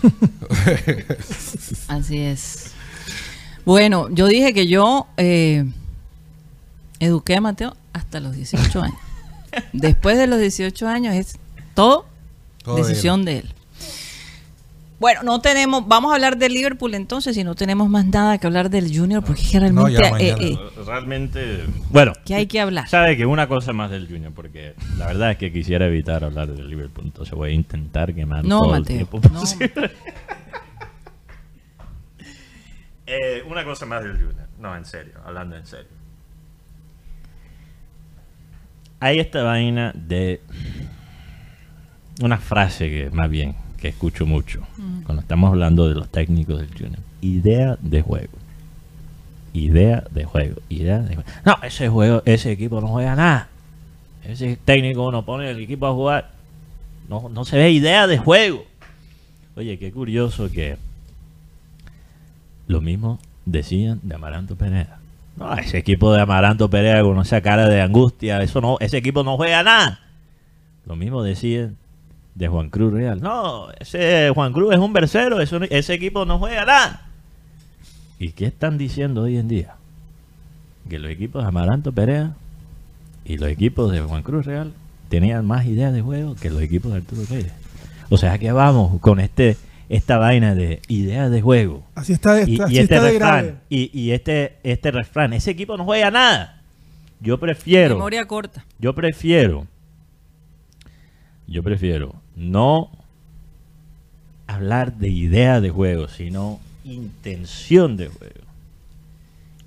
Así 1.88 2.20
es. 2.20 2.74
Bueno, 3.66 4.10
yo 4.10 4.28
dije 4.28 4.54
que 4.54 4.68
yo 4.68 5.08
eh, 5.18 5.66
eduqué 7.00 7.36
a 7.36 7.42
Mateo 7.42 7.76
hasta 7.94 8.20
los 8.20 8.36
18 8.36 8.82
años. 8.82 8.98
Después 9.74 10.18
de 10.18 10.28
los 10.28 10.40
18 10.40 10.88
años 10.88 11.16
es 11.16 11.38
todo, 11.74 12.06
Todo 12.64 12.76
de 12.76 12.84
decisión 12.84 13.26
de 13.26 13.40
él. 13.40 13.54
Bueno, 15.00 15.22
no 15.24 15.42
tenemos, 15.42 15.86
vamos 15.88 16.12
a 16.12 16.16
hablar 16.16 16.38
del 16.38 16.54
Liverpool 16.54 16.94
entonces, 16.96 17.36
si 17.36 17.44
no 17.44 17.56
tenemos 17.56 17.90
más 17.90 18.06
nada 18.06 18.38
que 18.38 18.48
hablar 18.48 18.70
del 18.70 18.96
Junior, 18.96 19.22
porque 19.24 19.42
es 19.42 19.52
que 19.52 19.60
No, 19.60 19.86
realmente, 19.88 20.02
ya 20.02 20.08
eh, 20.08 20.12
mañana. 20.12 20.44
eh, 20.46 20.84
Realmente, 20.86 21.64
bueno, 21.90 22.14
¿qué 22.26 22.36
hay 22.36 22.48
que 22.48 22.62
hablar? 22.62 22.88
sabe 22.88 23.18
que 23.18 23.26
una 23.26 23.48
cosa 23.48 23.74
más 23.74 23.92
del 23.92 24.08
Junior 24.08 24.32
porque 24.34 24.76
la 24.98 25.08
verdad 25.08 25.32
es 25.32 25.38
que 25.38 25.52
quisiera 25.52 25.88
evitar 25.88 26.24
hablar 26.24 26.48
del 26.48 26.70
Liverpool, 26.70 27.06
entonces 27.06 27.34
voy 27.34 27.50
a 27.52 27.54
intentar 27.54 28.14
quemar 28.14 28.46
No, 28.46 28.60
todo 28.62 28.76
el 28.76 28.82
Mateo, 28.82 28.96
tiempo 28.96 29.20
no. 29.32 29.40
posible. 29.42 29.72
Eh, 33.06 33.44
una 33.50 33.66
cosa 33.66 33.86
más 33.86 34.02
del 34.02 34.14
Junior. 34.14 34.48
No, 34.60 34.76
en 34.78 34.86
serio, 34.86 35.14
hablando 35.26 35.58
en 35.58 35.66
serio. 35.68 35.90
Hay 39.02 39.20
esta 39.20 39.44
vaina 39.44 39.92
de 39.94 40.40
una 42.22 42.38
frase 42.38 42.90
que 42.90 43.10
más 43.12 43.30
bien 43.30 43.56
que 43.84 43.90
escucho 43.90 44.26
mucho 44.26 44.62
cuando 45.06 45.20
estamos 45.20 45.50
hablando 45.50 45.90
de 45.90 45.96
los 45.96 46.08
técnicos 46.08 46.58
del 46.58 46.70
Junior. 46.70 47.00
Idea 47.20 47.78
de 47.82 48.02
juego. 48.02 48.32
Idea 49.52 50.06
de 50.10 50.24
juego. 50.24 50.62
Idea 50.70 51.00
de 51.00 51.16
juego. 51.16 51.30
No, 51.46 51.58
ese 51.64 51.90
juego, 51.90 52.24
ese 52.24 52.54
equipo 52.54 52.80
no 52.80 52.88
juega 52.88 53.14
nada. 53.18 53.50
Ese 54.24 54.56
técnico 54.56 55.12
no 55.12 55.26
pone 55.26 55.52
el 55.52 55.60
equipo 55.60 55.86
a 55.86 55.92
jugar. 55.92 56.32
No, 57.10 57.28
no 57.28 57.44
se 57.44 57.58
ve 57.58 57.72
idea 57.72 58.08
de 58.08 58.18
juego. 58.20 58.64
Oye, 59.58 59.78
qué 59.78 59.92
curioso 59.92 60.50
que 60.50 60.78
lo 62.68 62.80
mismo 62.80 63.20
decían 63.46 64.00
de 64.02 64.16
Amaranto 64.16 64.56
Pereira. 64.56 65.00
No, 65.36 65.54
ese 65.58 65.78
equipo 65.78 66.14
de 66.14 66.22
Amaranto 66.22 66.70
Pereira 66.70 67.04
con 67.04 67.20
esa 67.20 67.42
cara 67.42 67.68
de 67.68 67.82
angustia, 67.82 68.42
eso 68.42 68.62
no, 68.62 68.78
ese 68.80 68.96
equipo 68.96 69.26
no 69.26 69.36
juega 69.36 69.62
nada. 69.62 70.00
Lo 70.86 70.96
mismo 70.96 71.22
decían 71.22 71.76
de 72.36 72.48
Juan 72.48 72.70
Cruz 72.70 72.94
Real. 72.94 73.22
No, 73.22 73.68
ese 73.80 74.32
Juan 74.34 74.54
Cruz 74.54 74.74
es 74.74 74.80
un 74.80 74.94
versero, 74.94 75.40
eso 75.42 75.60
ese 75.70 75.94
equipo 75.94 76.26
no 76.26 76.40
juega 76.40 76.66
nada. 76.66 77.08
¿Y 78.20 78.32
qué 78.32 78.46
están 78.46 78.78
diciendo 78.78 79.24
hoy 79.24 79.38
en 79.38 79.48
día? 79.48 79.76
Que 80.90 81.00
los 81.00 81.12
equipos 81.12 81.44
de 81.44 81.48
Amaranto 81.50 81.92
Perea 81.92 82.34
y 83.26 83.38
los 83.38 83.50
equipos 83.50 83.92
de 83.92 84.02
Juan 84.02 84.24
Cruz 84.24 84.46
Real 84.46 84.74
tenían 85.10 85.46
más 85.46 85.66
ideas 85.66 85.94
de 85.94 86.02
juego 86.02 86.36
que 86.36 86.50
los 86.50 86.62
equipos 86.62 86.92
de 86.92 86.98
Arturo 86.98 87.22
Reyes. 87.30 87.52
O 88.10 88.18
sea 88.18 88.38
que 88.38 88.52
vamos 88.52 89.00
con 89.00 89.20
este 89.20 89.58
esta 89.90 90.18
vaina 90.18 90.56
de 90.56 90.82
ideas 90.88 91.30
de 91.30 91.42
juego. 91.42 91.84
Así 91.94 92.14
está, 92.14 92.40
Y, 92.42 92.54
está- 92.54 92.64
y 92.64 92.66
así 92.66 92.80
este 92.80 92.96
está 92.96 93.06
de 93.06 93.12
refrán, 93.12 93.44
grave. 93.46 93.56
y, 93.70 93.92
y 94.00 94.12
este, 94.12 94.58
este 94.64 94.90
refrán, 94.92 95.34
ese 95.34 95.52
equipo 95.52 95.78
no 95.78 95.84
juega 95.86 96.10
nada. 96.10 96.62
Yo 97.20 97.40
prefiero, 97.40 97.96
Memoria 97.96 98.26
corta. 98.26 98.66
yo 98.80 98.96
prefiero, 98.96 99.68
yo 101.48 101.62
prefiero 101.64 102.16
no 102.36 102.90
hablar 104.48 104.96
de 104.98 105.10
idea 105.10 105.62
de 105.62 105.70
juego, 105.70 106.08
sino 106.08 106.60
intención 106.84 107.98
de 107.98 108.08
juego. 108.08 108.42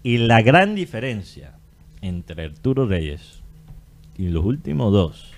Y 0.03 0.19
la 0.19 0.43
gran 0.43 0.75
diferencia 0.75 1.53
entre 2.01 2.45
Arturo 2.45 2.87
Reyes 2.87 3.41
y 4.17 4.29
los 4.29 4.45
últimos 4.45 4.93
dos, 4.93 5.33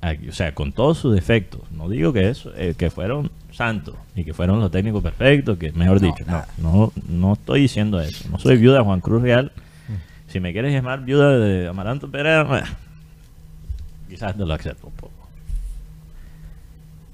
aquí, 0.00 0.28
o 0.28 0.32
sea, 0.32 0.54
con 0.54 0.72
todos 0.72 0.98
sus 0.98 1.14
defectos, 1.14 1.60
no 1.72 1.88
digo 1.88 2.12
que 2.12 2.28
eso, 2.28 2.52
eh, 2.56 2.74
que 2.76 2.90
fueron 2.90 3.30
santos 3.52 3.96
y 4.14 4.24
que 4.24 4.32
fueron 4.32 4.60
los 4.60 4.70
técnicos 4.70 5.02
perfectos, 5.02 5.58
que 5.58 5.72
mejor 5.72 6.00
dicho, 6.00 6.24
no, 6.26 6.44
no, 6.58 6.92
no 7.08 7.32
estoy 7.32 7.62
diciendo 7.62 8.00
eso. 8.00 8.28
No 8.30 8.38
soy 8.38 8.56
viuda 8.56 8.78
de 8.78 8.84
Juan 8.84 9.00
Cruz 9.00 9.22
Real. 9.22 9.52
Si 10.28 10.38
me 10.38 10.52
quieres 10.52 10.72
llamar 10.72 11.04
viuda 11.04 11.36
de 11.38 11.66
Amaranto 11.66 12.08
Pereira, 12.08 12.64
quizás 14.08 14.36
te 14.36 14.46
lo 14.46 14.54
acepto 14.54 14.86
un 14.86 14.92
poco. 14.92 15.19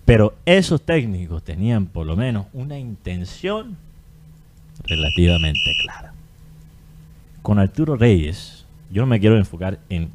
Pero 0.07 0.35
esos 0.47 0.81
técnicos 0.83 1.43
tenían 1.43 1.87
por 1.87 2.07
lo 2.07 2.17
menos 2.17 2.47
una 2.55 2.79
intención 2.79 3.77
relativamente 4.85 5.61
clara. 5.83 6.13
Con 7.43 7.59
Arturo 7.59 7.97
Reyes, 7.97 8.65
yo 8.91 9.03
no 9.03 9.07
me 9.07 9.21
quiero 9.21 9.37
enfocar 9.37 9.79
en 9.89 10.11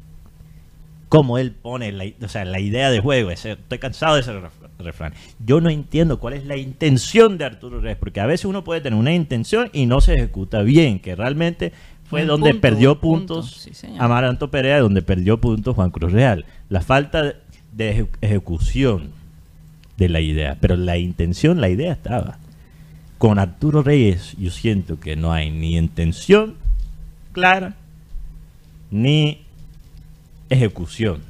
cómo 1.08 1.36
él 1.38 1.52
pone 1.52 1.92
la, 1.92 2.04
o 2.22 2.28
sea, 2.28 2.44
la 2.44 2.58
idea 2.58 2.90
de 2.90 3.00
juego. 3.00 3.30
ese- 3.30 3.52
estoy 3.52 3.78
cansado 3.78 4.14
de 4.14 4.22
ese 4.22 4.32
ref- 4.32 4.50
refrán. 4.78 5.12
Yo 5.44 5.60
no 5.60 5.68
entiendo 5.68 6.18
cuál 6.18 6.34
es 6.34 6.46
la 6.46 6.56
intención 6.56 7.36
de 7.38 7.44
Arturo 7.44 7.80
Reyes, 7.80 7.98
porque 7.98 8.20
a 8.20 8.26
veces 8.26 8.46
uno 8.46 8.64
puede 8.64 8.80
tener 8.80 8.98
una 8.98 9.12
intención 9.12 9.68
y 9.74 9.84
no 9.86 10.00
se 10.00 10.14
ejecuta 10.14 10.62
bien, 10.62 10.98
que 11.00 11.14
realmente 11.14 11.72
fue 12.04 12.22
Un 12.22 12.28
donde 12.28 12.50
punto, 12.50 12.60
perdió 12.62 12.92
un 12.94 12.98
punto, 12.98 13.34
puntos 13.42 13.68
sí. 13.72 13.86
Amaranto 13.98 14.50
Perea, 14.50 14.80
donde 14.80 15.02
perdió 15.02 15.38
puntos 15.38 15.74
Juan 15.76 15.90
Cruz 15.90 16.12
Real. 16.12 16.46
La 16.70 16.80
falta 16.80 17.22
de- 17.22 17.36
de 17.72 17.90
eje- 18.04 18.08
ejecución 18.22 19.10
de 19.96 20.08
la 20.08 20.20
idea, 20.20 20.56
pero 20.60 20.76
la 20.76 20.98
intención, 20.98 21.60
la 21.60 21.68
idea 21.68 21.92
estaba. 21.92 22.38
Con 23.18 23.38
Arturo 23.38 23.82
Reyes 23.82 24.34
yo 24.38 24.50
siento 24.50 24.98
que 24.98 25.16
no 25.16 25.32
hay 25.32 25.50
ni 25.50 25.76
intención 25.76 26.56
clara 27.32 27.74
ni 28.90 29.42
ejecución. 30.50 31.22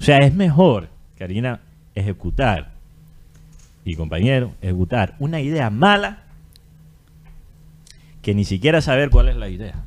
O 0.00 0.02
sea, 0.02 0.18
es 0.18 0.34
mejor, 0.34 0.88
Karina, 1.18 1.60
ejecutar 1.94 2.72
y 3.84 3.94
compañero, 3.94 4.52
ejecutar 4.60 5.14
una 5.18 5.40
idea 5.40 5.70
mala 5.70 6.24
que 8.22 8.34
ni 8.34 8.44
siquiera 8.44 8.80
saber 8.80 9.10
cuál 9.10 9.28
es 9.28 9.36
la 9.36 9.48
idea. 9.48 9.84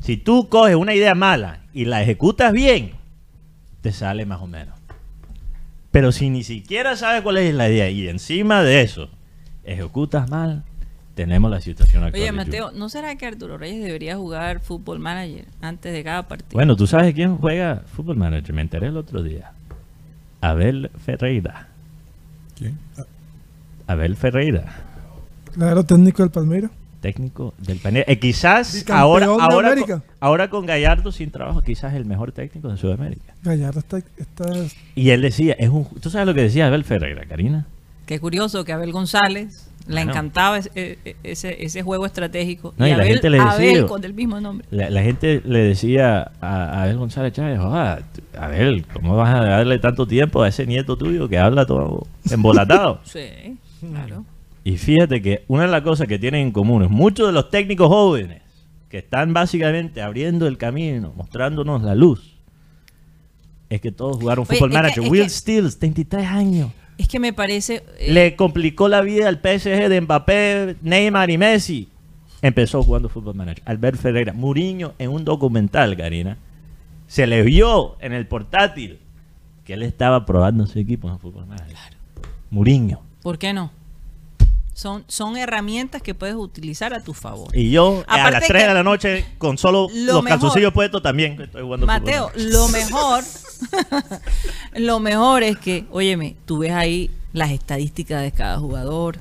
Si 0.00 0.16
tú 0.16 0.48
coges 0.48 0.76
una 0.76 0.94
idea 0.94 1.14
mala 1.14 1.60
y 1.72 1.84
la 1.84 2.02
ejecutas 2.02 2.52
bien, 2.52 2.92
te 3.82 3.92
sale 3.92 4.26
más 4.26 4.40
o 4.40 4.46
menos. 4.46 4.75
Pero 5.96 6.12
si 6.12 6.28
ni 6.28 6.44
siquiera 6.44 6.94
sabes 6.94 7.22
cuál 7.22 7.38
es 7.38 7.54
la 7.54 7.70
idea 7.70 7.88
y 7.88 8.06
encima 8.06 8.62
de 8.62 8.82
eso 8.82 9.08
ejecutas 9.64 10.28
mal, 10.28 10.62
tenemos 11.14 11.50
la 11.50 11.62
situación 11.62 12.04
actual. 12.04 12.20
Oye, 12.22 12.32
Mateo. 12.32 12.70
¿no 12.70 12.90
será 12.90 13.16
que 13.16 13.24
Arturo 13.24 13.56
Reyes 13.56 13.82
debería 13.82 14.14
jugar 14.14 14.60
fútbol 14.60 14.98
manager 14.98 15.46
antes 15.62 15.94
de 15.94 16.04
cada 16.04 16.28
partido? 16.28 16.50
Bueno, 16.52 16.76
¿tú 16.76 16.86
sabes 16.86 17.14
quién 17.14 17.38
juega 17.38 17.82
Fútbol 17.86 18.18
Manager? 18.18 18.52
Me 18.52 18.60
enteré 18.60 18.88
el 18.88 18.98
otro 18.98 19.22
día. 19.22 19.52
Abel 20.42 20.90
Ferreira. 21.02 21.68
¿Quién? 22.58 22.78
Abel 23.86 24.16
Ferreira, 24.16 24.66
Claro, 25.54 25.82
técnico 25.82 26.22
del 26.22 26.30
Palmeiras. 26.30 26.72
Técnico 27.06 27.54
del 27.58 27.78
panel. 27.78 28.04
Eh, 28.08 28.18
quizás 28.18 28.84
ahora, 28.90 29.26
de 29.26 29.32
ahora, 29.38 29.74
con, 29.76 30.02
ahora 30.18 30.50
con 30.50 30.66
Gallardo 30.66 31.12
sin 31.12 31.30
trabajo, 31.30 31.62
quizás 31.62 31.94
el 31.94 32.04
mejor 32.04 32.32
técnico 32.32 32.68
de 32.68 32.76
Sudamérica. 32.76 33.34
Gallardo 33.44 33.78
está, 33.80 33.98
está 34.16 34.44
Y 34.96 35.10
él 35.10 35.22
decía, 35.22 35.54
es 35.58 35.68
un, 35.68 35.86
¿tú 36.00 36.10
sabes 36.10 36.26
lo 36.26 36.34
que 36.34 36.42
decía 36.42 36.66
Abel 36.66 36.82
Ferreira, 36.84 37.24
Karina? 37.28 37.66
Qué 38.06 38.18
curioso 38.18 38.64
que 38.64 38.72
Abel 38.72 38.90
González 38.92 39.68
le 39.86 39.94
Bueno. 39.94 40.10
encantaba 40.10 40.58
ese, 40.58 40.70
e- 41.04 41.16
ese, 41.22 41.64
ese 41.64 41.82
juego 41.82 42.06
estratégico. 42.06 42.74
No, 42.76 42.86
y 42.86 42.90
la 42.90 42.96
Abel, 42.96 43.08
gente 43.08 43.30
le 43.30 43.36
decía- 43.38 43.52
Abel 43.52 43.86
con 43.86 44.02
el 44.04 44.14
mismo 44.14 44.40
nombre. 44.40 44.66
La, 44.72 44.90
la 44.90 45.02
gente 45.02 45.42
le 45.44 45.60
decía 45.60 46.32
a, 46.40 46.64
a 46.64 46.82
Abel 46.82 46.96
González 46.98 47.32
Chávez, 47.32 47.58
"Joda, 47.60 48.00
tú- 48.12 48.22
Abel, 48.36 48.84
¿cómo 48.92 49.16
vas 49.16 49.32
a 49.32 49.44
darle 49.44 49.78
tanto 49.78 50.06
tiempo 50.08 50.42
a 50.42 50.48
ese 50.48 50.66
nieto 50.66 50.96
tuyo 50.96 51.28
que 51.28 51.38
habla 51.38 51.66
todo 51.66 52.04
embolatado? 52.30 53.00
Sí, 53.04 53.56
claro. 53.80 54.24
Y 54.66 54.78
fíjate 54.78 55.22
que 55.22 55.44
una 55.46 55.62
de 55.62 55.68
las 55.68 55.82
cosas 55.82 56.08
que 56.08 56.18
tienen 56.18 56.40
en 56.48 56.50
común 56.50 56.82
es 56.82 56.90
muchos 56.90 57.28
de 57.28 57.32
los 57.32 57.50
técnicos 57.50 57.86
jóvenes 57.86 58.42
que 58.88 58.98
están 58.98 59.32
básicamente 59.32 60.02
abriendo 60.02 60.48
el 60.48 60.58
camino, 60.58 61.12
mostrándonos 61.16 61.82
la 61.84 61.94
luz, 61.94 62.34
es 63.70 63.80
que 63.80 63.92
todos 63.92 64.16
jugaron 64.16 64.44
Oye, 64.48 64.58
fútbol 64.58 64.70
que- 64.70 64.74
manager. 64.76 65.04
Will 65.08 65.22
que- 65.22 65.28
Steels, 65.28 65.78
33 65.78 66.26
años. 66.26 66.70
Es 66.98 67.06
que 67.06 67.20
me 67.20 67.32
parece... 67.32 67.84
eh, 68.00 68.12
Le 68.12 68.34
complicó 68.34 68.88
la 68.88 69.02
vida 69.02 69.28
al 69.28 69.36
PSG 69.40 69.88
de 69.88 70.00
Mbappé, 70.00 70.76
Neymar 70.82 71.30
y 71.30 71.38
Messi. 71.38 71.88
Empezó 72.42 72.82
jugando 72.82 73.08
fútbol 73.08 73.36
manager. 73.36 73.62
Albert 73.66 73.98
Ferreira, 74.00 74.32
Muriño 74.32 74.94
en 74.98 75.10
un 75.10 75.24
documental, 75.24 75.96
Karina, 75.96 76.38
se 77.06 77.28
le 77.28 77.42
vio 77.44 77.96
en 78.00 78.12
el 78.12 78.26
portátil 78.26 78.98
que 79.64 79.74
él 79.74 79.84
estaba 79.84 80.26
probando 80.26 80.66
su 80.66 80.80
equipo 80.80 81.08
en 81.08 81.20
fútbol 81.20 81.46
manager. 81.46 81.76
Muriño. 82.50 83.00
¿Por 83.22 83.38
qué 83.38 83.52
no? 83.52 83.70
Son, 84.76 85.04
son 85.08 85.38
herramientas 85.38 86.02
que 86.02 86.12
puedes 86.14 86.34
utilizar 86.36 86.92
a 86.92 87.02
tu 87.02 87.14
favor. 87.14 87.48
Y 87.56 87.70
yo 87.70 88.04
a 88.06 88.30
las 88.30 88.46
3 88.46 88.62
que 88.62 88.68
de 88.68 88.74
la 88.74 88.82
noche 88.82 89.24
con 89.38 89.56
solo 89.56 89.88
lo 89.90 90.12
los 90.12 90.22
mejor- 90.22 90.38
calzoncillos 90.38 90.74
puestos 90.74 91.02
también 91.02 91.40
estoy 91.40 91.62
jugando 91.62 91.86
Mateo, 91.86 92.30
lo 92.34 92.68
mejor, 92.68 93.24
lo 94.74 95.00
mejor 95.00 95.42
es 95.44 95.56
que, 95.56 95.86
óyeme, 95.90 96.36
tú 96.44 96.58
ves 96.58 96.72
ahí 96.72 97.10
las 97.32 97.52
estadísticas 97.52 98.20
de 98.20 98.32
cada 98.32 98.58
jugador, 98.58 99.18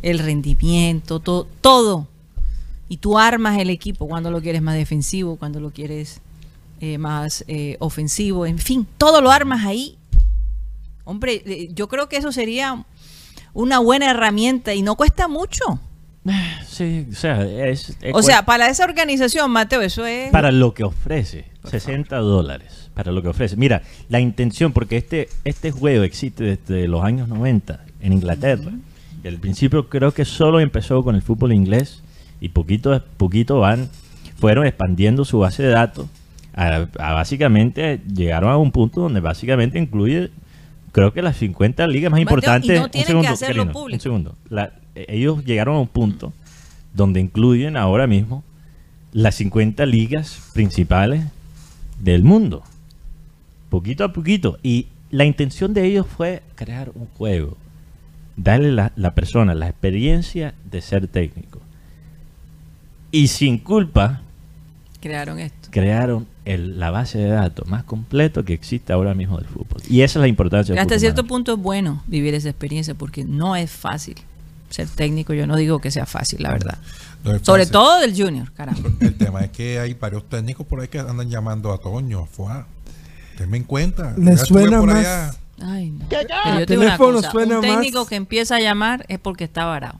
el 0.00 0.18
rendimiento, 0.18 1.20
todo, 1.20 1.46
todo. 1.60 2.08
Y 2.88 2.96
tú 2.98 3.18
armas 3.18 3.58
el 3.58 3.68
equipo 3.68 4.08
cuando 4.08 4.30
lo 4.30 4.40
quieres 4.40 4.62
más 4.62 4.76
defensivo, 4.76 5.36
cuando 5.36 5.60
lo 5.60 5.72
quieres 5.72 6.22
eh, 6.80 6.96
más 6.96 7.44
eh, 7.48 7.76
ofensivo, 7.80 8.46
en 8.46 8.58
fin, 8.58 8.86
todo 8.96 9.20
lo 9.20 9.30
armas 9.30 9.64
ahí. 9.66 9.98
Hombre, 11.04 11.42
eh, 11.44 11.68
yo 11.74 11.86
creo 11.88 12.08
que 12.08 12.16
eso 12.16 12.32
sería 12.32 12.82
una 13.54 13.78
buena 13.78 14.10
herramienta 14.10 14.74
y 14.74 14.82
no 14.82 14.96
cuesta 14.96 15.28
mucho. 15.28 15.80
Sí, 16.66 17.06
o 17.08 17.14
sea, 17.14 17.44
es, 17.44 17.96
es 18.00 18.12
O 18.14 18.20
sea, 18.22 18.44
para 18.44 18.68
esa 18.68 18.84
organización, 18.84 19.48
Mateo, 19.52 19.80
eso 19.80 20.04
es... 20.06 20.32
para 20.32 20.50
lo 20.50 20.74
que 20.74 20.82
ofrece, 20.82 21.44
60 21.62 22.16
dólares, 22.16 22.90
para 22.94 23.12
lo 23.12 23.22
que 23.22 23.28
ofrece. 23.28 23.56
Mira, 23.56 23.82
la 24.08 24.18
intención, 24.18 24.72
porque 24.72 24.96
este, 24.96 25.28
este 25.44 25.70
juego 25.70 26.02
existe 26.02 26.42
desde 26.42 26.88
los 26.88 27.04
años 27.04 27.28
90 27.28 27.84
en 28.00 28.12
Inglaterra. 28.12 28.72
Y 29.22 29.28
al 29.28 29.38
principio 29.38 29.88
creo 29.88 30.12
que 30.12 30.24
solo 30.24 30.58
empezó 30.58 31.04
con 31.04 31.14
el 31.14 31.22
fútbol 31.22 31.52
inglés 31.52 32.02
y 32.40 32.48
poquito 32.48 32.92
a 32.92 33.04
poquito 33.16 33.60
van, 33.60 33.88
fueron 34.40 34.66
expandiendo 34.66 35.24
su 35.24 35.38
base 35.38 35.62
de 35.62 35.68
datos. 35.68 36.08
A, 36.54 36.86
a 36.98 37.12
básicamente 37.12 38.00
llegaron 38.12 38.50
a 38.50 38.56
un 38.56 38.72
punto 38.72 39.02
donde 39.02 39.20
básicamente 39.20 39.78
incluye, 39.78 40.30
creo 40.94 41.12
que 41.12 41.20
las 41.20 41.36
50 41.36 41.86
ligas 41.88 42.10
más 42.10 42.20
Mateo, 42.20 42.22
importantes. 42.38 42.78
no 42.78 42.84
un 42.86 42.90
tienen 42.90 43.04
que 43.04 43.10
segundo, 43.12 43.30
hacerlo 43.30 43.72
público. 43.72 43.96
Un 43.96 44.00
segundo. 44.00 44.36
La- 44.48 44.72
eh, 44.94 45.04
ellos 45.08 45.44
llegaron 45.44 45.76
a 45.76 45.80
un 45.80 45.88
punto 45.88 46.32
donde 46.94 47.20
incluyen 47.20 47.76
ahora 47.76 48.06
mismo 48.06 48.42
las 49.12 49.34
50 49.34 49.84
ligas 49.86 50.50
principales 50.54 51.24
del 52.00 52.22
mundo. 52.24 52.62
Poquito 53.68 54.04
a 54.04 54.12
poquito. 54.12 54.58
Y 54.62 54.86
la 55.10 55.24
intención 55.24 55.74
de 55.74 55.84
ellos 55.84 56.06
fue 56.06 56.42
crear 56.54 56.90
un 56.94 57.06
juego. 57.18 57.56
Darle 58.36 58.72
la, 58.72 58.92
la 58.96 59.14
persona 59.14 59.54
la 59.54 59.68
experiencia 59.68 60.54
de 60.70 60.80
ser 60.80 61.06
técnico. 61.08 61.60
Y 63.10 63.28
sin 63.28 63.58
culpa 63.58 64.22
Crearon 65.00 65.38
esto. 65.38 65.68
crearon 65.70 66.26
el- 66.44 66.78
la 66.78 66.90
base 66.90 67.18
de 67.18 67.28
datos 67.30 67.66
más 67.68 67.84
completo 67.84 68.44
que 68.44 68.52
existe 68.52 68.92
ahora 68.92 69.14
mismo 69.14 69.38
del 69.38 69.46
fútbol. 69.46 69.80
Y 69.88 70.02
esa 70.02 70.18
es 70.18 70.20
la 70.20 70.28
importancia 70.28 70.74
del 70.74 70.80
Hasta 70.80 70.90
fútbol 70.94 71.00
cierto 71.00 71.22
manager. 71.22 71.28
punto 71.36 71.52
es 71.54 71.58
bueno 71.58 72.02
vivir 72.06 72.34
esa 72.34 72.50
experiencia 72.50 72.94
porque 72.94 73.24
no 73.24 73.56
es 73.56 73.70
fácil 73.70 74.16
ser 74.70 74.88
técnico. 74.88 75.32
Yo 75.34 75.46
no 75.46 75.56
digo 75.56 75.80
que 75.80 75.90
sea 75.90 76.04
fácil, 76.06 76.42
la 76.42 76.50
verdad. 76.52 76.78
no 77.24 77.38
Sobre 77.38 77.62
fácil. 77.62 77.72
todo 77.72 78.00
del 78.00 78.14
junior, 78.14 78.52
caramba. 78.52 78.90
El 79.00 79.14
tema 79.16 79.40
es 79.40 79.50
que 79.50 79.78
hay 79.78 79.94
varios 79.94 80.28
técnicos 80.28 80.66
por 80.66 80.80
ahí 80.80 80.88
que 80.88 80.98
andan 80.98 81.30
llamando 81.30 81.72
a 81.72 81.78
Toño, 81.78 82.20
a 82.20 82.26
Fuá. 82.26 82.66
Tenme 83.38 83.56
en 83.56 83.64
cuenta. 83.64 84.10
Estuve 84.10 84.36
suena 84.36 84.78
por 84.80 84.88
más- 84.90 84.98
allá. 85.06 85.34
Ay, 85.62 85.90
no. 85.90 86.06
Pero 86.08 86.20
yo 86.60 86.66
te 86.66 86.72
digo 86.74 86.82
una 86.82 86.90
teléfono 86.96 87.16
cosa, 87.18 87.30
suena 87.30 87.54
un 87.56 87.62
técnico 87.62 88.00
más- 88.00 88.08
que 88.08 88.16
empieza 88.16 88.56
a 88.56 88.60
llamar 88.60 89.06
es 89.08 89.18
porque 89.20 89.44
está 89.44 89.64
varado. 89.64 89.98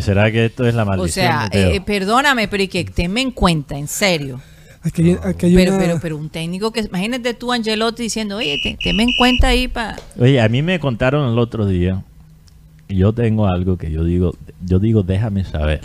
¿Será 0.00 0.30
que 0.32 0.46
esto 0.46 0.66
es 0.66 0.74
la 0.74 0.82
O 0.82 0.86
maldición? 0.86 1.26
sea, 1.26 1.44
de 1.44 1.50
Teo? 1.50 1.70
eh, 1.70 1.80
perdóname, 1.80 2.48
pero 2.48 2.62
y 2.64 2.68
que 2.68 2.84
tenme 2.84 3.20
en 3.22 3.30
cuenta, 3.30 3.78
en 3.78 3.86
serio. 3.88 4.40
Aquí 4.82 5.02
hay, 5.02 5.18
aquí 5.24 5.46
hay 5.46 5.54
Pero, 5.54 5.72
una- 5.74 5.80
pero, 5.84 5.98
pero 6.00 6.16
un 6.16 6.28
técnico 6.30 6.72
que, 6.72 6.80
imagínate 6.80 7.34
tú, 7.34 7.52
Angelotti, 7.52 8.04
diciendo, 8.04 8.36
oye, 8.36 8.58
te, 8.62 8.76
tenme 8.82 9.02
en 9.02 9.10
cuenta 9.18 9.48
ahí 9.48 9.66
para... 9.68 9.96
Oye, 10.18 10.40
a 10.40 10.48
mí 10.48 10.62
me 10.62 10.78
contaron 10.78 11.30
el 11.32 11.38
otro 11.38 11.66
día. 11.66 12.02
y 12.88 12.96
Yo 12.96 13.12
tengo 13.12 13.46
algo 13.46 13.76
que 13.76 13.90
yo 13.90 14.04
digo, 14.04 14.34
yo 14.64 14.78
digo, 14.78 15.02
déjame 15.02 15.44
saber. 15.44 15.80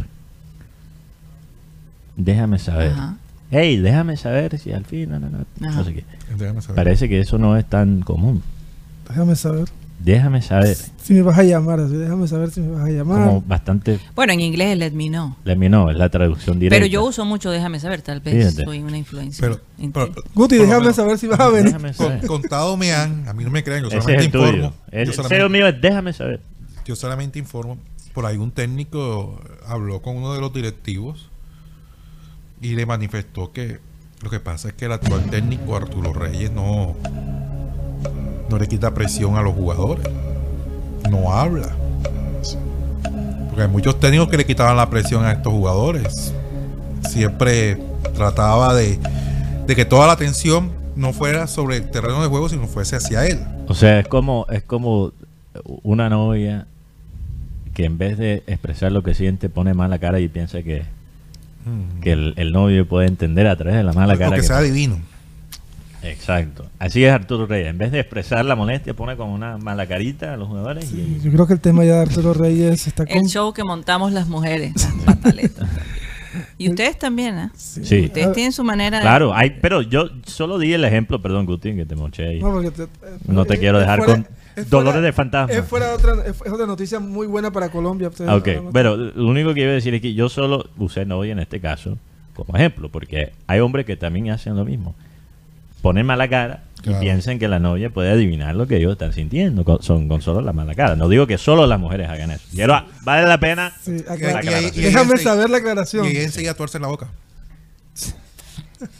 Déjame 2.15 2.59
saber. 2.59 2.91
Ajá. 2.91 3.17
Hey, 3.49 3.77
déjame 3.77 4.17
saber 4.17 4.57
si 4.59 4.71
al 4.71 4.85
fin, 4.85 5.09
no, 5.11 5.19
no, 5.19 5.29
no, 5.59 5.83
sé 5.83 5.93
qué. 5.93 6.05
Déjame 6.37 6.61
saber. 6.61 6.75
Parece 6.75 7.09
que 7.09 7.19
eso 7.19 7.37
no 7.37 7.57
es 7.57 7.65
tan 7.65 8.01
común. 8.01 8.41
Déjame 9.07 9.35
saber. 9.35 9.65
Déjame 10.03 10.41
saber. 10.41 10.75
Si 11.01 11.13
me 11.13 11.21
vas 11.21 11.37
a 11.37 11.43
llamar, 11.43 11.79
así, 11.79 11.95
déjame 11.95 12.27
saber 12.27 12.51
si 12.51 12.61
me 12.61 12.71
vas 12.75 12.85
a 12.85 12.89
llamar. 12.89 13.27
Como 13.27 13.41
bastante. 13.41 13.99
Bueno, 14.15 14.33
en 14.33 14.39
inglés 14.41 14.73
es 14.73 14.77
let 14.77 14.91
me 14.91 15.07
know. 15.09 15.35
Let 15.43 15.55
me 15.55 15.67
know, 15.67 15.89
es 15.89 15.97
la 15.97 16.09
traducción 16.09 16.59
directa. 16.59 16.75
Pero 16.81 16.85
yo 16.91 17.03
uso 17.03 17.25
mucho 17.25 17.49
déjame 17.51 17.79
saber, 17.79 18.01
tal 18.01 18.19
vez 18.21 18.35
Fíjate. 18.47 18.65
soy 18.65 18.79
una 18.79 18.97
influencia. 18.97 19.41
Pero, 19.41 19.59
pero- 19.93 20.11
ti. 20.11 20.21
Guti, 20.33 20.55
déjame 20.57 20.79
menos, 20.81 20.95
saber 20.95 21.17
si 21.17 21.27
vas 21.27 21.39
a 21.39 21.49
venir. 21.49 21.65
Déjame 21.73 21.93
con- 21.93 22.07
saber. 22.07 22.27
contado 22.27 22.77
me 22.77 22.93
han, 22.93 23.27
a 23.27 23.33
mí 23.33 23.43
no 23.43 23.49
me 23.51 23.63
crean, 23.63 23.81
yo 23.81 23.87
Ese 23.87 23.97
es 23.97 24.03
solamente 24.03 24.25
el 24.25 24.31
tuyo. 24.31 24.45
informo. 24.47 24.73
El 24.91 25.05
yo, 25.07 25.13
solamente, 25.13 25.49
mío 25.49 25.67
es 25.67 25.81
déjame 25.81 26.13
saber. 26.13 26.39
yo 26.85 26.95
solamente 26.95 27.39
informo. 27.39 27.77
Por 28.13 28.25
ahí 28.25 28.37
un 28.37 28.51
técnico 28.51 29.39
habló 29.67 30.01
con 30.01 30.17
uno 30.17 30.33
de 30.33 30.39
los 30.41 30.53
directivos 30.53 31.29
y 32.61 32.75
le 32.75 32.85
manifestó 32.85 33.51
que 33.51 33.79
lo 34.21 34.29
que 34.29 34.39
pasa 34.39 34.69
es 34.69 34.73
que 34.75 34.85
el 34.85 34.91
actual 34.93 35.23
técnico 35.29 35.75
Arturo 35.75 36.13
Reyes 36.13 36.49
no, 36.51 36.95
no 38.53 38.59
le 38.59 38.67
quita 38.67 38.93
presión 38.93 39.35
a 39.35 39.41
los 39.41 39.55
jugadores. 39.55 40.05
No 41.09 41.33
habla. 41.33 41.69
Porque 43.49 43.63
hay 43.63 43.67
muchos 43.67 43.99
técnicos 43.99 44.29
que 44.29 44.37
le 44.37 44.45
quitaban 44.45 44.77
la 44.77 44.89
presión 44.89 45.25
a 45.25 45.31
estos 45.31 45.51
jugadores. 45.51 46.33
Siempre 47.09 47.79
trataba 48.15 48.75
de, 48.75 48.99
de 49.65 49.75
que 49.75 49.85
toda 49.85 50.05
la 50.05 50.13
atención 50.13 50.71
no 50.95 51.13
fuera 51.13 51.47
sobre 51.47 51.77
el 51.77 51.89
terreno 51.89 52.21
de 52.21 52.27
juego, 52.27 52.47
sino 52.47 52.67
fuese 52.67 52.95
hacia 52.95 53.25
él. 53.25 53.39
O 53.67 53.73
sea, 53.73 53.99
es 53.99 54.07
como, 54.07 54.45
es 54.49 54.61
como 54.61 55.11
una 55.81 56.09
novia 56.09 56.67
que 57.73 57.85
en 57.85 57.97
vez 57.97 58.19
de 58.19 58.43
expresar 58.45 58.91
lo 58.91 59.01
que 59.01 59.15
siente 59.15 59.49
pone 59.49 59.73
mala 59.73 59.97
cara 59.97 60.19
y 60.19 60.27
piensa 60.27 60.61
que, 60.61 60.83
que 62.01 62.11
el, 62.11 62.35
el 62.37 62.51
novio 62.51 62.87
puede 62.87 63.07
entender 63.07 63.47
a 63.47 63.55
través 63.55 63.77
de 63.77 63.83
la 63.83 63.93
mala 63.93 64.13
cara. 64.13 64.27
Aunque 64.27 64.41
que 64.41 64.47
sea 64.47 64.61
divino. 64.61 64.99
Exacto. 66.03 66.65
Así 66.79 67.03
es 67.03 67.11
Arturo 67.11 67.45
Reyes. 67.45 67.67
En 67.69 67.77
vez 67.77 67.91
de 67.91 67.99
expresar 67.99 68.43
la 68.45 68.55
molestia, 68.55 68.93
pone 68.93 69.15
como 69.15 69.33
una 69.33 69.57
mala 69.57 69.87
carita 69.87 70.33
a 70.33 70.37
los 70.37 70.47
jugadores. 70.47 70.91
y- 70.91 71.19
Yo 71.23 71.31
creo 71.31 71.47
que 71.47 71.53
el 71.53 71.59
tema 71.59 71.83
ya 71.85 71.95
de 71.95 72.01
Arturo 72.01 72.33
Reyes 72.33 72.87
está 72.87 73.05
con... 73.05 73.15
El 73.17 73.25
show 73.27 73.53
que 73.53 73.63
montamos 73.63 74.11
las 74.11 74.27
mujeres, 74.27 74.73
las 75.05 75.05
pataletas. 75.15 75.69
Y 76.57 76.69
ustedes 76.69 76.97
también, 76.97 77.37
¿eh? 77.37 77.49
Sí. 77.55 78.05
Ustedes 78.05 78.33
tienen 78.33 78.51
su 78.51 78.63
manera 78.63 78.97
de... 78.97 79.03
Claro, 79.03 79.33
hay, 79.35 79.51
pero 79.61 79.81
yo 79.83 80.09
solo 80.25 80.57
di 80.57 80.73
el 80.73 80.83
ejemplo, 80.83 81.21
perdón, 81.21 81.45
Guti, 81.45 81.75
que 81.75 81.85
te 81.85 81.95
moché 81.95 82.27
ahí. 82.27 82.39
No, 82.39 82.51
porque 82.51 82.71
te- 82.71 82.87
No 83.27 83.45
te 83.45 83.53
eh, 83.55 83.59
quiero 83.59 83.79
dejar 83.79 83.99
fuera- 83.99 84.13
con 84.13 84.27
es 84.55 84.69
dolores 84.69 84.93
fuera- 84.93 85.05
de 85.05 85.13
fantasma. 85.13 85.53
Es 85.55 85.65
fuera 85.65 85.93
otra, 85.93 86.13
es 86.25 86.41
otra 86.51 86.65
noticia 86.65 86.99
muy 86.99 87.27
buena 87.27 87.51
para 87.51 87.69
Colombia. 87.69 88.07
ustedes 88.09 88.31
Ok, 88.31 88.47
no- 88.55 88.61
no- 88.63 88.71
pero 88.71 88.97
lo 88.97 89.27
único 89.27 89.53
que 89.53 89.61
iba 89.61 89.71
a 89.71 89.75
decir 89.75 89.93
es 89.93 90.01
que 90.01 90.13
yo 90.15 90.27
solo 90.27 90.67
usé 90.77 91.05
novia 91.05 91.31
en 91.33 91.39
este 91.39 91.59
caso 91.59 91.97
como 92.35 92.55
ejemplo, 92.57 92.89
porque 92.89 93.31
hay 93.45 93.59
hombres 93.59 93.85
que 93.85 93.95
también 93.95 94.31
hacen 94.31 94.55
lo 94.55 94.65
mismo. 94.65 94.95
Ponen 95.83 96.05
mala 96.07 96.27
cara 96.27 96.63
Claro. 96.81 96.97
y 96.97 97.01
piensan 97.01 97.37
que 97.39 97.47
la 97.47 97.59
novia 97.59 97.89
puede 97.91 98.09
adivinar 98.11 98.55
lo 98.55 98.65
que 98.67 98.77
ellos 98.77 98.91
están 98.93 99.13
sintiendo 99.13 99.63
con, 99.63 99.81
son, 99.83 100.07
con 100.09 100.21
solo 100.21 100.41
la 100.41 100.51
mala 100.51 100.73
cara. 100.75 100.95
No 100.95 101.07
digo 101.07 101.27
que 101.27 101.37
solo 101.37 101.65
las 101.67 101.79
mujeres 101.79 102.09
hagan 102.09 102.31
eso. 102.31 102.43
Ah, 102.73 102.87
vale 103.03 103.27
la 103.27 103.39
pena. 103.39 103.71
Sí, 103.83 103.97
acá- 104.09 104.15
Y 104.17 104.25
ahí- 104.25 104.45
y 104.45 104.47
ahí- 104.47 104.63
y 104.63 104.79
ahí 104.79 104.85
Déjame 104.85 105.17
saber 105.17 105.49
la 105.51 105.57
aclaración. 105.59 106.05
Y 106.07 106.17
enseguida 106.17 106.55
tuerce 106.55 106.79
la 106.79 106.87
boca. 106.87 107.09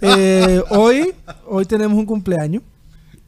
Eh, 0.00 0.62
hoy, 0.70 1.12
hoy 1.46 1.64
tenemos 1.66 1.98
un 1.98 2.06
cumpleaños. 2.06 2.62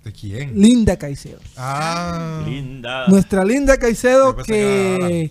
¿De 0.05 0.13
quién? 0.13 0.59
Linda 0.61 0.97
Caicedo. 0.97 1.41
Ah, 1.57 2.43
Linda. 2.47 3.07
Nuestra 3.09 3.45
Linda 3.45 3.77
Caicedo 3.77 4.37
que 4.37 5.31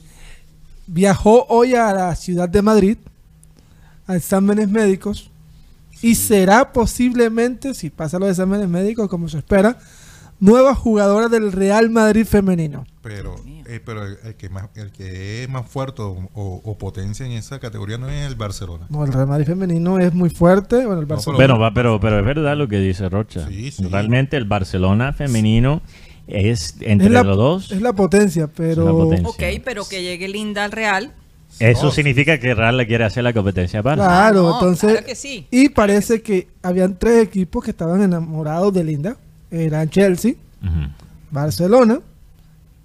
viajó 0.85 1.45
hoy 1.49 1.73
a 1.75 1.91
la 1.93 2.15
ciudad 2.15 2.47
de 2.49 2.61
Madrid 2.61 2.97
a 4.05 4.15
exámenes 4.15 4.69
médicos 4.69 5.31
y 6.01 6.15
será 6.15 6.71
posiblemente, 6.73 7.73
si 7.73 7.89
pasa 7.89 8.19
los 8.19 8.29
exámenes 8.29 8.67
médicos 8.69 9.07
como 9.09 9.27
se 9.29 9.37
espera, 9.39 9.77
nueva 10.39 10.75
jugadora 10.75 11.29
del 11.29 11.51
Real 11.51 11.89
Madrid 11.89 12.25
femenino. 12.25 12.85
pero, 13.01 13.35
eh, 13.67 13.79
pero 13.85 14.05
el, 14.05 14.17
el 14.25 14.35
que 14.35 14.49
más, 14.49 14.65
el 14.75 14.91
que 14.91 15.43
es 15.43 15.49
más 15.49 15.67
fuerte 15.67 16.01
o, 16.01 16.29
o- 16.33 16.61
o 16.63 16.77
potencia 16.77 17.25
en 17.25 17.31
esa 17.31 17.59
categoría 17.59 17.97
no 17.97 18.09
es 18.09 18.27
el 18.27 18.35
Barcelona. 18.35 18.85
No, 18.89 19.05
el 19.05 19.13
Real 19.13 19.27
Madrid 19.27 19.45
femenino 19.45 19.97
es 19.99 20.13
muy 20.13 20.29
fuerte. 20.29 20.85
Bueno, 20.85 21.01
el 21.01 21.07
No, 21.07 21.15
Barcelona. 21.15 21.37
Bueno, 21.37 21.59
va, 21.59 21.73
pero, 21.73 21.99
pero 21.99 22.19
es 22.19 22.25
verdad 22.25 22.57
lo 22.57 22.67
que 22.67 22.79
dice 22.79 23.07
Rocha. 23.09 23.47
Sí, 23.47 23.71
sí. 23.71 23.85
Realmente 23.87 24.35
el 24.37 24.45
Barcelona 24.45 25.13
femenino 25.13 25.81
es 26.27 26.75
entre 26.81 27.07
es 27.07 27.13
la, 27.13 27.23
los 27.23 27.37
dos. 27.37 27.71
es 27.71 27.81
la 27.81 27.93
potencia, 27.93 28.47
pero 28.47 28.83
la 28.85 28.91
potencia. 28.91 29.29
Ok, 29.29 29.61
pero 29.63 29.87
que 29.87 30.01
llegue 30.03 30.27
Linda 30.27 30.63
al 30.65 30.71
Real. 30.71 31.13
Eso 31.59 31.85
No. 31.85 31.91
significa 31.91 32.37
que 32.37 32.53
Real 32.53 32.75
le 32.77 32.85
quiere 32.87 33.03
hacer 33.05 33.23
la 33.23 33.31
competencia 33.33 33.81
para. 33.81 33.95
claro, 33.95 34.43
no, 34.43 34.53
entonces 34.55 34.91
claro 34.91 35.05
que 35.05 35.15
sí. 35.15 35.47
y 35.51 35.69
parece 35.69 36.21
que 36.21 36.47
habían 36.61 36.97
tres 36.97 37.23
equipos 37.23 37.63
que 37.63 37.71
estaban 37.71 38.01
enamorados 38.01 38.73
de 38.73 38.83
Linda, 38.83 39.15
eran 39.51 39.89
Chelsea. 39.89 40.33
Barcelona 41.31 41.99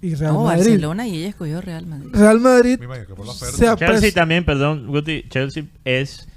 y 0.01 0.15
Real 0.15 0.33
No, 0.33 0.43
Madrid. 0.45 0.63
Barcelona 0.71 1.07
y 1.07 1.17
ella 1.17 1.29
escogió 1.29 1.61
Real 1.61 1.85
Madrid. 1.85 2.09
Real 2.13 2.39
Madrid 2.39 2.79
se 3.33 3.75
Chelsea 3.75 4.11
también, 4.13 4.45
perdón, 4.45 4.87
Guti, 4.87 5.23
Chelsea 5.29 5.63
es 5.85 6.27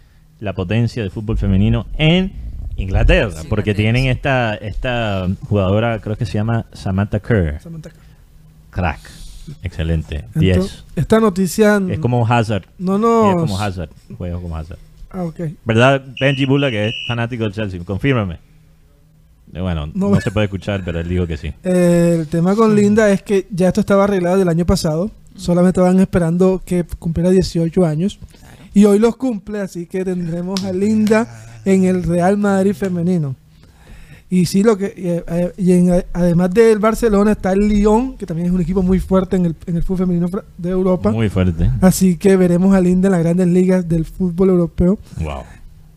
la 0.40 0.52
potencia 0.54 1.02
de 1.02 1.10
fútbol 1.10 1.38
femenino 1.38 1.86
en 1.96 2.32
Inglaterra, 2.76 3.30
Sí, 3.30 3.46
porque 3.48 3.70
Inglaterra, 3.70 3.76
tienen 3.76 4.02
sí. 4.02 4.08
esta 4.08 4.54
esta 4.56 5.28
jugadora, 5.48 6.00
creo 6.00 6.16
que 6.16 6.26
se 6.26 6.32
llama 6.34 6.66
Samantha 6.72 7.20
Kerr, 7.20 7.60
crack, 8.70 9.00
excelente, 9.62 10.24
10. 10.34 10.56
Entonces, 10.56 10.84
esta 10.96 11.20
noticia 11.20 11.80
Es 11.88 11.98
como 11.98 12.26
Hazard, 12.26 12.64
no 12.78 12.94
es 12.96 13.00
nos 13.00 13.34
como 13.42 13.58
Hazard, 13.60 13.90
juega 14.16 14.38
como 14.40 14.56
Hazard. 14.56 14.78
Ah, 15.10 15.22
ok. 15.24 15.40
¿Verdad, 15.64 16.02
Benji 16.20 16.44
Bula, 16.44 16.70
que 16.70 16.88
es 16.88 16.94
fanático 17.06 17.44
del 17.44 17.52
Chelsea? 17.52 17.80
Confírmame. 17.84 18.38
Eh, 19.52 19.60
Bueno, 19.60 19.86
no, 19.94 20.10
No. 20.10 20.20
se 20.20 20.30
puede 20.32 20.46
escuchar, 20.46 20.82
pero 20.84 20.98
él 20.98 21.08
dijo 21.08 21.26
que 21.26 21.36
sí. 21.36 21.52
Eh, 21.62 22.16
el 22.20 22.26
tema 22.26 22.56
con 22.56 22.74
Linda 22.74 23.10
es 23.10 23.22
que 23.22 23.46
ya 23.50 23.68
esto 23.68 23.80
estaba 23.80 24.04
arreglado 24.04 24.36
del 24.38 24.48
año 24.48 24.66
pasado. 24.66 25.10
Solamente 25.36 25.80
estaban 25.80 26.00
esperando 26.00 26.62
que 26.64 26.84
cumpliera 26.98 27.30
18 27.30 27.84
años. 27.86 28.18
Y 28.72 28.86
hoy 28.86 28.98
los 28.98 29.16
cumple, 29.16 29.60
así 29.60 29.86
que 29.86 30.04
tendremos 30.04 30.64
a 30.64 30.72
Linda 30.72 31.60
en 31.64 31.84
el 31.84 32.02
Real 32.02 32.36
Madrid 32.36 32.74
femenino. 32.74 33.36
Y 34.30 34.46
sí, 34.46 34.62
lo 34.64 34.76
que 34.76 34.86
y, 34.96 35.08
eh, 35.32 35.52
y 35.56 35.72
en- 35.72 36.04
además 36.12 36.50
del 36.52 36.78
Barcelona 36.78 37.32
está 37.32 37.52
el 37.52 37.68
Lyon, 37.68 38.16
que 38.16 38.26
también 38.26 38.48
es 38.48 38.52
un 38.54 38.60
equipo 38.60 38.82
muy 38.82 38.98
fuerte 38.98 39.36
en 39.36 39.46
el, 39.46 39.56
en 39.66 39.76
el 39.76 39.82
fútbol 39.82 40.06
femenino 40.06 40.28
de 40.58 40.70
Europa. 40.70 41.12
Muy 41.12 41.28
fuerte. 41.28 41.70
Así 41.80 42.16
que 42.16 42.36
veremos 42.36 42.74
a 42.74 42.80
Linda 42.80 43.08
en 43.08 43.12
las 43.12 43.20
grandes 43.22 43.46
ligas 43.46 43.88
del 43.88 44.04
fútbol 44.04 44.48
europeo. 44.48 44.98
Wow. 45.20 45.42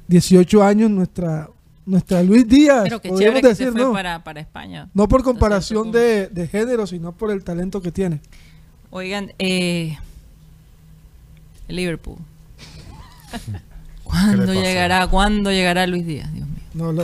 18 0.07 0.63
años, 0.63 0.91
nuestra, 0.91 1.49
nuestra 1.85 2.21
Luis 2.21 2.47
Díaz. 2.47 2.81
Pero 2.83 3.01
qué 3.01 3.09
chévere 3.15 3.41
que 3.41 3.55
se 3.55 3.71
fue 3.71 3.81
¿no? 3.81 3.91
para, 3.93 4.23
para 4.23 4.39
España. 4.41 4.89
No 4.93 5.07
por 5.07 5.23
comparación 5.23 5.91
de, 5.91 6.27
de 6.27 6.47
género, 6.47 6.85
sino 6.85 7.13
por 7.13 7.31
el 7.31 7.43
talento 7.43 7.81
que 7.81 7.91
tiene. 7.91 8.19
Oigan, 8.91 9.31
eh, 9.39 9.97
Liverpool. 11.67 12.17
¿Cuándo 14.03 14.53
llegará? 14.53 15.07
¿Cuándo 15.07 15.51
llegará 15.51 15.87
Luis 15.87 16.05
Díaz? 16.05 16.31
Dios 16.33 16.47
mío. 16.47 16.57
No, 16.73 16.91
lo- 16.91 17.03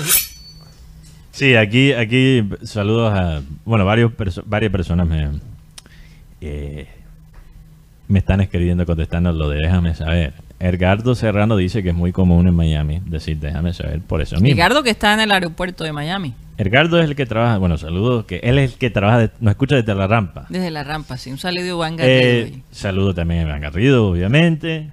Sí, 1.33 1.55
aquí, 1.55 1.93
aquí 1.93 2.47
saludos 2.61 3.11
a, 3.13 3.41
bueno, 3.65 3.85
varios 3.85 4.11
perso- 4.11 4.43
varias 4.45 4.71
personas 4.71 5.07
me, 5.07 5.29
eh, 6.41 6.87
me 8.07 8.19
están 8.19 8.39
escribiendo 8.41 8.85
contestando 8.85 9.31
lo 9.31 9.49
de 9.49 9.57
déjame 9.57 9.95
saber. 9.95 10.33
Edgardo 10.59 11.15
Serrano 11.15 11.57
dice 11.57 11.81
que 11.81 11.89
es 11.89 11.95
muy 11.95 12.11
común 12.11 12.47
en 12.47 12.53
Miami 12.53 13.01
decir 13.07 13.37
déjame 13.39 13.73
saber 13.73 13.99
por 14.01 14.21
eso 14.21 14.35
mismo. 14.35 14.47
Ricardo 14.55 14.83
que 14.83 14.91
está 14.91 15.13
en 15.15 15.21
el 15.21 15.31
aeropuerto 15.31 15.83
de 15.83 15.91
Miami, 15.91 16.35
Edgardo 16.55 16.99
es 16.99 17.05
el 17.09 17.15
que 17.15 17.25
trabaja, 17.25 17.57
bueno, 17.57 17.79
saludos, 17.79 18.25
que 18.25 18.37
él 18.43 18.59
es 18.59 18.73
el 18.73 18.77
que 18.77 18.91
trabaja, 18.91 19.17
de- 19.17 19.31
nos 19.39 19.51
escucha 19.53 19.75
desde 19.75 19.95
la 19.95 20.05
rampa. 20.05 20.45
desde 20.49 20.69
la 20.69 20.83
rampa, 20.83 21.17
sí. 21.17 21.31
Un 21.31 21.39
saludo 21.39 21.63
de 21.65 21.71
Juan 21.71 21.93
Eh, 21.93 21.97
Garrido 21.97 22.45
ahí. 22.57 22.63
saludo 22.71 23.13
también 23.15 23.39
a 23.39 23.43
Iván 23.49 23.61
Garrido, 23.61 24.07
obviamente. 24.07 24.91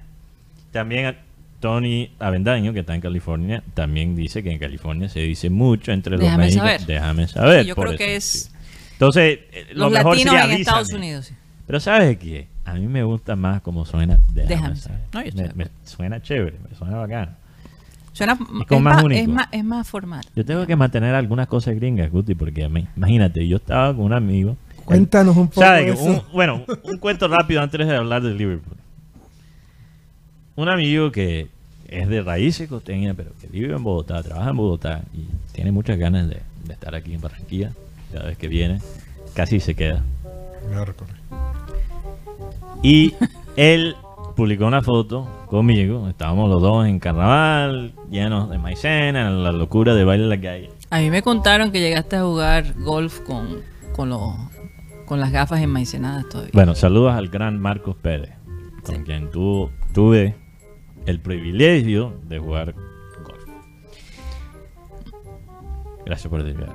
También 0.71 1.05
a 1.05 1.15
Tony 1.61 2.11
Avendaño, 2.19 2.73
que 2.73 2.79
está 2.81 2.93
en 2.95 2.99
California, 3.01 3.63
también 3.73 4.15
dice 4.15 4.43
que 4.43 4.51
en 4.51 4.59
California 4.59 5.07
se 5.07 5.21
dice 5.21 5.49
mucho 5.49 5.93
entre 5.93 6.13
los 6.13 6.21
Déjame 6.21 6.43
mexicanos. 6.45 6.71
saber. 6.81 6.87
Déjame 6.87 7.27
saber. 7.29 7.61
Sí, 7.61 7.67
yo 7.69 7.75
por 7.75 7.85
creo 7.85 7.95
eso, 7.95 8.03
que 8.05 8.15
es 8.17 8.23
sí. 8.25 8.49
Entonces, 8.93 9.39
eh, 9.53 9.67
lo 9.73 9.85
Los 9.85 9.93
mejor 9.93 10.13
latinos 10.17 10.35
sería 10.35 10.53
en 10.55 10.59
Estados. 10.61 10.93
Unidos. 10.93 11.25
sí. 11.27 11.35
Pero 11.67 11.79
¿sabes 11.79 12.17
qué? 12.17 12.47
A 12.65 12.73
mí 12.73 12.85
me 12.87 13.03
gusta 13.03 13.35
más 13.37 13.61
como 13.61 13.85
suena. 13.85 14.19
Déjame, 14.33 14.47
Déjame 14.55 14.75
saber. 14.75 14.99
No, 15.13 15.23
yo 15.23 15.55
me, 15.55 15.67
suena 15.85 16.21
chévere, 16.21 16.57
me 16.69 16.75
suena 16.75 16.97
bacano. 16.97 17.31
Suena, 18.13 18.35
como 18.37 18.61
es, 18.61 18.69
más 18.81 18.95
más, 18.95 19.03
único. 19.03 19.21
es, 19.21 19.27
más, 19.29 19.47
es 19.51 19.63
más 19.63 19.87
formal. 19.87 20.25
Yo 20.35 20.43
tengo 20.43 20.67
que 20.67 20.75
mantener 20.75 21.15
algunas 21.15 21.47
cosas 21.47 21.75
gringas, 21.75 22.11
Guti, 22.11 22.35
porque 22.35 22.65
a 22.65 22.69
mí- 22.69 22.85
imagínate, 22.97 23.47
yo 23.47 23.55
estaba 23.57 23.95
con 23.95 24.05
un 24.05 24.13
amigo. 24.13 24.57
Cuéntanos 24.83 25.37
un 25.37 25.47
poco. 25.47 25.61
¿Sabes? 25.61 25.85
de 25.85 25.91
Un- 26.03 26.15
eso. 26.15 26.27
bueno, 26.33 26.65
un 26.83 26.97
cuento 26.97 27.27
rápido 27.29 27.61
antes 27.61 27.87
de 27.87 27.95
hablar 27.95 28.21
de 28.21 28.33
Liverpool. 28.33 28.75
Un 30.55 30.69
amigo 30.69 31.11
que 31.11 31.47
es 31.87 32.07
de 32.07 32.21
raíces 32.21 32.67
costeñas, 32.69 33.15
pero 33.15 33.31
que 33.39 33.47
vive 33.47 33.75
en 33.75 33.83
Bogotá, 33.83 34.21
trabaja 34.23 34.49
en 34.51 34.57
Bogotá 34.57 35.01
y 35.13 35.25
tiene 35.53 35.71
muchas 35.71 35.97
ganas 35.97 36.27
de, 36.29 36.41
de 36.65 36.73
estar 36.73 36.93
aquí 36.95 37.13
en 37.13 37.21
Barranquilla. 37.21 37.71
Cada 38.11 38.25
vez 38.25 38.37
que 38.37 38.47
viene, 38.47 38.79
casi 39.33 39.59
se 39.59 39.75
queda. 39.75 40.03
Me 40.67 40.73
voy 40.73 40.81
a 40.81 40.85
recorrer. 40.85 41.15
Y 42.83 43.13
él 43.55 43.95
publicó 44.35 44.65
una 44.65 44.81
foto 44.81 45.27
conmigo. 45.47 46.07
Estábamos 46.09 46.49
los 46.49 46.61
dos 46.61 46.85
en 46.87 46.99
carnaval, 46.99 47.93
llenos 48.09 48.49
de 48.49 48.57
maicena, 48.57 49.27
en 49.27 49.43
la 49.43 49.51
locura 49.51 49.93
de 49.95 50.03
baile 50.03 50.23
en 50.25 50.29
la 50.29 50.41
calle. 50.41 50.69
A 50.89 50.99
mí 50.99 51.09
me 51.09 51.21
contaron 51.21 51.71
que 51.71 51.79
llegaste 51.79 52.17
a 52.17 52.23
jugar 52.23 52.73
golf 52.79 53.19
con, 53.21 53.59
con, 53.95 54.09
los- 54.09 54.35
con 55.05 55.19
las 55.19 55.31
gafas 55.31 55.61
enmaicenadas 55.61 56.27
todavía. 56.27 56.51
Bueno, 56.53 56.75
saludos 56.75 57.13
al 57.13 57.29
gran 57.29 57.59
Marcos 57.59 57.95
Pérez, 58.01 58.31
con 58.83 58.95
Sí. 58.97 59.01
quien 59.05 59.29
tu- 59.31 59.69
tuve 59.93 60.35
el 61.05 61.19
privilegio 61.19 62.19
de 62.27 62.39
jugar 62.39 62.73
golf. 63.23 63.43
Gracias 66.05 66.29
por 66.29 66.43
decirme. 66.43 66.67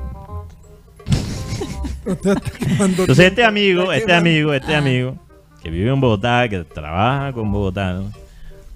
Entonces 2.81 3.19
este 3.19 3.45
amigo, 3.45 3.93
este 3.93 4.13
amigo, 4.15 4.53
este 4.55 4.75
Ah. 4.75 4.79
amigo, 4.79 5.17
que 5.63 5.71
vive 5.71 5.91
en 5.91 6.01
Bogotá, 6.01 6.49
que 6.49 6.63
trabaja 6.65 7.33
con 7.33 7.51
bogotanos, 7.51 8.13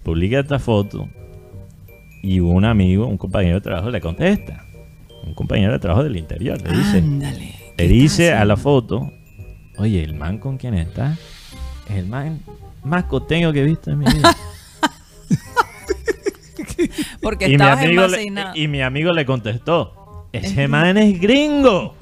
publica 0.02 0.40
esta 0.40 0.58
foto 0.58 1.08
y 2.22 2.40
un 2.40 2.64
amigo, 2.64 3.06
un 3.06 3.16
compañero 3.18 3.56
de 3.56 3.60
trabajo 3.60 3.90
le 3.90 4.00
contesta. 4.00 4.64
Un 5.24 5.34
compañero 5.34 5.72
de 5.72 5.78
trabajo 5.78 6.02
del 6.02 6.16
interior 6.16 6.60
le 6.62 6.76
dice, 6.76 6.98
Ándale. 6.98 7.54
¿qué 7.76 7.84
le 7.84 7.88
dice 7.88 8.32
a 8.32 8.44
la 8.44 8.56
foto, 8.56 9.12
oye, 9.78 10.02
el 10.02 10.14
man 10.14 10.38
con 10.38 10.56
quien 10.56 10.74
está 10.74 11.16
es 11.88 11.96
el 11.96 12.06
man 12.06 12.40
más 12.84 13.04
costeño 13.04 13.52
que 13.52 13.60
he 13.62 13.64
visto 13.64 13.90
en 13.90 13.98
mi 13.98 14.06
vida. 14.06 14.36
Porque 17.20 17.44
y, 17.46 17.48
mi 17.48 17.54
estabas 17.54 17.84
amigo 17.84 18.06
le, 18.06 18.32
y 18.54 18.68
mi 18.68 18.80
amigo 18.82 19.12
le 19.12 19.26
contestó, 19.26 20.26
ese 20.32 20.66
man 20.68 20.96
es 20.96 21.20
gringo. 21.20 21.94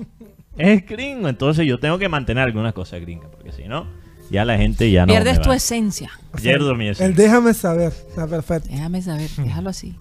Es 0.56 0.86
gringo. 0.86 1.28
Entonces 1.28 1.66
yo 1.66 1.78
tengo 1.78 1.98
que 1.98 2.08
mantener 2.08 2.44
algunas 2.44 2.72
cosas 2.74 3.00
gringas, 3.00 3.28
porque 3.30 3.52
si 3.52 3.64
no, 3.64 3.86
ya 4.30 4.44
la 4.44 4.56
gente 4.56 4.90
ya 4.90 5.06
no 5.06 5.12
Pierdes 5.12 5.38
me 5.38 5.42
tu 5.44 5.48
va. 5.50 5.56
esencia. 5.56 6.10
Pierdo 6.40 6.74
mi 6.74 6.86
El 6.86 6.92
esencia. 6.92 7.24
déjame 7.24 7.54
saber, 7.54 7.92
está 8.08 8.26
perfecto. 8.26 8.68
Déjame 8.70 9.02
saber, 9.02 9.30
déjalo 9.36 9.70
así. 9.70 9.96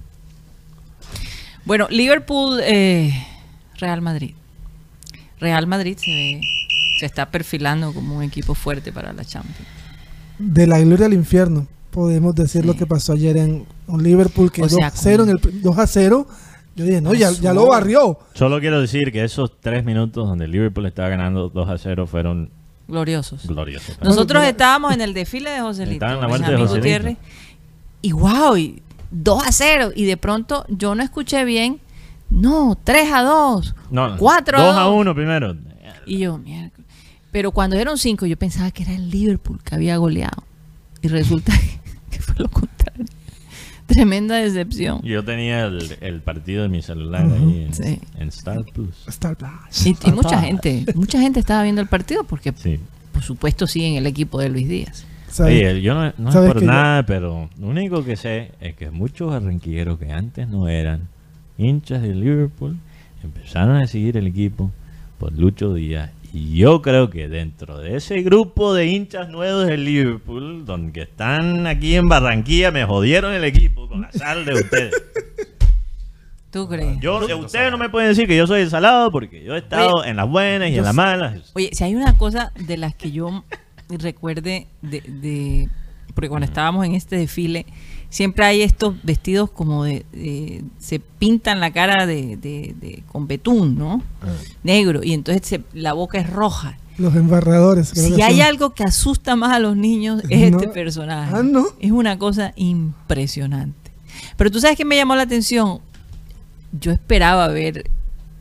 Bueno, 1.65 1.87
Liverpool, 1.89 2.59
eh, 2.63 3.11
Real 3.77 4.01
Madrid. 4.01 4.35
Real 5.39 5.67
Madrid 5.67 5.97
se 5.97 6.09
ve, 6.11 6.41
se 6.99 7.05
está 7.05 7.29
perfilando 7.29 7.93
como 7.93 8.17
un 8.17 8.23
equipo 8.23 8.55
fuerte 8.55 8.91
para 8.91 9.13
la 9.13 9.23
Champions. 9.25 9.67
De 10.39 10.67
la 10.67 10.79
gloria 10.79 11.05
al 11.07 11.13
infierno, 11.13 11.67
podemos 11.91 12.35
decir 12.35 12.65
lo 12.65 12.75
que 12.75 12.85
pasó 12.85 13.13
ayer 13.13 13.37
en 13.37 13.65
un 13.87 14.03
Liverpool 14.03 14.51
que 14.51 14.61
O 14.61 14.65
2 14.65 14.73
sea, 14.73 14.87
a 14.87 14.91
0 14.91 15.23
en 15.23 15.29
el 15.29 15.61
2 15.61 15.77
a 15.77 15.87
0. 15.87 16.27
Yo 16.75 16.85
dije, 16.85 17.01
no, 17.01 17.13
ya, 17.15 17.31
ya 17.31 17.53
lo 17.53 17.65
barrió. 17.67 18.19
Solo 18.33 18.59
quiero 18.59 18.79
decir 18.79 19.11
que 19.11 19.23
esos 19.23 19.51
tres 19.59 19.83
minutos 19.83 20.27
donde 20.27 20.47
Liverpool 20.47 20.85
estaba 20.85 21.09
ganando 21.09 21.49
2 21.49 21.69
a 21.69 21.77
0 21.77 22.05
fueron 22.05 22.51
Gloriosos. 22.87 23.47
gloriosos. 23.47 23.97
Nosotros 24.01 24.43
estábamos 24.45 24.93
en 24.93 25.01
el 25.01 25.13
desfile 25.13 25.49
de 25.49 25.61
Joselito. 25.61 26.05
Estaba 26.05 26.13
en 26.13 26.21
la 26.21 26.27
vuelta 26.27 26.51
de 26.51 26.57
Joselito. 26.57 26.75
Gutiérrez, 26.77 27.17
Y 28.03 28.11
wow, 28.11 28.55
y 28.57 28.81
2 29.11 29.43
a 29.47 29.51
0. 29.51 29.91
Y 29.95 30.05
de 30.05 30.17
pronto 30.17 30.65
yo 30.69 30.93
no 30.93 31.01
escuché 31.03 31.43
bien. 31.45 31.79
No, 32.29 32.77
3 32.83 33.11
a 33.11 33.23
2. 33.23 33.75
No, 33.89 34.09
no, 34.09 34.17
4 34.17 34.57
2 34.61 34.77
a 34.77 34.81
dos. 34.83 34.95
1 34.97 35.15
primero. 35.15 35.55
Y 36.05 36.19
yo, 36.19 36.37
mierda. 36.37 36.71
Pero 37.31 37.51
cuando 37.51 37.75
eran 37.75 37.97
5, 37.97 38.25
yo 38.25 38.37
pensaba 38.37 38.71
que 38.71 38.83
era 38.83 38.93
el 38.93 39.09
Liverpool 39.09 39.59
que 39.63 39.75
había 39.75 39.97
goleado. 39.97 40.43
Y 41.01 41.07
resulta 41.09 41.53
que 42.11 42.19
fue 42.19 42.35
lo 42.39 42.49
contrario. 42.49 43.05
Tremenda 43.85 44.35
decepción. 44.35 45.01
Yo 45.03 45.23
tenía 45.23 45.65
el, 45.65 45.97
el 46.01 46.21
partido 46.21 46.63
de 46.63 46.69
mi 46.69 46.81
celular 46.81 47.25
ahí 47.31 47.63
en, 47.67 47.73
Sí. 47.73 47.99
en 48.17 48.27
Star 48.29 48.65
Plus. 48.65 49.05
El 49.07 49.35
Blas. 49.35 49.85
Y, 49.87 49.95
y 50.05 50.11
mucha 50.11 50.41
gente, 50.41 50.85
mucha 50.95 51.21
gente 51.21 51.39
estaba 51.39 51.63
viendo 51.63 51.81
el 51.81 51.87
partido 51.87 52.23
porque, 52.25 52.53
Sí. 52.55 52.79
por 53.13 53.23
supuesto, 53.23 53.65
siguen 53.65 53.95
el 53.95 54.05
equipo 54.05 54.39
de 54.41 54.49
Luis 54.49 54.67
Díaz. 54.67 55.05
Oye, 55.39 55.81
yo 55.81 55.93
no, 55.93 56.13
no 56.17 56.29
es 56.29 56.33
¿Sabes 56.33 56.49
por 56.51 56.59
que 56.59 56.65
yo- 56.65 56.71
nada, 56.71 57.05
pero 57.05 57.49
lo 57.59 57.67
único 57.67 58.03
que 58.03 58.15
sé 58.17 58.51
es 58.59 58.75
que 58.75 58.89
muchos 58.91 59.29
barranquilleros 59.29 59.99
que 59.99 60.11
antes 60.11 60.47
no 60.49 60.67
eran 60.67 61.07
hinchas 61.57 62.01
de 62.01 62.13
Liverpool 62.15 62.77
empezaron 63.23 63.77
a 63.77 63.87
seguir 63.87 64.17
el 64.17 64.27
equipo 64.27 64.71
por 65.19 65.31
Lucho 65.37 65.73
Díaz. 65.73 66.11
Y 66.33 66.57
yo 66.57 66.81
creo 66.81 67.09
que 67.09 67.27
dentro 67.27 67.77
de 67.79 67.95
ese 67.95 68.21
grupo 68.21 68.73
de 68.73 68.85
hinchas 68.87 69.29
nuevos 69.29 69.65
de 69.65 69.77
Liverpool, 69.77 70.65
donde 70.65 71.03
están 71.03 71.65
aquí 71.67 71.95
en 71.95 72.07
Barranquilla, 72.09 72.69
me 72.71 72.85
jodieron 72.85 73.33
el 73.33 73.43
equipo 73.43 73.87
con 73.87 74.01
la 74.01 74.11
sal 74.11 74.45
de 74.45 74.53
ustedes. 74.53 74.93
¿Tú 76.51 76.67
crees? 76.67 76.99
Yo, 76.99 77.19
ustedes 77.39 77.71
no 77.71 77.77
me 77.77 77.89
pueden 77.89 78.09
decir 78.09 78.27
que 78.27 78.35
yo 78.37 78.47
soy 78.47 78.61
el 78.61 78.69
salado 78.69 79.11
porque 79.11 79.43
yo 79.43 79.55
he 79.55 79.59
estado 79.59 80.03
en 80.05 80.15
las 80.15 80.27
buenas 80.29 80.69
y 80.69 80.77
en 80.77 80.83
las 80.83 80.95
malas. 80.95 81.51
Oye, 81.53 81.69
si 81.73 81.83
hay 81.83 81.93
una 81.95 82.17
cosa 82.17 82.51
de 82.55 82.77
las 82.77 82.95
que 82.95 83.11
yo 83.11 83.43
recuerde 83.89 84.67
de, 84.81 85.01
de- 85.01 85.69
porque 86.15 86.29
cuando 86.29 86.45
estábamos 86.45 86.85
en 86.85 86.95
este 86.95 87.17
desfile 87.17 87.65
siempre 88.09 88.45
hay 88.45 88.61
estos 88.61 88.95
vestidos 89.03 89.49
como 89.51 89.83
de, 89.83 90.05
de- 90.11 90.63
se 90.79 90.99
pintan 90.99 91.59
la 91.59 91.71
cara 91.71 92.05
de, 92.05 92.37
de- 92.37 92.75
de- 92.79 93.03
con 93.11 93.27
betún, 93.27 93.77
¿no? 93.77 94.01
Negro 94.63 95.03
y 95.03 95.13
entonces 95.13 95.45
se- 95.47 95.63
la 95.73 95.93
boca 95.93 96.17
es 96.19 96.29
roja. 96.29 96.77
Los 96.97 97.15
embarradores. 97.15 97.91
creo 97.91 98.05
Si 98.07 98.15
que 98.15 98.23
hay 98.23 98.37
son. 98.37 98.45
algo 98.47 98.73
que 98.73 98.83
asusta 98.83 99.35
más 99.35 99.53
a 99.53 99.59
los 99.59 99.77
niños 99.77 100.23
es 100.29 100.51
No. 100.51 100.57
este 100.57 100.69
personaje. 100.69 101.31
Ah, 101.35 101.43
¿no? 101.43 101.65
Es 101.79 101.91
una 101.91 102.17
cosa 102.17 102.53
impresionante. 102.55 103.91
Pero 104.35 104.49
tú 104.51 104.59
sabes 104.59 104.77
que 104.77 104.85
me 104.85 104.95
llamó 104.95 105.15
la 105.15 105.21
atención. 105.23 105.79
Yo 106.79 106.91
esperaba 106.91 107.47
ver 107.49 107.89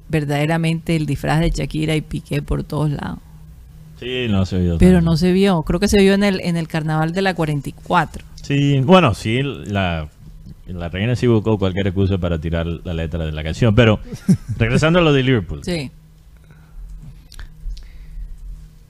verdaderamente 0.08 0.96
el 0.96 1.04
disfraz 1.06 1.40
de 1.40 1.50
Shakira 1.50 1.94
y 1.96 2.00
Piqué 2.00 2.40
por 2.42 2.64
todos 2.64 2.90
lados. 2.90 3.18
Sí, 4.00 4.26
no 4.28 4.44
se 4.46 4.58
vio. 4.58 4.78
Pero 4.78 4.98
tanto. 4.98 5.10
no 5.10 5.16
se 5.16 5.32
vio. 5.32 5.62
Creo 5.62 5.80
que 5.80 5.88
se 5.88 6.00
vio 6.00 6.14
en 6.14 6.22
el, 6.22 6.40
en 6.40 6.56
el 6.56 6.68
carnaval 6.68 7.12
de 7.12 7.22
la 7.22 7.34
44. 7.34 8.24
Sí, 8.46 8.80
bueno, 8.80 9.12
sí, 9.12 9.42
la, 9.42 10.08
la 10.68 10.88
reina 10.88 11.16
sí 11.16 11.26
buscó 11.26 11.58
cualquier 11.58 11.88
excusa 11.88 12.16
para 12.18 12.38
tirar 12.40 12.64
la 12.66 12.94
letra 12.94 13.24
de 13.26 13.32
la 13.32 13.42
canción. 13.42 13.74
Pero 13.74 13.98
regresando 14.56 15.00
a 15.00 15.02
lo 15.02 15.12
de 15.12 15.24
Liverpool, 15.24 15.62
Sí. 15.64 15.90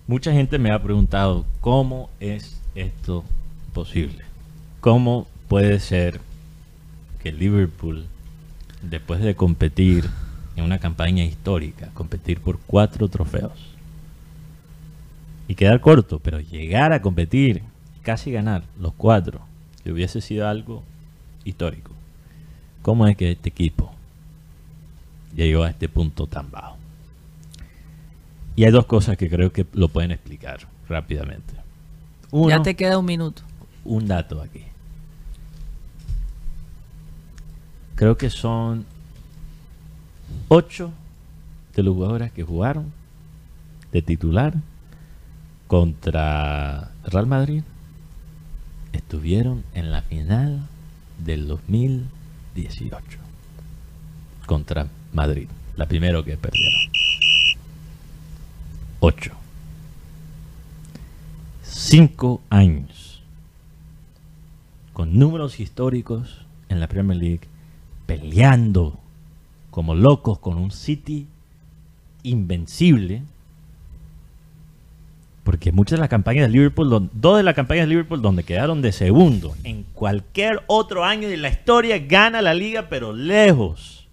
mucha 0.06 0.30
gente 0.32 0.58
me 0.58 0.70
ha 0.72 0.82
preguntado 0.82 1.46
cómo 1.62 2.10
es 2.20 2.60
esto 2.74 3.24
posible. 3.72 4.24
¿Cómo 4.80 5.26
puede 5.48 5.80
ser 5.80 6.20
que 7.22 7.32
Liverpool, 7.32 8.04
después 8.82 9.20
de 9.20 9.34
competir 9.34 10.04
en 10.54 10.64
una 10.64 10.78
campaña 10.78 11.24
histórica, 11.24 11.88
competir 11.94 12.40
por 12.40 12.58
cuatro 12.66 13.08
trofeos 13.08 13.52
y 15.48 15.54
quedar 15.54 15.80
corto, 15.80 16.18
pero 16.18 16.40
llegar 16.40 16.92
a 16.92 17.00
competir, 17.00 17.62
casi 18.02 18.30
ganar 18.30 18.62
los 18.78 18.92
cuatro, 18.94 19.40
que 19.86 19.92
hubiese 19.92 20.20
sido 20.20 20.48
algo 20.48 20.82
histórico? 21.44 21.92
¿Cómo 22.82 23.06
es 23.06 23.16
que 23.16 23.30
este 23.30 23.50
equipo 23.50 23.92
llegó 25.36 25.62
a 25.62 25.70
este 25.70 25.88
punto 25.88 26.26
tan 26.26 26.50
bajo? 26.50 26.76
Y 28.56 28.64
hay 28.64 28.72
dos 28.72 28.86
cosas 28.86 29.16
que 29.16 29.30
creo 29.30 29.52
que 29.52 29.64
lo 29.74 29.86
pueden 29.86 30.10
explicar 30.10 30.66
rápidamente. 30.88 31.54
Uno, 32.32 32.48
Ya 32.48 32.60
te 32.64 32.74
queda 32.74 32.98
un 32.98 33.04
minuto. 33.06 33.42
un 33.84 34.08
dato 34.08 34.42
aquí. 34.42 34.64
Creo 37.94 38.18
que 38.18 38.28
son 38.28 38.84
ocho 40.48 40.90
de 41.76 41.84
los 41.84 41.94
jugadores 41.94 42.32
que 42.32 42.42
jugaron 42.42 42.92
de 43.92 44.02
titular 44.02 44.52
contra 45.68 46.90
Real 47.04 47.26
Madrid 47.26 47.62
estuvieron 48.96 49.64
en 49.74 49.92
la 49.92 50.02
final 50.02 50.66
del 51.24 51.46
2018 51.46 53.18
contra 54.46 54.88
Madrid, 55.12 55.48
la 55.76 55.86
primera 55.86 56.22
que 56.22 56.36
perdieron. 56.36 56.80
Ocho. 59.00 59.32
Cinco 61.62 62.40
años 62.50 63.22
con 64.96 65.18
números 65.18 65.60
históricos 65.60 66.40
en 66.70 66.80
la 66.80 66.88
Premier 66.88 67.18
League, 67.18 67.42
peleando 68.06 68.98
como 69.70 69.94
locos 69.94 70.38
con 70.38 70.56
un 70.56 70.70
City 70.70 71.26
invencible. 72.22 73.22
Porque 75.46 75.70
muchas 75.70 75.98
de 75.98 76.00
las 76.00 76.08
campañas 76.08 76.48
de 76.48 76.52
Liverpool, 76.52 77.08
dos 77.12 77.36
de 77.36 77.44
las 77.44 77.54
campañas 77.54 77.84
de 77.84 77.90
Liverpool 77.90 78.20
donde 78.20 78.42
quedaron 78.42 78.82
de 78.82 78.90
segundo, 78.90 79.54
en 79.62 79.84
cualquier 79.94 80.62
otro 80.66 81.04
año 81.04 81.28
de 81.28 81.36
la 81.36 81.48
historia 81.48 81.98
gana 82.00 82.42
la 82.42 82.52
liga, 82.52 82.88
pero 82.90 83.12
lejos, 83.12 84.08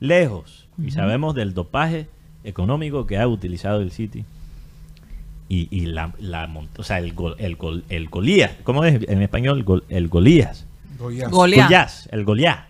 lejos. 0.00 0.66
Y 0.82 0.90
sabemos 0.90 1.34
del 1.34 1.52
dopaje 1.52 2.08
económico 2.44 3.06
que 3.06 3.18
ha 3.18 3.28
utilizado 3.28 3.82
el 3.82 3.90
City. 3.90 4.24
Y, 5.50 5.68
y 5.70 5.84
la, 5.84 6.14
la 6.18 6.50
o 6.78 6.82
sea, 6.82 6.98
el, 6.98 7.12
gol, 7.12 7.36
el, 7.38 7.56
gol, 7.56 7.84
el 7.90 8.08
Golías, 8.08 8.52
¿cómo 8.64 8.86
es 8.86 9.06
en 9.06 9.20
español? 9.20 9.62
Gol- 9.64 9.84
el 9.90 10.08
Golías. 10.08 10.64
Goiás. 10.98 11.30
Goliat. 11.30 11.64
Goliás, 11.66 12.08
el 12.10 12.24
Goliat. 12.24 12.64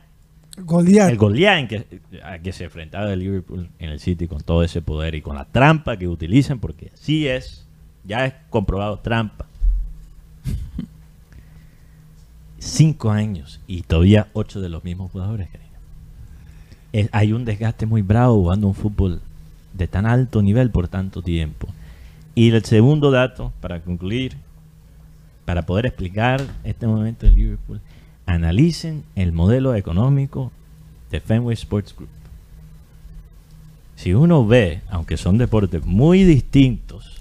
Goliat. 0.58 1.10
El 1.10 1.16
Goliat 1.16 1.58
en 1.60 1.68
que, 1.68 1.86
a 2.24 2.40
que 2.40 2.52
se 2.52 2.64
enfrentaba 2.64 3.12
el 3.12 3.20
Liverpool 3.20 3.68
en 3.78 3.90
el 3.90 4.00
City 4.00 4.26
con 4.26 4.42
todo 4.42 4.64
ese 4.64 4.82
poder 4.82 5.14
y 5.14 5.22
con 5.22 5.36
la 5.36 5.44
trampa 5.44 5.96
que 5.96 6.08
utilizan, 6.08 6.58
porque 6.58 6.90
sí 6.94 7.28
es, 7.28 7.63
ya 8.04 8.26
es 8.26 8.34
comprobado 8.50 8.98
trampa. 8.98 9.46
Cinco 12.58 13.10
años 13.10 13.60
y 13.66 13.82
todavía 13.82 14.28
ocho 14.32 14.60
de 14.60 14.68
los 14.68 14.84
mismos 14.84 15.10
jugadores. 15.12 15.48
Karina. 15.48 17.08
Hay 17.12 17.32
un 17.32 17.44
desgaste 17.44 17.86
muy 17.86 18.02
bravo 18.02 18.34
jugando 18.34 18.68
un 18.68 18.74
fútbol 18.74 19.20
de 19.72 19.88
tan 19.88 20.06
alto 20.06 20.42
nivel 20.42 20.70
por 20.70 20.88
tanto 20.88 21.22
tiempo. 21.22 21.68
Y 22.34 22.50
el 22.50 22.64
segundo 22.64 23.10
dato, 23.10 23.52
para 23.60 23.80
concluir, 23.80 24.36
para 25.44 25.66
poder 25.66 25.86
explicar 25.86 26.42
este 26.64 26.86
momento 26.86 27.26
de 27.26 27.32
Liverpool, 27.32 27.80
analicen 28.26 29.04
el 29.14 29.32
modelo 29.32 29.74
económico 29.74 30.50
de 31.10 31.20
Fenway 31.20 31.54
Sports 31.54 31.94
Group. 31.94 32.08
Si 33.96 34.14
uno 34.14 34.46
ve, 34.46 34.80
aunque 34.88 35.16
son 35.16 35.38
deportes 35.38 35.84
muy 35.84 36.24
distintos, 36.24 37.13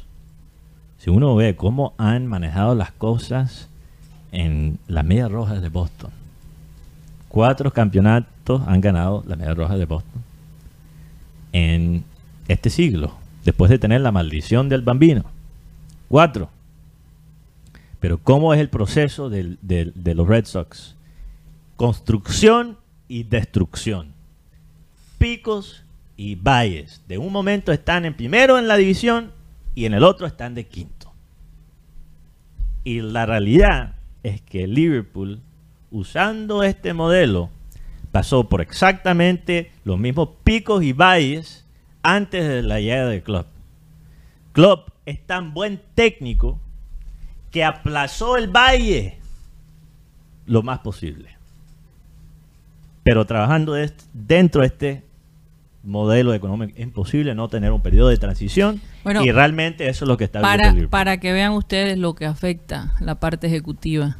si 1.04 1.10
uno 1.10 1.36
ve 1.36 1.58
cómo 1.58 1.94
han 1.98 2.28
manejado 2.28 2.76
las 2.76 2.94
cosas 2.94 3.68
en 4.32 4.80
las 4.88 5.04
Medias 5.04 5.30
Rojas 5.30 5.62
de 5.62 5.68
Boston, 5.68 6.12
cuatro 7.28 7.74
campeonatos 7.74 8.62
han 8.66 8.80
ganado 8.80 9.22
las 9.28 9.38
Medias 9.38 9.58
Rojas 9.58 9.78
de 9.78 9.86
Boston 9.86 10.24
en 11.52 12.06
este 12.48 12.70
siglo, 12.70 13.18
después 13.44 13.70
de 13.70 13.80
tener 13.80 14.00
la 14.00 14.14
maldición 14.14 14.70
del 14.70 14.82
bambino. 14.82 15.26
Cuatro. 16.08 16.50
Pero 18.00 18.18
¿cómo 18.18 18.54
es 18.54 18.62
el 18.62 18.70
proceso 18.70 19.30
de 19.30 20.14
los 20.16 20.28
Red 20.28 20.46
Sox? 20.46 20.96
Construcción 21.76 22.78
y 23.10 23.24
destrucción. 23.24 24.14
Picos 25.18 25.84
y 26.16 26.36
valles. 26.36 27.02
De 27.10 27.18
un 27.18 27.34
momento 27.34 27.74
están 27.74 28.06
en 28.06 28.14
primero 28.14 28.58
en 28.58 28.70
la 28.70 28.78
división 28.78 29.43
y 29.76 29.86
en 29.86 29.94
el 29.94 30.04
otro 30.04 30.28
están 30.28 30.56
de 30.56 30.68
quinto. 30.68 31.12
Y 32.84 33.02
la 33.02 33.26
realidad 33.26 33.96
es 34.24 34.42
que 34.42 34.68
Liverpool, 34.68 35.42
usando 35.92 36.64
este 36.64 36.94
modelo, 36.94 37.50
pasó 38.12 38.50
por 38.50 38.62
exactamente 38.62 39.72
los 39.84 39.98
mismos 39.98 40.30
picos 40.44 40.84
y 40.84 40.94
valles 40.94 41.66
antes 42.04 42.48
de 42.48 42.62
la 42.62 42.80
llegada 42.80 43.10
del 43.10 43.24
club. 43.24 43.46
Klopp 44.52 44.90
es 45.06 45.26
tan 45.26 45.54
buen 45.54 45.82
técnico 45.96 46.60
que 47.52 47.64
aplazó 47.64 48.38
el 48.38 48.48
valle 48.48 49.18
lo 50.46 50.62
más 50.62 50.80
posible. 50.80 51.38
Pero 53.04 53.26
trabajando 53.26 53.76
dentro 54.14 54.62
de 54.62 54.68
este 54.68 55.04
modelo 55.84 56.34
económico 56.34 56.72
es 56.78 56.84
imposible 56.84 57.36
no 57.36 57.50
tener 57.50 57.72
un 57.74 57.82
periodo 57.82 58.08
de 58.10 58.18
transición 58.18 58.80
Bueno, 59.04 59.24
y 59.26 59.32
realmente 59.32 59.90
eso 59.90 60.06
es 60.06 60.08
lo 60.10 60.16
que 60.18 60.24
está 60.24 60.40
Para, 60.42 60.70
el 60.70 60.88
para 60.88 61.18
que 61.18 61.34
vean 61.34 61.52
ustedes 61.54 61.98
lo 61.98 62.16
que 62.16 62.26
afecta 62.26 62.94
la 63.02 63.16
parte 63.16 63.48
ejecutiva 63.48 64.16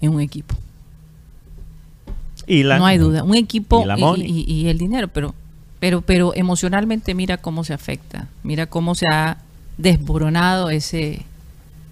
en 0.00 0.14
un 0.14 0.20
equipo. 0.20 0.54
Y 2.46 2.62
la- 2.64 2.78
no 2.78 2.86
hay 2.86 2.98
duda. 2.98 3.22
Un 3.24 3.36
equipo 3.36 3.82
y 3.82 3.86
la 3.86 3.98
y, 3.98 4.00
money. 4.00 4.44
y- 4.46 4.52
y 4.52 4.68
el 4.68 4.78
dinero, 4.78 5.08
pero, 5.08 5.34
pero, 5.80 6.00
pero 6.02 6.34
emocionalmente 6.34 7.14
mira 7.14 7.36
cómo 7.36 7.64
se 7.64 7.72
afecta. 7.72 8.28
Mira 8.42 8.66
cómo 8.66 8.94
se 8.94 9.06
ha 9.12 9.38
desboronado 9.78 10.70
ese, 10.70 11.22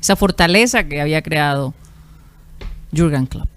esa 0.01 0.17
fortaleza 0.17 0.85
que 0.85 1.01
había 1.01 1.23
creado 1.23 1.75
Jurgen 2.97 3.27
Klopp. 3.27 3.49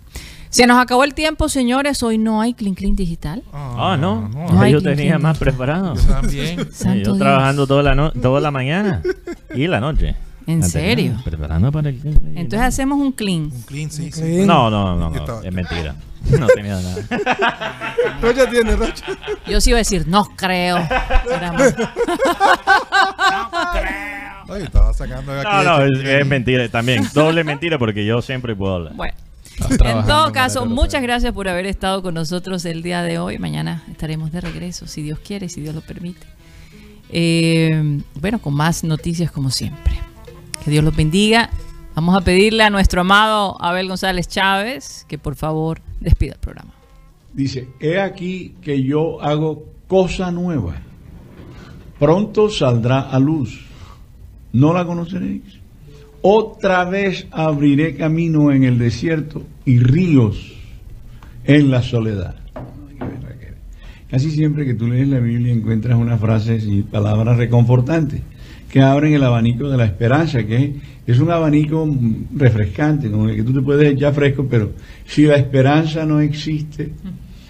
Se 0.54 0.68
nos 0.68 0.78
acabó 0.80 1.04
el 1.04 1.16
tiempo, 1.16 1.50
señores. 1.50 2.04
Hoy 2.04 2.20
no 2.20 2.40
hay 2.40 2.54
Clean 2.54 2.76
Clean 2.76 2.96
Digital. 2.96 3.42
Ah, 3.52 3.98
no. 4.00 4.30
No 4.30 4.62
hay 4.62 4.72
yo 4.72 4.84
tenía 4.84 5.18
más 5.18 5.36
preparado. 5.40 5.96
Yo 5.96 6.02
también. 6.04 6.60
Sí, 6.60 6.66
Santo 6.84 6.98
yo 7.00 7.04
Dios. 7.06 7.18
trabajando 7.18 7.66
toda 7.66 7.82
la, 7.82 7.96
no- 7.96 8.12
toda 8.12 8.40
la 8.40 8.52
mañana 8.52 9.02
y 9.56 9.66
la 9.66 9.80
noche. 9.80 10.16
¿En 10.46 10.56
Antes, 10.56 10.72
serio? 10.74 11.16
Preparando 11.24 11.72
para 11.72 11.90
el... 11.90 12.00
Entonces 12.36 12.68
hacemos 12.68 13.00
un 13.00 13.14
clean. 13.14 13.46
Un 13.46 13.62
clean, 13.64 13.90
sí, 13.90 14.12
sí. 14.12 14.22
Clean. 14.22 14.46
No, 14.46 14.70
no, 14.70 14.96
no, 14.96 15.10
no, 15.10 15.16
Estaba- 15.16 15.42
es 15.44 15.52
mentira. 15.54 15.96
No 16.38 16.46
tenía 16.48 16.76
nada. 16.76 16.96
Rocha 18.22 18.48
tiene, 18.48 18.76
Rocha. 18.76 19.06
Yo 19.48 19.60
sí 19.60 19.72
iba 19.72 19.78
a 19.78 19.82
decir, 19.82 20.08
no 20.08 20.24
creo. 20.36 20.78
Era 20.78 21.52
más. 21.52 21.74
Ay, 24.50 24.64
estaba 24.64 24.94
sacando 24.94 25.32
aquí 25.32 25.48
No, 25.52 25.64
no, 25.64 25.82
es, 25.86 25.92
es 26.08 26.28
mentira 26.28 26.70
también. 26.70 27.08
Doble 27.12 27.44
mentira 27.44 27.80
porque 27.80 28.06
yo 28.06 28.22
siempre 28.22 28.56
puedo 28.56 28.76
hablar. 28.76 28.94
Bueno. 28.94 29.16
En 29.60 30.06
todo 30.06 30.32
caso, 30.32 30.66
muchas 30.66 31.02
gracias 31.02 31.34
por 31.34 31.48
haber 31.48 31.66
estado 31.66 32.02
con 32.02 32.14
nosotros 32.14 32.66
el 32.66 32.82
día 32.82 33.04
de 33.04 33.20
hoy. 33.20 33.38
Mañana 33.38 33.84
estaremos 33.90 34.32
de 34.32 34.42
regreso, 34.42 34.88
si 34.88 35.02
Dios 35.02 35.20
quiere, 35.20 35.50
si 35.50 35.62
Dios 35.62 35.76
lo 35.76 35.82
permite. 35.82 36.26
Eh, 37.10 38.02
bueno, 38.20 38.40
con 38.40 38.54
más 38.54 38.84
noticias 38.84 39.32
como 39.32 39.50
siempre. 39.50 39.94
Que 40.64 40.72
Dios 40.72 40.84
los 40.84 40.96
bendiga. 40.96 41.50
Vamos 41.96 42.16
a 42.16 42.22
pedirle 42.22 42.64
a 42.64 42.70
nuestro 42.70 43.02
amado 43.02 43.62
Abel 43.62 43.88
González 43.88 44.28
Chávez 44.28 45.06
que 45.08 45.20
por 45.20 45.36
favor 45.36 45.82
despida 46.00 46.34
el 46.34 46.40
programa. 46.40 46.74
Dice, 47.34 47.70
he 47.80 48.00
aquí 48.00 48.56
que 48.62 48.84
yo 48.84 49.22
hago 49.22 49.66
cosa 49.88 50.32
nueva. 50.32 50.76
Pronto 52.00 52.50
saldrá 52.50 53.02
a 53.02 53.20
luz. 53.20 53.66
¿No 54.52 54.74
la 54.74 54.86
conoceréis? 54.86 55.53
Otra 56.26 56.86
vez 56.86 57.28
abriré 57.32 57.98
camino 57.98 58.54
en 58.54 58.64
el 58.64 58.80
desierto 58.80 59.44
y 59.66 59.80
ríos 59.80 60.54
en 61.44 61.70
la 61.70 61.82
soledad. 61.82 62.36
Casi 64.10 64.32
siempre 64.32 64.66
que 64.66 64.74
tú 64.74 64.88
lees 64.88 65.10
la 65.10 65.20
Biblia 65.20 65.52
encuentras 65.52 65.98
unas 65.98 66.22
frases 66.22 66.64
y 66.66 66.82
palabras 66.82 67.36
reconfortantes 67.36 68.22
que 68.70 68.80
abren 68.80 69.14
el 69.14 69.24
abanico 69.24 69.70
de 69.70 69.76
la 69.76 69.84
esperanza, 69.84 70.46
que 70.46 70.76
es, 71.06 71.20
un 71.20 71.30
abanico 71.30 71.86
refrescante, 72.34 73.12
con 73.12 73.30
el 73.30 73.36
que 73.36 73.44
tú 73.44 73.54
te 73.54 73.62
puedes 73.62 73.94
echar 73.94 74.14
fresco, 74.14 74.48
pero 74.50 74.72
si 75.06 75.26
la 75.26 75.36
esperanza 75.36 76.06
no 76.06 76.22
existe, 76.22 76.94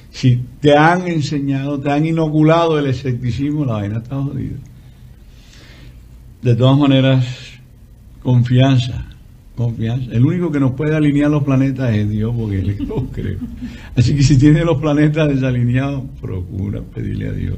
si 0.10 0.42
te 0.60 0.76
han 0.76 1.08
enseñado, 1.08 1.80
te 1.80 1.92
han 1.92 2.08
inoculado 2.08 2.80
el 2.80 2.88
escepticismo, 2.88 3.66
la 3.66 3.74
vaina 3.74 4.00
está 4.00 4.16
jodida. 4.16 4.58
De 6.42 6.56
todas 6.56 6.78
maneras, 6.78 7.53
confianza, 8.24 9.06
confianza. 9.56 10.12
El 10.12 10.26
único 10.26 10.52
que 10.52 10.60
nos 10.60 10.72
puede 10.72 10.96
alinear 10.96 11.30
los 11.30 11.44
planetas 11.44 11.94
es 11.94 12.10
Dios, 12.10 12.34
porque 12.36 12.60
Él 12.60 12.70
es 12.72 12.80
lo 12.80 13.06
creo. 13.12 13.38
Así 13.96 14.16
que 14.16 14.24
si 14.24 14.38
tienes 14.38 14.66
los 14.66 14.80
planetas 14.80 15.30
desalineados, 15.30 16.04
procura 16.20 16.82
pedirle 16.82 17.28
a 17.28 17.32
Dios 17.34 17.58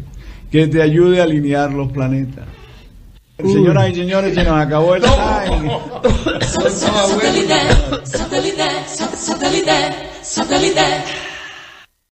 que 0.52 0.68
te 0.68 0.82
ayude 0.82 1.20
a 1.20 1.24
alinear 1.24 1.72
los 1.74 1.92
planetas. 1.92 2.46
Señoras 3.38 3.90
y 3.90 3.96
señores, 3.96 4.34
se 4.34 4.44
nos 4.46 4.58
acabó 4.58 4.96
el 4.96 5.04
time. 5.04 5.70